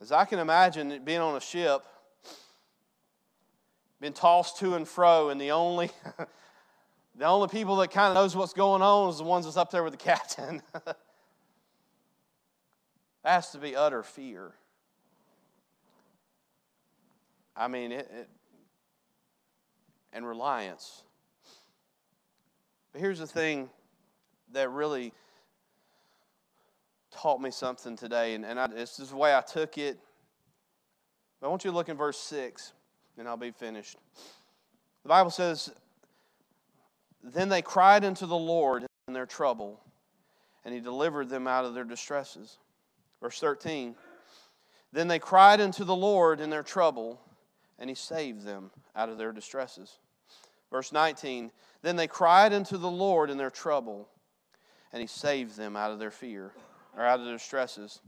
As 0.00 0.12
I 0.12 0.24
can 0.26 0.38
imagine 0.38 1.02
being 1.04 1.20
on 1.20 1.36
a 1.36 1.40
ship, 1.40 1.82
being 4.00 4.12
tossed 4.12 4.58
to 4.58 4.74
and 4.74 4.86
fro, 4.86 5.30
and 5.30 5.40
the 5.40 5.52
only 5.52 5.90
the 7.14 7.24
only 7.24 7.48
people 7.48 7.76
that 7.76 7.90
kind 7.90 8.08
of 8.08 8.14
knows 8.14 8.36
what's 8.36 8.52
going 8.52 8.82
on 8.82 9.10
is 9.10 9.18
the 9.18 9.24
ones 9.24 9.44
that's 9.44 9.56
up 9.56 9.70
there 9.70 9.82
with 9.82 9.92
the 9.92 9.98
captain. 10.04 10.62
That 10.74 10.96
has 13.24 13.50
to 13.50 13.58
be 13.58 13.74
utter 13.74 14.02
fear. 14.02 14.52
I 17.56 17.68
mean, 17.68 17.90
it, 17.90 18.08
it, 18.12 18.28
and 20.12 20.26
reliance. 20.26 21.02
But 22.92 23.00
here's 23.00 23.18
the 23.18 23.26
thing 23.26 23.68
that 24.52 24.70
really 24.70 25.12
taught 27.10 27.40
me 27.40 27.50
something 27.50 27.96
today, 27.96 28.34
and, 28.34 28.44
and 28.44 28.60
I, 28.60 28.66
this 28.68 29.00
is 29.00 29.10
the 29.10 29.16
way 29.16 29.34
I 29.34 29.40
took 29.40 29.76
it. 29.76 29.98
I 31.42 31.48
want 31.48 31.64
you 31.64 31.70
to 31.70 31.76
look 31.76 31.88
in 31.88 31.96
verse 31.96 32.18
6, 32.18 32.72
and 33.18 33.28
I'll 33.28 33.36
be 33.36 33.50
finished. 33.50 33.96
The 35.02 35.08
Bible 35.08 35.30
says, 35.30 35.72
Then 37.22 37.48
they 37.48 37.62
cried 37.62 38.04
unto 38.04 38.26
the 38.26 38.36
Lord 38.36 38.86
in 39.08 39.14
their 39.14 39.26
trouble, 39.26 39.80
and 40.64 40.74
he 40.74 40.80
delivered 40.80 41.28
them 41.28 41.46
out 41.46 41.64
of 41.64 41.74
their 41.74 41.84
distresses. 41.84 42.58
Verse 43.22 43.38
13 43.38 43.94
Then 44.92 45.08
they 45.08 45.18
cried 45.18 45.60
unto 45.60 45.84
the 45.84 45.96
Lord 45.96 46.40
in 46.40 46.50
their 46.50 46.62
trouble, 46.62 47.20
and 47.78 47.88
he 47.88 47.96
saved 47.96 48.42
them 48.42 48.70
out 48.94 49.08
of 49.08 49.18
their 49.18 49.32
distresses. 49.32 49.98
Verse 50.70 50.92
19 50.92 51.50
Then 51.82 51.96
they 51.96 52.08
cried 52.08 52.52
unto 52.52 52.76
the 52.76 52.90
Lord 52.90 53.30
in 53.30 53.38
their 53.38 53.50
trouble, 53.50 54.08
and 54.92 55.00
he 55.00 55.06
saved 55.06 55.56
them 55.56 55.76
out 55.76 55.92
of 55.92 55.98
their 55.98 56.10
fear, 56.10 56.52
or 56.96 57.04
out 57.04 57.20
of 57.20 57.26
their 57.26 57.36
distresses. 57.36 58.00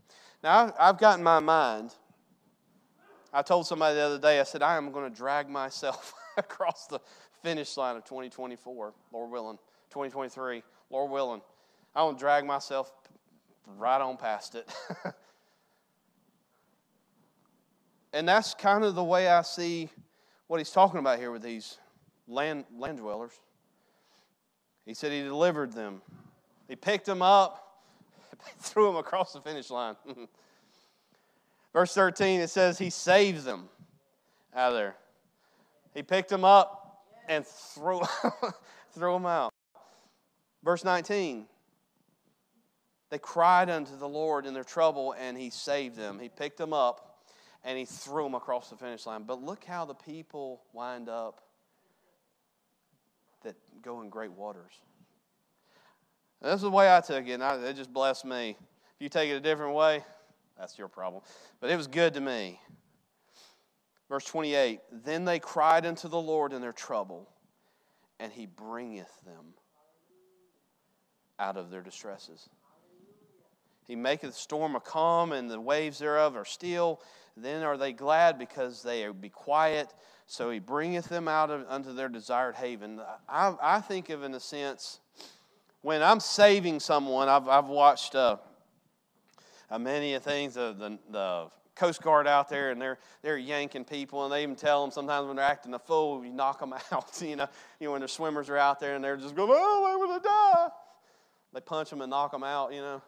Now, 0.43 0.73
I've 0.79 0.99
got 0.99 1.19
in 1.19 1.25
my 1.25 1.41
mind, 1.41 1.95
I 3.33 3.43
told 3.43 3.67
somebody 3.67 3.95
the 3.97 4.03
other 4.03 4.19
day, 4.19 4.41
I 4.41 4.45
said, 4.45 4.63
I 4.63 4.77
am 4.77 4.91
going 4.91 5.11
to 5.11 5.17
drag 5.17 5.49
myself 5.49 6.15
across 6.37 6.87
the 6.87 7.01
finish 7.43 7.77
line 7.77 7.97
of 7.97 8.05
2024, 8.05 8.95
Lord 9.13 9.31
willing, 9.31 9.59
2023, 9.91 10.63
Lord 10.91 11.11
willing. 11.11 11.43
I 11.95 12.03
want 12.03 12.19
to 12.19 12.23
drag 12.23 12.45
myself 12.47 12.93
right 13.77 14.01
on 14.01 14.17
past 14.17 14.55
it. 14.55 14.73
and 18.13 18.27
that's 18.29 18.55
kind 18.55 18.85
of 18.85 18.95
the 18.95 19.05
way 19.05 19.29
I 19.29 19.43
see 19.43 19.91
what 20.47 20.59
he's 20.59 20.71
talking 20.71 20.99
about 20.99 21.19
here 21.19 21.31
with 21.31 21.43
these 21.43 21.79
land, 22.27 22.65
land 22.77 22.99
dwellers. 22.99 23.33
He 24.87 24.95
said 24.95 25.13
he 25.13 25.23
delivered 25.23 25.73
them, 25.73 26.01
he 26.67 26.77
picked 26.77 27.05
them 27.05 27.21
up, 27.21 27.83
threw 28.59 28.87
them 28.87 28.97
across 28.97 29.35
the 29.35 29.41
finish 29.41 29.69
line. 29.69 29.97
Verse 31.73 31.95
13, 31.95 32.41
it 32.41 32.51
says 32.51 32.79
he 32.79 32.91
saves 32.91 33.45
them 33.45 33.69
out 34.55 34.73
of 34.73 34.79
there. 34.79 34.97
He 35.95 36.03
picked 36.03 36.31
them 36.31 36.45
up 36.45 37.05
and 37.29 37.47
threw, 37.47 38.01
threw 38.93 39.13
them 39.13 39.27
out. 39.27 39.53
Verse 40.65 40.85
19, 40.85 41.47
they 43.11 43.19
cried 43.19 43.71
unto 43.71 43.97
the 43.97 44.09
Lord 44.09 44.47
in 44.47 44.55
their 44.55 44.65
trouble, 44.65 45.15
and 45.19 45.37
He 45.37 45.51
saved 45.51 45.97
them. 45.97 46.19
He 46.19 46.29
picked 46.29 46.59
them 46.59 46.73
up 46.73 47.05
and 47.65 47.79
He 47.79 47.85
threw 47.85 48.25
them 48.25 48.35
across 48.35 48.71
the 48.71 48.77
finish 48.77 49.07
line. 49.07 49.25
But 49.25 49.43
look 49.43 49.65
how 49.65 49.85
the 49.85 49.95
people 49.95 50.63
wind 50.73 51.09
up 51.09 51.41
that 53.43 53.57
go 53.83 54.01
in 54.01 54.09
great 54.09 54.33
waters. 54.33 54.73
That's 56.41 56.63
the 56.63 56.71
way 56.71 56.95
I 56.95 57.01
took 57.01 57.27
it, 57.27 57.33
and 57.33 57.43
I, 57.43 57.57
it 57.57 57.77
just 57.77 57.93
blessed 57.93 58.25
me. 58.25 58.51
If 58.51 59.01
you 59.01 59.09
take 59.09 59.31
it 59.31 59.35
a 59.35 59.41
different 59.41 59.75
way, 59.75 60.05
that's 60.59 60.79
your 60.79 60.89
problem. 60.89 61.23
But 61.61 61.71
it 61.71 61.77
was 61.77 61.87
good 61.87 62.15
to 62.15 62.21
me. 62.21 62.61
Verse 64.09 64.25
28 64.25 64.81
Then 65.05 65.25
they 65.25 65.39
cried 65.39 65.87
unto 65.87 66.09
the 66.09 66.21
Lord 66.21 66.53
in 66.53 66.61
their 66.61 66.73
trouble, 66.73 67.29
and 68.19 68.33
he 68.33 68.47
bringeth 68.47 69.13
them 69.25 69.55
out 71.39 71.57
of 71.57 71.71
their 71.71 71.83
distresses. 71.83 72.49
He 73.87 73.97
maketh 73.97 74.33
the 74.33 74.39
storm 74.39 74.77
a 74.77 74.81
calm, 74.81 75.33
and 75.33 75.51
the 75.51 75.61
waves 75.61 75.99
thereof 75.99 76.37
are 76.37 76.45
still. 76.45 77.01
Then 77.37 77.63
are 77.63 77.77
they 77.77 77.93
glad 77.93 78.39
because 78.39 78.83
they 78.83 79.09
be 79.09 79.31
quiet. 79.31 79.95
So 80.27 80.51
he 80.51 80.59
bringeth 80.59 81.09
them 81.09 81.27
out 81.27 81.51
of, 81.51 81.65
unto 81.69 81.95
their 81.95 82.09
desired 82.09 82.57
haven. 82.57 83.01
I, 83.29 83.55
I 83.63 83.81
think 83.81 84.11
of, 84.11 84.25
in 84.25 84.35
a 84.35 84.41
sense, 84.41 85.01
when 85.81 86.03
I'm 86.03 86.21
saving 86.21 86.81
someone, 86.81 87.29
I've, 87.31 87.49
I've 87.49 87.69
watched 87.69 88.15
uh, 88.15 88.37
uh, 89.71 89.79
many 89.79 90.15
of 90.15 90.23
things, 90.23 90.57
uh, 90.57 90.73
the, 90.73 90.99
the 91.11 91.49
Coast 91.79 92.03
Guard 92.03 92.27
out 92.27 92.49
there, 92.49 92.71
and 92.71 92.81
they're, 92.81 92.99
they're 93.23 93.39
yanking 93.39 93.85
people, 93.85 94.25
and 94.25 94.33
they 94.33 94.43
even 94.43 94.57
tell 94.57 94.83
them 94.83 94.91
sometimes 94.91 95.27
when 95.27 95.37
they're 95.37 95.45
acting 95.45 95.73
a 95.75 95.79
fool, 95.79 96.25
you 96.25 96.33
knock 96.33 96.61
them 96.61 96.75
out. 96.93 97.23
you 97.23 97.37
know, 97.37 97.49
you 97.79 97.87
know 97.87 97.93
when 97.93 98.01
their 98.01 98.09
swimmers 98.09 98.49
are 98.49 98.57
out 98.57 98.81
there 98.81 98.95
and 98.95 99.05
they're 99.05 99.17
just 99.17 99.35
going, 99.35 99.51
oh, 99.53 100.11
I'm 100.11 100.21
to 100.21 100.29
die. 100.29 100.69
They 101.55 101.61
punch 101.61 101.91
them 101.91 102.03
and 102.03 102.11
knock 102.11 102.33
them 102.33 102.45
out, 102.45 102.73
you 102.73 102.81
know. 102.81 103.03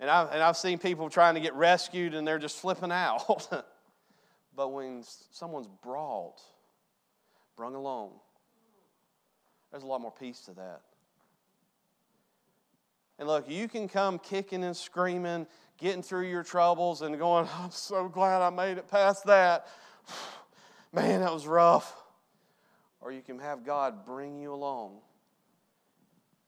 And 0.00 0.10
I've, 0.10 0.32
and 0.32 0.42
I've 0.42 0.56
seen 0.56 0.78
people 0.78 1.08
trying 1.08 1.34
to 1.34 1.40
get 1.40 1.54
rescued 1.54 2.14
and 2.14 2.26
they're 2.26 2.40
just 2.40 2.58
flipping 2.58 2.90
out. 2.90 3.46
but 4.56 4.72
when 4.72 5.04
someone's 5.30 5.68
brought, 5.82 6.40
brung 7.56 7.76
along, 7.76 8.10
there's 9.70 9.84
a 9.84 9.86
lot 9.86 10.00
more 10.00 10.12
peace 10.12 10.40
to 10.40 10.54
that. 10.54 10.80
And 13.22 13.28
look, 13.28 13.48
you 13.48 13.68
can 13.68 13.86
come 13.86 14.18
kicking 14.18 14.64
and 14.64 14.76
screaming, 14.76 15.46
getting 15.78 16.02
through 16.02 16.26
your 16.26 16.42
troubles 16.42 17.02
and 17.02 17.16
going, 17.16 17.46
I'm 17.56 17.70
so 17.70 18.08
glad 18.08 18.42
I 18.42 18.50
made 18.50 18.78
it 18.78 18.88
past 18.88 19.26
that. 19.26 19.68
Man, 20.92 21.20
that 21.20 21.32
was 21.32 21.46
rough. 21.46 21.96
Or 23.00 23.12
you 23.12 23.22
can 23.22 23.38
have 23.38 23.64
God 23.64 24.04
bring 24.04 24.40
you 24.40 24.52
along 24.52 24.98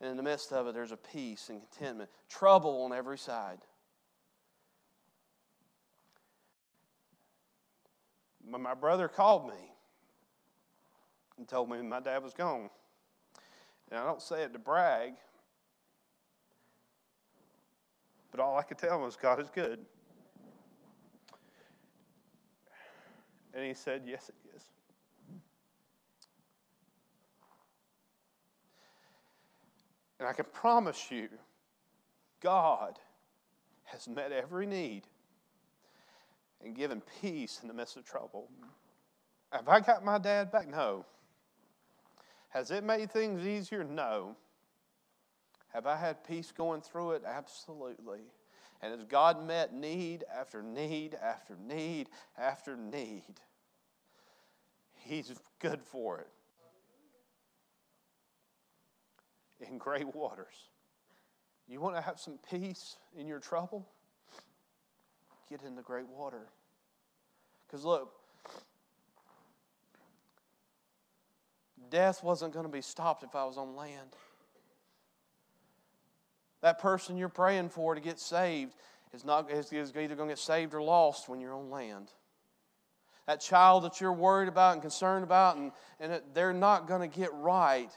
and 0.00 0.10
in 0.10 0.16
the 0.16 0.22
midst 0.24 0.52
of 0.52 0.66
it, 0.66 0.74
there's 0.74 0.90
a 0.90 0.96
peace 0.96 1.48
and 1.48 1.60
contentment. 1.60 2.10
Trouble 2.28 2.82
on 2.82 2.92
every 2.92 3.18
side. 3.18 3.60
But 8.50 8.60
My 8.60 8.74
brother 8.74 9.06
called 9.06 9.46
me 9.46 9.70
and 11.38 11.46
told 11.46 11.70
me 11.70 11.80
my 11.82 12.00
dad 12.00 12.20
was 12.20 12.34
gone. 12.34 12.68
And 13.92 14.00
I 14.00 14.04
don't 14.04 14.20
say 14.20 14.42
it 14.42 14.52
to 14.54 14.58
brag, 14.58 15.14
but 18.34 18.42
all 18.42 18.58
I 18.58 18.64
could 18.64 18.78
tell 18.78 18.96
him 18.96 19.02
was 19.02 19.14
God 19.14 19.40
is 19.40 19.48
good. 19.48 19.78
And 23.54 23.64
he 23.64 23.74
said, 23.74 24.02
Yes, 24.04 24.28
it 24.28 24.34
is. 24.56 24.62
And 30.18 30.28
I 30.28 30.32
can 30.32 30.46
promise 30.52 31.12
you, 31.12 31.28
God 32.40 32.98
has 33.84 34.08
met 34.08 34.32
every 34.32 34.66
need 34.66 35.04
and 36.60 36.74
given 36.74 37.02
peace 37.20 37.60
in 37.62 37.68
the 37.68 37.74
midst 37.74 37.96
of 37.96 38.04
trouble. 38.04 38.48
Have 39.52 39.68
I 39.68 39.78
got 39.78 40.04
my 40.04 40.18
dad 40.18 40.50
back? 40.50 40.66
No. 40.66 41.06
Has 42.48 42.72
it 42.72 42.82
made 42.82 43.12
things 43.12 43.46
easier? 43.46 43.84
No. 43.84 44.34
Have 45.74 45.86
I 45.86 45.96
had 45.96 46.24
peace 46.24 46.52
going 46.52 46.80
through 46.80 47.12
it? 47.12 47.22
Absolutely. 47.26 48.20
And 48.80 48.92
has 48.92 49.04
God 49.04 49.46
met 49.46 49.74
need 49.74 50.24
after 50.32 50.62
need 50.62 51.14
after 51.14 51.56
need 51.56 52.08
after 52.38 52.76
need? 52.76 53.40
He's 54.94 55.32
good 55.60 55.82
for 55.82 56.20
it. 56.20 56.28
in 59.68 59.78
great 59.78 60.14
waters. 60.14 60.54
You 61.68 61.80
want 61.80 61.96
to 61.96 62.02
have 62.02 62.20
some 62.20 62.38
peace 62.50 62.96
in 63.16 63.26
your 63.26 63.40
trouble? 63.40 63.88
Get 65.48 65.62
in 65.62 65.74
the 65.74 65.82
great 65.82 66.08
water. 66.08 66.48
Because 67.66 67.84
look, 67.84 68.12
death 71.90 72.22
wasn't 72.22 72.52
going 72.52 72.66
to 72.66 72.72
be 72.72 72.82
stopped 72.82 73.22
if 73.22 73.34
I 73.34 73.44
was 73.44 73.56
on 73.56 73.74
land. 73.74 74.16
That 76.64 76.78
person 76.78 77.18
you're 77.18 77.28
praying 77.28 77.68
for 77.68 77.94
to 77.94 78.00
get 78.00 78.18
saved 78.18 78.74
is, 79.12 79.22
not, 79.22 79.50
is 79.50 79.70
either 79.70 80.14
going 80.14 80.30
to 80.30 80.32
get 80.32 80.38
saved 80.38 80.72
or 80.72 80.80
lost 80.80 81.28
when 81.28 81.38
you're 81.38 81.52
on 81.52 81.68
land. 81.68 82.08
That 83.26 83.42
child 83.42 83.84
that 83.84 84.00
you're 84.00 84.14
worried 84.14 84.48
about 84.48 84.72
and 84.72 84.80
concerned 84.80 85.24
about, 85.24 85.58
and, 85.58 85.72
and 86.00 86.22
they're 86.32 86.54
not 86.54 86.88
going 86.88 87.02
to 87.02 87.18
get 87.18 87.28
right 87.34 87.90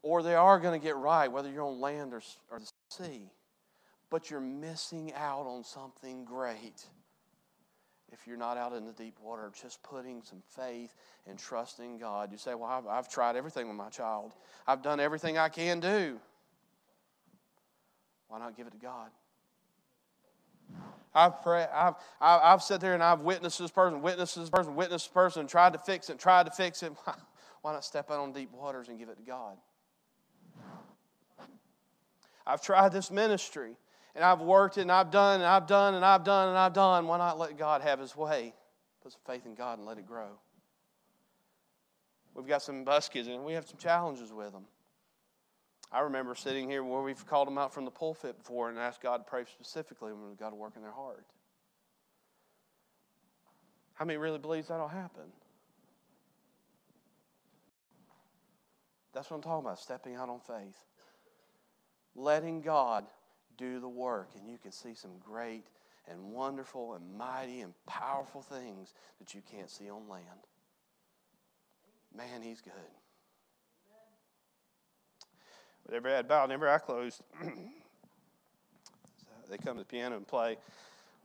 or 0.00 0.22
they 0.22 0.34
are 0.34 0.58
going 0.58 0.80
to 0.80 0.82
get 0.82 0.96
right, 0.96 1.30
whether 1.30 1.50
you're 1.50 1.66
on 1.66 1.82
land 1.82 2.14
or, 2.14 2.22
or 2.50 2.60
the 2.60 2.70
sea. 2.88 3.30
But 4.08 4.30
you're 4.30 4.40
missing 4.40 5.12
out 5.14 5.44
on 5.46 5.62
something 5.62 6.24
great 6.24 6.86
if 8.10 8.26
you're 8.26 8.38
not 8.38 8.56
out 8.56 8.72
in 8.72 8.86
the 8.86 8.92
deep 8.92 9.18
water, 9.22 9.52
just 9.60 9.82
putting 9.82 10.22
some 10.22 10.42
faith 10.56 10.94
and 11.26 11.38
trust 11.38 11.78
in 11.78 11.98
God. 11.98 12.32
You 12.32 12.38
say, 12.38 12.54
Well, 12.54 12.70
I've, 12.70 12.86
I've 12.86 13.08
tried 13.10 13.36
everything 13.36 13.68
with 13.68 13.76
my 13.76 13.90
child, 13.90 14.32
I've 14.66 14.80
done 14.80 14.98
everything 14.98 15.36
I 15.36 15.50
can 15.50 15.78
do. 15.78 16.18
Why 18.30 18.38
not 18.38 18.56
give 18.56 18.68
it 18.68 18.70
to 18.70 18.78
God? 18.78 19.10
I've 21.12 21.42
prayed, 21.42 21.66
I've, 21.74 21.94
I've 22.20 22.62
sat 22.62 22.80
there 22.80 22.94
and 22.94 23.02
I've 23.02 23.22
witnessed 23.22 23.58
this 23.58 23.72
person, 23.72 24.00
witnessed 24.00 24.36
this 24.36 24.48
person, 24.48 24.76
witnessed 24.76 25.06
this 25.06 25.12
person, 25.12 25.48
tried 25.48 25.72
to 25.72 25.80
fix 25.80 26.08
it, 26.08 26.20
tried 26.20 26.46
to 26.46 26.52
fix 26.52 26.84
it. 26.84 26.92
Why 27.62 27.72
not 27.72 27.84
step 27.84 28.08
out 28.10 28.20
on 28.20 28.32
deep 28.32 28.52
waters 28.52 28.88
and 28.88 28.98
give 28.98 29.08
it 29.08 29.16
to 29.16 29.22
God? 29.22 29.56
I've 32.46 32.62
tried 32.62 32.92
this 32.92 33.10
ministry 33.10 33.72
and 34.14 34.24
I've 34.24 34.40
worked 34.40 34.78
it 34.78 34.82
and 34.82 34.92
I've 34.92 35.10
done 35.10 35.40
and 35.40 35.44
I've 35.44 35.66
done 35.66 35.94
and 35.94 36.04
I've 36.04 36.24
done 36.24 36.48
and 36.48 36.56
I've 36.56 36.72
done. 36.72 37.08
Why 37.08 37.18
not 37.18 37.36
let 37.38 37.58
God 37.58 37.82
have 37.82 37.98
His 37.98 38.16
way? 38.16 38.54
Put 39.02 39.12
some 39.12 39.20
faith 39.26 39.44
in 39.46 39.56
God 39.56 39.78
and 39.78 39.86
let 39.86 39.98
it 39.98 40.06
grow. 40.06 40.38
We've 42.34 42.46
got 42.46 42.62
some 42.62 42.84
buskets 42.84 43.26
and 43.26 43.44
we 43.44 43.54
have 43.54 43.66
some 43.66 43.78
challenges 43.78 44.32
with 44.32 44.52
them. 44.52 44.64
I 45.92 46.00
remember 46.00 46.34
sitting 46.34 46.68
here 46.68 46.84
where 46.84 47.02
we've 47.02 47.26
called 47.26 47.48
them 47.48 47.58
out 47.58 47.74
from 47.74 47.84
the 47.84 47.90
pulpit 47.90 48.38
before 48.38 48.68
and 48.68 48.78
asked 48.78 49.00
God 49.00 49.18
to 49.18 49.24
pray 49.24 49.44
specifically 49.44 50.12
when 50.12 50.34
God 50.38 50.50
to 50.50 50.56
work 50.56 50.74
in 50.76 50.82
their 50.82 50.92
heart. 50.92 51.26
How 53.94 54.04
many 54.04 54.16
really 54.16 54.38
believes 54.38 54.68
that'll 54.68 54.88
happen? 54.88 55.24
That's 59.12 59.28
what 59.28 59.36
I'm 59.36 59.42
talking 59.42 59.66
about, 59.66 59.80
stepping 59.80 60.14
out 60.14 60.28
on 60.28 60.40
faith 60.40 60.76
letting 62.14 62.60
God 62.60 63.06
do 63.56 63.80
the 63.80 63.88
work, 63.88 64.30
and 64.38 64.48
you 64.48 64.58
can 64.58 64.72
see 64.72 64.94
some 64.94 65.18
great 65.18 65.64
and 66.08 66.32
wonderful 66.32 66.94
and 66.94 67.16
mighty 67.16 67.60
and 67.60 67.74
powerful 67.86 68.42
things 68.42 68.94
that 69.18 69.34
you 69.34 69.42
can't 69.50 69.70
see 69.70 69.90
on 69.90 70.08
land. 70.08 70.24
Man, 72.16 72.42
He's 72.42 72.60
good. 72.60 72.72
With 75.90 75.96
every 75.96 76.12
head 76.12 76.28
bowed 76.28 76.44
and 76.44 76.52
every 76.52 76.70
eye 76.70 76.78
closed, 76.78 77.20
they 79.50 79.58
come 79.58 79.76
to 79.76 79.80
the 79.80 79.84
piano 79.84 80.16
and 80.16 80.24
play. 80.24 80.56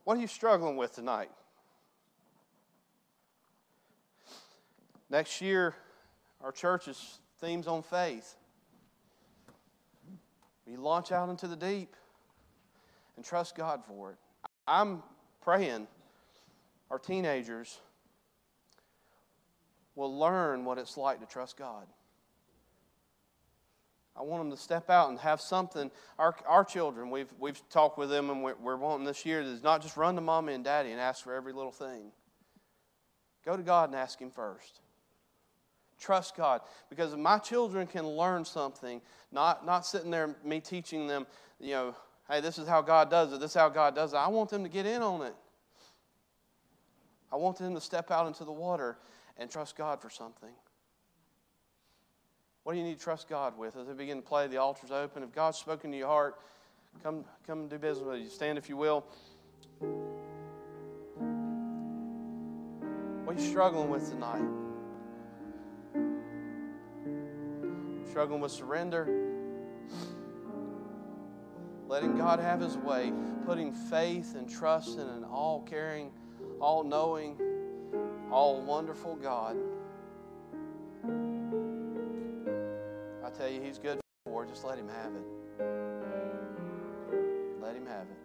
What 0.05 0.18
are 0.18 0.20
you 0.20 0.26
struggling 0.26 0.76
with 0.76 0.95
tonight? 0.95 1.30
Next 5.07 5.39
year, 5.39 5.76
our 6.43 6.51
church's 6.51 7.20
themes 7.39 7.68
on 7.68 7.84
faith. 7.84 8.38
We 10.66 10.78
launch 10.78 11.11
out 11.11 11.30
into 11.30 11.45
the 11.47 11.55
deep 11.55 11.95
and 13.18 13.24
trust 13.24 13.55
God 13.55 13.84
for 13.88 14.13
it. 14.13 14.18
I'm 14.68 15.03
praying 15.43 15.86
our 16.89 16.97
teenagers 16.97 17.78
will 19.93 20.18
learn 20.18 20.66
what 20.66 20.80
it's 20.80 20.97
like 20.97 21.20
to 21.20 21.28
trust 21.28 21.55
God. 21.55 21.86
I 24.18 24.22
want 24.22 24.43
them 24.43 24.51
to 24.51 24.57
step 24.57 24.89
out 24.89 25.09
and 25.09 25.20
have 25.20 25.41
something. 25.41 25.91
Our, 26.18 26.36
our 26.47 26.63
children, 26.63 27.09
we've, 27.09 27.32
we've 27.38 27.61
talked 27.70 27.97
with 27.97 28.09
them, 28.09 28.30
and 28.30 28.41
we're, 28.41 28.55
we're 28.55 28.78
wanting 28.78 29.05
this 29.05 29.26
year 29.26 29.43
to 29.43 29.59
not 29.61 29.82
just 29.82 29.97
run 29.97 30.16
to 30.16 30.22
mommy 30.22 30.53
and 30.53 30.63
daddy 30.63 30.91
and 30.91 31.01
ask 31.01 31.24
for 31.24 31.34
every 31.34 31.51
little 31.51 31.72
thing. 31.72 32.11
Go 33.45 33.57
to 33.57 33.63
God 33.63 33.89
and 33.89 33.97
ask 33.97 34.20
Him 34.20 34.32
first. 34.32 34.80
Trust 35.99 36.36
God. 36.36 36.61
Because 36.89 37.16
my 37.16 37.38
children 37.38 37.88
can 37.88 38.07
learn 38.07 38.45
something, 38.45 39.01
not, 39.32 39.66
not 39.66 39.86
sitting 39.86 40.11
there, 40.11 40.36
me 40.43 40.61
teaching 40.61 41.07
them, 41.07 41.28
you 41.59 41.72
know, 41.72 41.95
hey, 42.30 42.39
this 42.39 42.57
is 42.57 42.68
how 42.68 42.82
God 42.82 43.09
does 43.09 43.34
it, 43.34 43.39
this 43.39 43.51
is 43.51 43.57
how 43.57 43.70
God 43.70 43.95
does 43.95 44.13
it. 44.13 44.18
I 44.18 44.28
want 44.30 44.49
them 44.49 44.63
to 44.63 44.70
get 44.70 44.86
in 44.86 45.01
on 45.01 45.22
it. 45.24 45.36
I 47.32 47.36
want 47.36 47.57
them 47.57 47.76
to 47.76 47.82
step 47.82 48.11
out 48.11 48.28
into 48.28 48.45
the 48.45 48.51
water 48.51 48.97
and 49.38 49.49
trust 49.49 49.76
God 49.76 50.01
for 50.01 50.09
something. 50.09 50.51
What 52.66 52.74
do 52.74 52.80
you 52.80 52.84
need 52.84 52.97
to 52.97 53.03
trust 53.03 53.30
God 53.30 53.55
with? 53.59 53.78
As 53.78 53.88
we 53.88 53.93
begin 53.93 54.18
to 54.18 54.28
play, 54.28 54.47
the 54.47 54.57
altar's 54.57 54.89
open. 54.89 55.22
If 55.22 55.32
God's 55.32 55.59
spoken 55.59 55.91
to 55.91 55.97
your 55.97 56.07
heart, 56.07 56.39
come, 57.03 57.24
come 57.45 57.59
and 57.59 57.70
do 57.70 57.78
business 57.78 58.07
with 58.07 58.22
you. 58.22 58.28
Stand 58.28 58.57
if 58.57 58.70
you 58.70 58.76
will. 58.76 59.05
What 63.24 63.38
are 63.38 63.39
you 63.39 63.47
struggling 63.47 63.91
with 63.91 64.09
tonight? 64.09 64.41
Struggling 68.09 68.41
with 68.41 68.51
surrender? 68.51 69.07
Letting 71.88 72.18
God 72.18 72.39
have 72.39 72.61
His 72.61 72.78
way, 72.78 73.13
putting 73.45 73.74
faith 73.74 74.34
and 74.36 74.49
trust 74.49 74.97
in 74.97 75.07
an 75.07 75.24
all 75.24 75.61
caring, 75.70 76.09
all 76.59 76.84
knowing, 76.84 77.38
all 78.32 78.59
wonderful 78.59 79.16
God. 79.18 79.55
Tell 83.38 83.50
you, 83.50 83.62
He's 83.62 83.78
good 83.78 84.00
for. 84.26 84.46
Just 84.46 84.64
let 84.64 84.78
Him 84.78 84.88
have 84.88 85.12
it. 85.14 85.26
Let 87.62 87.76
Him 87.76 87.86
have 87.86 88.08
it. 88.08 88.18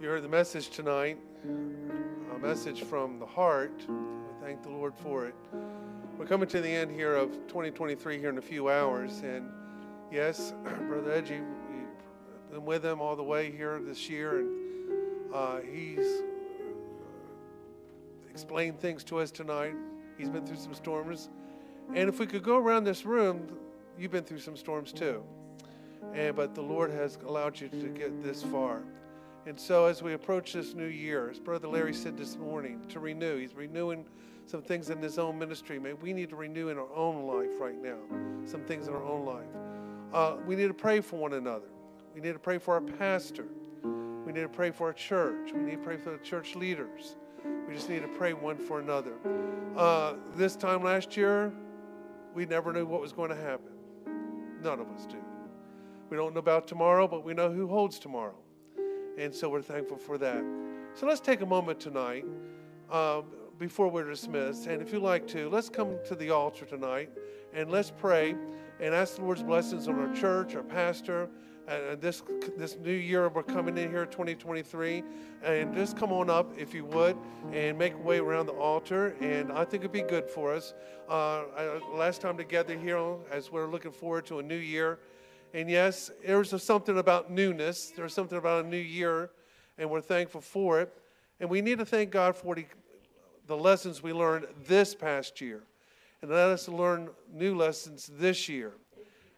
You 0.00 0.08
heard 0.08 0.22
the 0.22 0.28
message 0.28 0.70
tonight, 0.70 1.18
a 1.44 2.38
message 2.38 2.82
from 2.82 3.18
the 3.18 3.26
heart. 3.26 3.84
We 3.88 4.46
thank 4.46 4.62
the 4.62 4.70
Lord 4.70 4.94
for 4.94 5.26
it. 5.26 5.34
We're 6.18 6.26
coming 6.26 6.48
to 6.48 6.60
the 6.60 6.68
end 6.68 6.90
here 6.90 7.14
of 7.14 7.32
2023 7.48 8.18
here 8.18 8.30
in 8.30 8.38
a 8.38 8.42
few 8.42 8.68
hours, 8.70 9.20
and 9.20 9.48
yes, 10.10 10.54
Brother 10.88 11.12
Edgy, 11.12 11.40
we've 11.70 12.50
been 12.50 12.64
with 12.64 12.84
him 12.84 13.00
all 13.00 13.16
the 13.16 13.22
way 13.22 13.50
here 13.50 13.80
this 13.80 14.08
year, 14.08 14.38
and 14.38 14.55
uh, 15.36 15.60
he's 15.60 16.22
explained 18.30 18.80
things 18.80 19.04
to 19.04 19.18
us 19.18 19.30
tonight. 19.30 19.74
He's 20.16 20.30
been 20.30 20.46
through 20.46 20.56
some 20.56 20.72
storms, 20.72 21.28
and 21.94 22.08
if 22.08 22.18
we 22.18 22.26
could 22.26 22.42
go 22.42 22.56
around 22.56 22.84
this 22.84 23.04
room, 23.04 23.46
you've 23.98 24.10
been 24.10 24.24
through 24.24 24.38
some 24.38 24.56
storms 24.56 24.92
too, 24.92 25.22
and 26.14 26.34
but 26.34 26.54
the 26.54 26.62
Lord 26.62 26.90
has 26.90 27.18
allowed 27.26 27.60
you 27.60 27.68
to 27.68 27.88
get 27.88 28.22
this 28.22 28.42
far. 28.42 28.82
And 29.44 29.60
so, 29.60 29.84
as 29.84 30.02
we 30.02 30.14
approach 30.14 30.54
this 30.54 30.74
new 30.74 30.86
year, 30.86 31.28
as 31.30 31.38
Brother 31.38 31.68
Larry 31.68 31.92
said 31.92 32.16
this 32.16 32.36
morning, 32.36 32.80
to 32.88 32.98
renew, 32.98 33.38
he's 33.38 33.54
renewing 33.54 34.06
some 34.46 34.62
things 34.62 34.88
in 34.88 35.02
his 35.02 35.18
own 35.18 35.38
ministry. 35.38 35.78
Maybe 35.78 35.98
we 36.00 36.12
need 36.14 36.30
to 36.30 36.36
renew 36.36 36.70
in 36.70 36.78
our 36.78 36.92
own 36.94 37.26
life 37.26 37.60
right 37.60 37.80
now, 37.80 37.98
some 38.46 38.62
things 38.62 38.88
in 38.88 38.94
our 38.94 39.04
own 39.04 39.26
life. 39.26 39.46
Uh, 40.14 40.36
we 40.46 40.56
need 40.56 40.68
to 40.68 40.74
pray 40.74 41.00
for 41.00 41.18
one 41.18 41.34
another. 41.34 41.68
We 42.14 42.22
need 42.22 42.32
to 42.32 42.38
pray 42.38 42.56
for 42.56 42.74
our 42.74 42.80
pastor. 42.80 43.46
We 44.26 44.32
need 44.32 44.42
to 44.42 44.48
pray 44.48 44.72
for 44.72 44.88
our 44.88 44.92
church. 44.92 45.52
We 45.52 45.60
need 45.60 45.76
to 45.76 45.78
pray 45.78 45.96
for 45.96 46.10
the 46.10 46.18
church 46.18 46.56
leaders. 46.56 47.14
We 47.68 47.74
just 47.74 47.88
need 47.88 48.02
to 48.02 48.08
pray 48.08 48.32
one 48.32 48.58
for 48.58 48.80
another. 48.80 49.12
Uh, 49.76 50.14
this 50.34 50.56
time 50.56 50.82
last 50.82 51.16
year, 51.16 51.52
we 52.34 52.44
never 52.44 52.72
knew 52.72 52.84
what 52.84 53.00
was 53.00 53.12
going 53.12 53.30
to 53.30 53.36
happen. 53.36 53.72
None 54.64 54.80
of 54.80 54.90
us 54.90 55.06
do. 55.06 55.18
We 56.10 56.16
don't 56.16 56.34
know 56.34 56.40
about 56.40 56.66
tomorrow, 56.66 57.06
but 57.06 57.24
we 57.24 57.34
know 57.34 57.52
who 57.52 57.68
holds 57.68 58.00
tomorrow. 58.00 58.34
And 59.16 59.32
so 59.32 59.48
we're 59.48 59.62
thankful 59.62 59.96
for 59.96 60.18
that. 60.18 60.44
So 60.94 61.06
let's 61.06 61.20
take 61.20 61.40
a 61.42 61.46
moment 61.46 61.78
tonight 61.78 62.24
um, 62.90 63.26
before 63.58 63.88
we're 63.88 64.10
dismissed. 64.10 64.66
And 64.66 64.82
if 64.82 64.92
you 64.92 64.98
like 64.98 65.28
to, 65.28 65.48
let's 65.48 65.68
come 65.68 65.98
to 66.04 66.16
the 66.16 66.30
altar 66.30 66.64
tonight 66.64 67.10
and 67.54 67.70
let's 67.70 67.92
pray 67.92 68.34
and 68.80 68.92
ask 68.92 69.16
the 69.16 69.22
Lord's 69.22 69.44
blessings 69.44 69.86
on 69.86 70.00
our 70.00 70.12
church, 70.16 70.56
our 70.56 70.64
pastor. 70.64 71.28
And 71.68 72.00
this 72.00 72.22
this 72.56 72.76
new 72.76 72.92
year 72.92 73.28
we're 73.28 73.42
coming 73.42 73.76
in 73.76 73.90
here, 73.90 74.06
2023, 74.06 75.02
and 75.42 75.74
just 75.74 75.96
come 75.96 76.12
on 76.12 76.30
up 76.30 76.52
if 76.56 76.72
you 76.72 76.84
would, 76.84 77.16
and 77.52 77.76
make 77.76 78.02
way 78.04 78.18
around 78.18 78.46
the 78.46 78.52
altar. 78.52 79.16
And 79.20 79.50
I 79.50 79.64
think 79.64 79.82
it'd 79.82 79.92
be 79.92 80.02
good 80.02 80.30
for 80.30 80.54
us. 80.54 80.74
Uh, 81.08 81.44
last 81.92 82.20
time 82.20 82.36
together 82.36 82.78
here, 82.78 83.16
as 83.32 83.50
we're 83.50 83.66
looking 83.66 83.92
forward 83.92 84.26
to 84.26 84.38
a 84.38 84.42
new 84.42 84.56
year, 84.56 85.00
and 85.54 85.68
yes, 85.68 86.10
there's 86.24 86.62
something 86.62 86.98
about 86.98 87.30
newness. 87.30 87.92
There's 87.96 88.14
something 88.14 88.38
about 88.38 88.64
a 88.64 88.68
new 88.68 88.76
year, 88.76 89.30
and 89.78 89.90
we're 89.90 90.00
thankful 90.00 90.40
for 90.40 90.80
it. 90.80 90.92
And 91.40 91.50
we 91.50 91.60
need 91.60 91.78
to 91.78 91.84
thank 91.84 92.10
God 92.10 92.36
for 92.36 92.56
the 93.46 93.56
lessons 93.56 94.02
we 94.02 94.12
learned 94.12 94.46
this 94.66 94.94
past 94.94 95.40
year. 95.40 95.62
And 96.22 96.30
let 96.30 96.48
us 96.48 96.68
learn 96.68 97.10
new 97.32 97.54
lessons 97.54 98.10
this 98.18 98.48
year. 98.48 98.72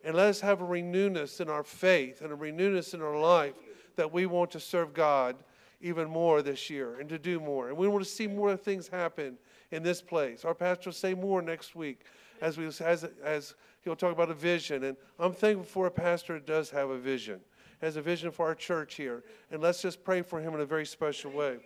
And 0.08 0.16
let 0.16 0.28
us 0.28 0.40
have 0.40 0.62
a 0.62 0.64
renewness 0.64 1.38
in 1.38 1.50
our 1.50 1.62
faith 1.62 2.22
and 2.22 2.32
a 2.32 2.34
renewness 2.34 2.94
in 2.94 3.02
our 3.02 3.20
life 3.20 3.52
that 3.96 4.10
we 4.10 4.24
want 4.24 4.50
to 4.52 4.58
serve 4.58 4.94
God 4.94 5.36
even 5.82 6.08
more 6.08 6.40
this 6.40 6.70
year 6.70 6.98
and 6.98 7.10
to 7.10 7.18
do 7.18 7.38
more. 7.38 7.68
And 7.68 7.76
we 7.76 7.88
want 7.88 8.02
to 8.02 8.10
see 8.10 8.26
more 8.26 8.56
things 8.56 8.88
happen 8.88 9.36
in 9.70 9.82
this 9.82 10.00
place. 10.00 10.46
Our 10.46 10.54
pastor 10.54 10.88
will 10.88 10.94
say 10.94 11.12
more 11.12 11.42
next 11.42 11.76
week 11.76 12.06
as 12.40 12.56
we 12.56 12.64
as 12.68 13.04
as 13.22 13.54
he'll 13.84 13.96
talk 13.96 14.14
about 14.14 14.30
a 14.30 14.34
vision. 14.34 14.84
And 14.84 14.96
I'm 15.18 15.34
thankful 15.34 15.66
for 15.66 15.88
a 15.88 15.90
pastor 15.90 16.32
that 16.32 16.46
does 16.46 16.70
have 16.70 16.88
a 16.88 16.96
vision, 16.96 17.40
has 17.82 17.96
a 17.96 18.00
vision 18.00 18.30
for 18.30 18.46
our 18.46 18.54
church 18.54 18.94
here. 18.94 19.24
And 19.50 19.60
let's 19.60 19.82
just 19.82 20.02
pray 20.02 20.22
for 20.22 20.40
him 20.40 20.54
in 20.54 20.62
a 20.62 20.64
very 20.64 20.86
special 20.86 21.32
way. 21.32 21.58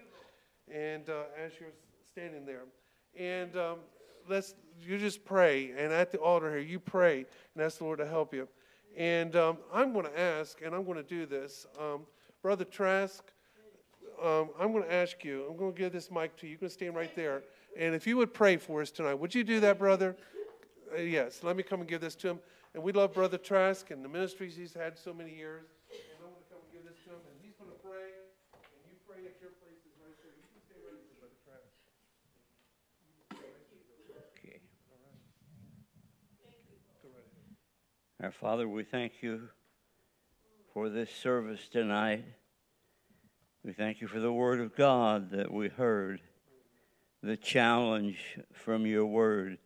And 0.69 1.09
uh, 1.09 1.27
as 1.41 1.53
you're 1.61 1.69
standing 2.11 2.45
there, 2.45 2.65
and 3.17 3.57
um, 3.57 3.79
let's 4.29 4.55
you 4.81 4.99
just 4.99 5.25
pray. 5.25 5.73
And 5.77 5.93
at 5.93 6.11
the 6.11 6.19
altar 6.19 6.51
here, 6.51 6.59
you 6.59 6.81
pray 6.81 7.27
and 7.55 7.65
ask 7.65 7.79
the 7.79 7.85
Lord 7.85 7.99
to 7.99 8.07
help 8.07 8.35
you. 8.35 8.49
And 8.97 9.37
um, 9.37 9.59
I'm 9.73 9.93
going 9.93 10.07
to 10.07 10.21
ask, 10.21 10.61
and 10.63 10.75
I'm 10.75 10.85
going 10.85 10.99
to 10.99 11.03
do 11.03 11.25
this, 11.25 11.67
um, 11.81 12.03
Brother 12.43 12.65
Trask. 12.65 13.25
Um, 14.23 14.51
I'm 14.61 14.73
going 14.73 14.85
to 14.85 14.93
ask 14.93 15.25
you. 15.25 15.47
I'm 15.49 15.57
going 15.57 15.73
to 15.73 15.79
give 15.79 15.93
this 15.93 16.11
mic 16.11 16.37
to 16.39 16.47
you. 16.47 16.53
You 16.53 16.59
can 16.59 16.69
stand 16.69 16.95
right 16.95 17.15
there. 17.17 17.43
And 17.77 17.95
if 17.95 18.07
you 18.07 18.17
would 18.19 18.35
pray 18.35 18.57
for 18.57 18.83
us 18.83 18.91
tonight, 18.91 19.15
would 19.15 19.35
you 19.35 19.45
do 19.45 19.61
that, 19.61 19.79
brother? 19.79 20.17
Uh, 20.95 21.01
yes, 21.01 21.43
let 21.43 21.57
me 21.57 21.63
come 21.63 21.81
and 21.81 21.89
give 21.89 22.01
this 22.01 22.15
to 22.17 22.29
him. 22.29 22.39
And 22.75 22.83
we 22.83 22.93
love 22.93 23.15
Brother 23.15 23.39
Trask 23.39 23.91
and 23.91 24.05
the 24.05 24.09
ministries 24.09 24.57
he's 24.57 24.75
had 24.75 24.99
so 24.99 25.13
many 25.15 25.35
years. 25.35 25.65
And 25.89 26.01
I'm 26.21 26.33
going 26.33 26.41
to 26.41 26.49
come 26.53 26.61
and 26.61 26.73
give 26.73 26.85
this 26.85 27.01
to 27.05 27.11
him. 27.17 27.21
And 27.25 27.37
he's 27.41 27.57
going 27.57 27.73
to 27.73 27.81
pray. 27.81 28.13
And 28.53 28.83
you 28.89 28.97
pray 29.09 29.25
at 29.25 29.41
your 29.41 29.57
places 29.61 29.93
right 30.05 30.17
there. 30.21 30.33
You 30.37 30.45
can 30.53 30.61
stay 30.69 30.81
right 30.85 31.01
there, 31.01 31.17
Brother 31.17 31.37
Trask. 31.45 31.69
Okay. 34.37 34.61
Our 38.23 38.31
Father, 38.31 38.69
we 38.69 38.85
thank 38.85 39.15
you 39.21 39.49
for 40.73 40.89
this 40.89 41.11
service 41.11 41.67
tonight. 41.69 42.25
We 43.65 43.73
thank 43.73 44.01
you 44.01 44.07
for 44.07 44.21
the 44.21 44.33
Word 44.33 44.61
of 44.61 44.77
God 44.77 45.33
that 45.33 45.51
we 45.51 45.67
heard, 45.67 46.21
the 47.21 47.37
challenge 47.37 48.39
from 48.53 48.87
your 48.87 49.07
Word. 49.07 49.59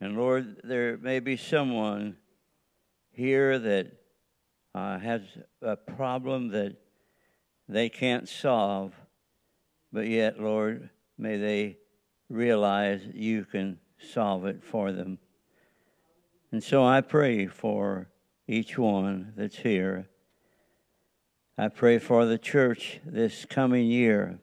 And 0.00 0.16
Lord, 0.16 0.60
there 0.62 0.96
may 0.96 1.18
be 1.18 1.36
someone 1.36 2.18
here 3.10 3.58
that 3.58 3.88
uh, 4.72 5.00
has 5.00 5.22
a 5.60 5.74
problem 5.74 6.50
that 6.50 6.76
they 7.68 7.88
can't 7.88 8.28
solve, 8.28 8.92
but 9.92 10.06
yet, 10.06 10.38
Lord, 10.38 10.88
may 11.18 11.36
they 11.36 11.78
realize 12.28 13.00
you 13.12 13.44
can 13.44 13.80
solve 13.98 14.46
it 14.46 14.62
for 14.62 14.92
them. 14.92 15.18
And 16.54 16.62
so 16.62 16.86
I 16.86 17.00
pray 17.00 17.48
for 17.48 18.06
each 18.46 18.78
one 18.78 19.32
that's 19.36 19.56
here. 19.56 20.08
I 21.58 21.66
pray 21.66 21.98
for 21.98 22.26
the 22.26 22.38
church 22.38 23.00
this 23.04 23.44
coming 23.44 23.88
year 23.88 24.38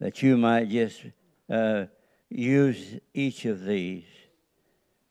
that 0.00 0.22
you 0.22 0.36
might 0.36 0.68
just 0.68 1.00
uh, 1.48 1.86
use 2.28 2.98
each 3.14 3.46
of 3.46 3.64
these 3.64 4.04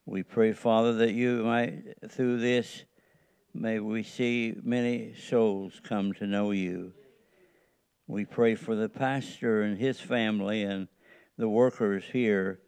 we 0.07 0.23
pray, 0.23 0.53
Father, 0.53 0.93
that 0.93 1.11
you 1.11 1.43
might, 1.43 1.95
through 2.09 2.39
this, 2.39 2.85
may 3.53 3.79
we 3.79 4.03
see 4.03 4.55
many 4.63 5.13
souls 5.15 5.81
come 5.83 6.13
to 6.13 6.25
know 6.25 6.51
you. 6.51 6.93
We 8.07 8.23
pray 8.23 8.55
for 8.55 8.73
the 8.75 8.87
pastor 8.87 9.63
and 9.63 9.77
his 9.77 9.99
family 9.99 10.63
and 10.63 10.87
the 11.37 11.49
workers 11.49 12.05
here 12.09 12.61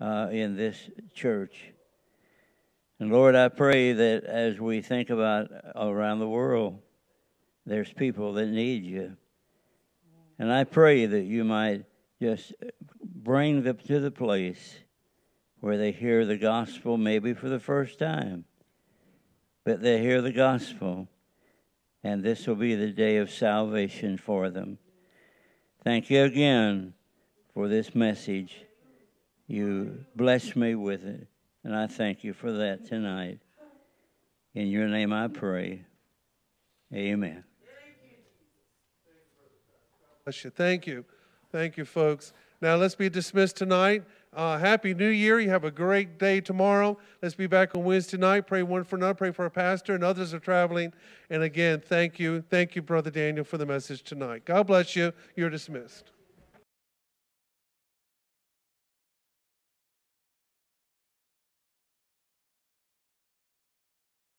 uh, 0.00 0.28
in 0.30 0.54
this 0.56 0.88
church. 1.14 1.73
And 3.00 3.10
Lord, 3.10 3.34
I 3.34 3.48
pray 3.48 3.92
that 3.92 4.24
as 4.24 4.60
we 4.60 4.80
think 4.80 5.10
about 5.10 5.50
around 5.74 6.20
the 6.20 6.28
world, 6.28 6.80
there's 7.66 7.92
people 7.92 8.34
that 8.34 8.46
need 8.46 8.84
you. 8.84 9.16
And 10.38 10.52
I 10.52 10.64
pray 10.64 11.06
that 11.06 11.24
you 11.24 11.44
might 11.44 11.84
just 12.20 12.52
bring 13.02 13.62
them 13.62 13.78
to 13.86 14.00
the 14.00 14.10
place 14.10 14.76
where 15.60 15.78
they 15.78 15.92
hear 15.92 16.24
the 16.24 16.36
gospel 16.36 16.96
maybe 16.96 17.32
for 17.34 17.48
the 17.48 17.58
first 17.58 17.98
time. 17.98 18.44
But 19.64 19.82
they 19.82 20.00
hear 20.00 20.20
the 20.20 20.32
gospel, 20.32 21.08
and 22.02 22.22
this 22.22 22.46
will 22.46 22.54
be 22.54 22.74
the 22.74 22.90
day 22.90 23.16
of 23.16 23.30
salvation 23.30 24.18
for 24.18 24.50
them. 24.50 24.78
Thank 25.82 26.10
you 26.10 26.22
again 26.22 26.94
for 27.54 27.68
this 27.68 27.94
message. 27.94 28.64
You 29.46 30.04
bless 30.14 30.54
me 30.54 30.74
with 30.74 31.04
it, 31.04 31.28
and 31.64 31.74
I 31.74 31.86
thank 31.86 32.22
you 32.22 32.32
for 32.32 32.52
that 32.52 32.84
tonight. 32.84 33.40
In 34.54 34.68
your 34.68 34.86
name 34.86 35.12
I 35.12 35.28
pray. 35.28 35.84
Amen. 36.92 37.42
Bless 40.24 40.44
you. 40.44 40.50
Thank 40.50 40.86
you. 40.86 41.04
Thank 41.50 41.76
you, 41.76 41.84
folks. 41.84 42.32
Now 42.60 42.76
let's 42.76 42.94
be 42.94 43.10
dismissed 43.10 43.56
tonight. 43.56 44.04
Uh, 44.32 44.58
Happy 44.58 44.94
New 44.94 45.08
Year. 45.08 45.38
You 45.38 45.50
have 45.50 45.64
a 45.64 45.70
great 45.70 46.18
day 46.18 46.40
tomorrow. 46.40 46.96
Let's 47.20 47.34
be 47.34 47.46
back 47.46 47.76
on 47.76 47.84
Wednesday 47.84 48.16
night. 48.16 48.46
Pray 48.46 48.62
one 48.62 48.84
for 48.84 48.96
another. 48.96 49.14
Pray 49.14 49.32
for 49.32 49.42
our 49.42 49.50
pastor 49.50 49.94
and 49.94 50.02
others 50.02 50.32
are 50.32 50.38
traveling. 50.38 50.92
And 51.30 51.42
again, 51.42 51.80
thank 51.80 52.18
you. 52.18 52.42
Thank 52.48 52.74
you, 52.74 52.82
Brother 52.82 53.10
Daniel, 53.10 53.44
for 53.44 53.58
the 53.58 53.66
message 53.66 54.02
tonight. 54.02 54.44
God 54.44 54.66
bless 54.66 54.96
you. 54.96 55.12
You're 55.36 55.50
dismissed. 55.50 56.10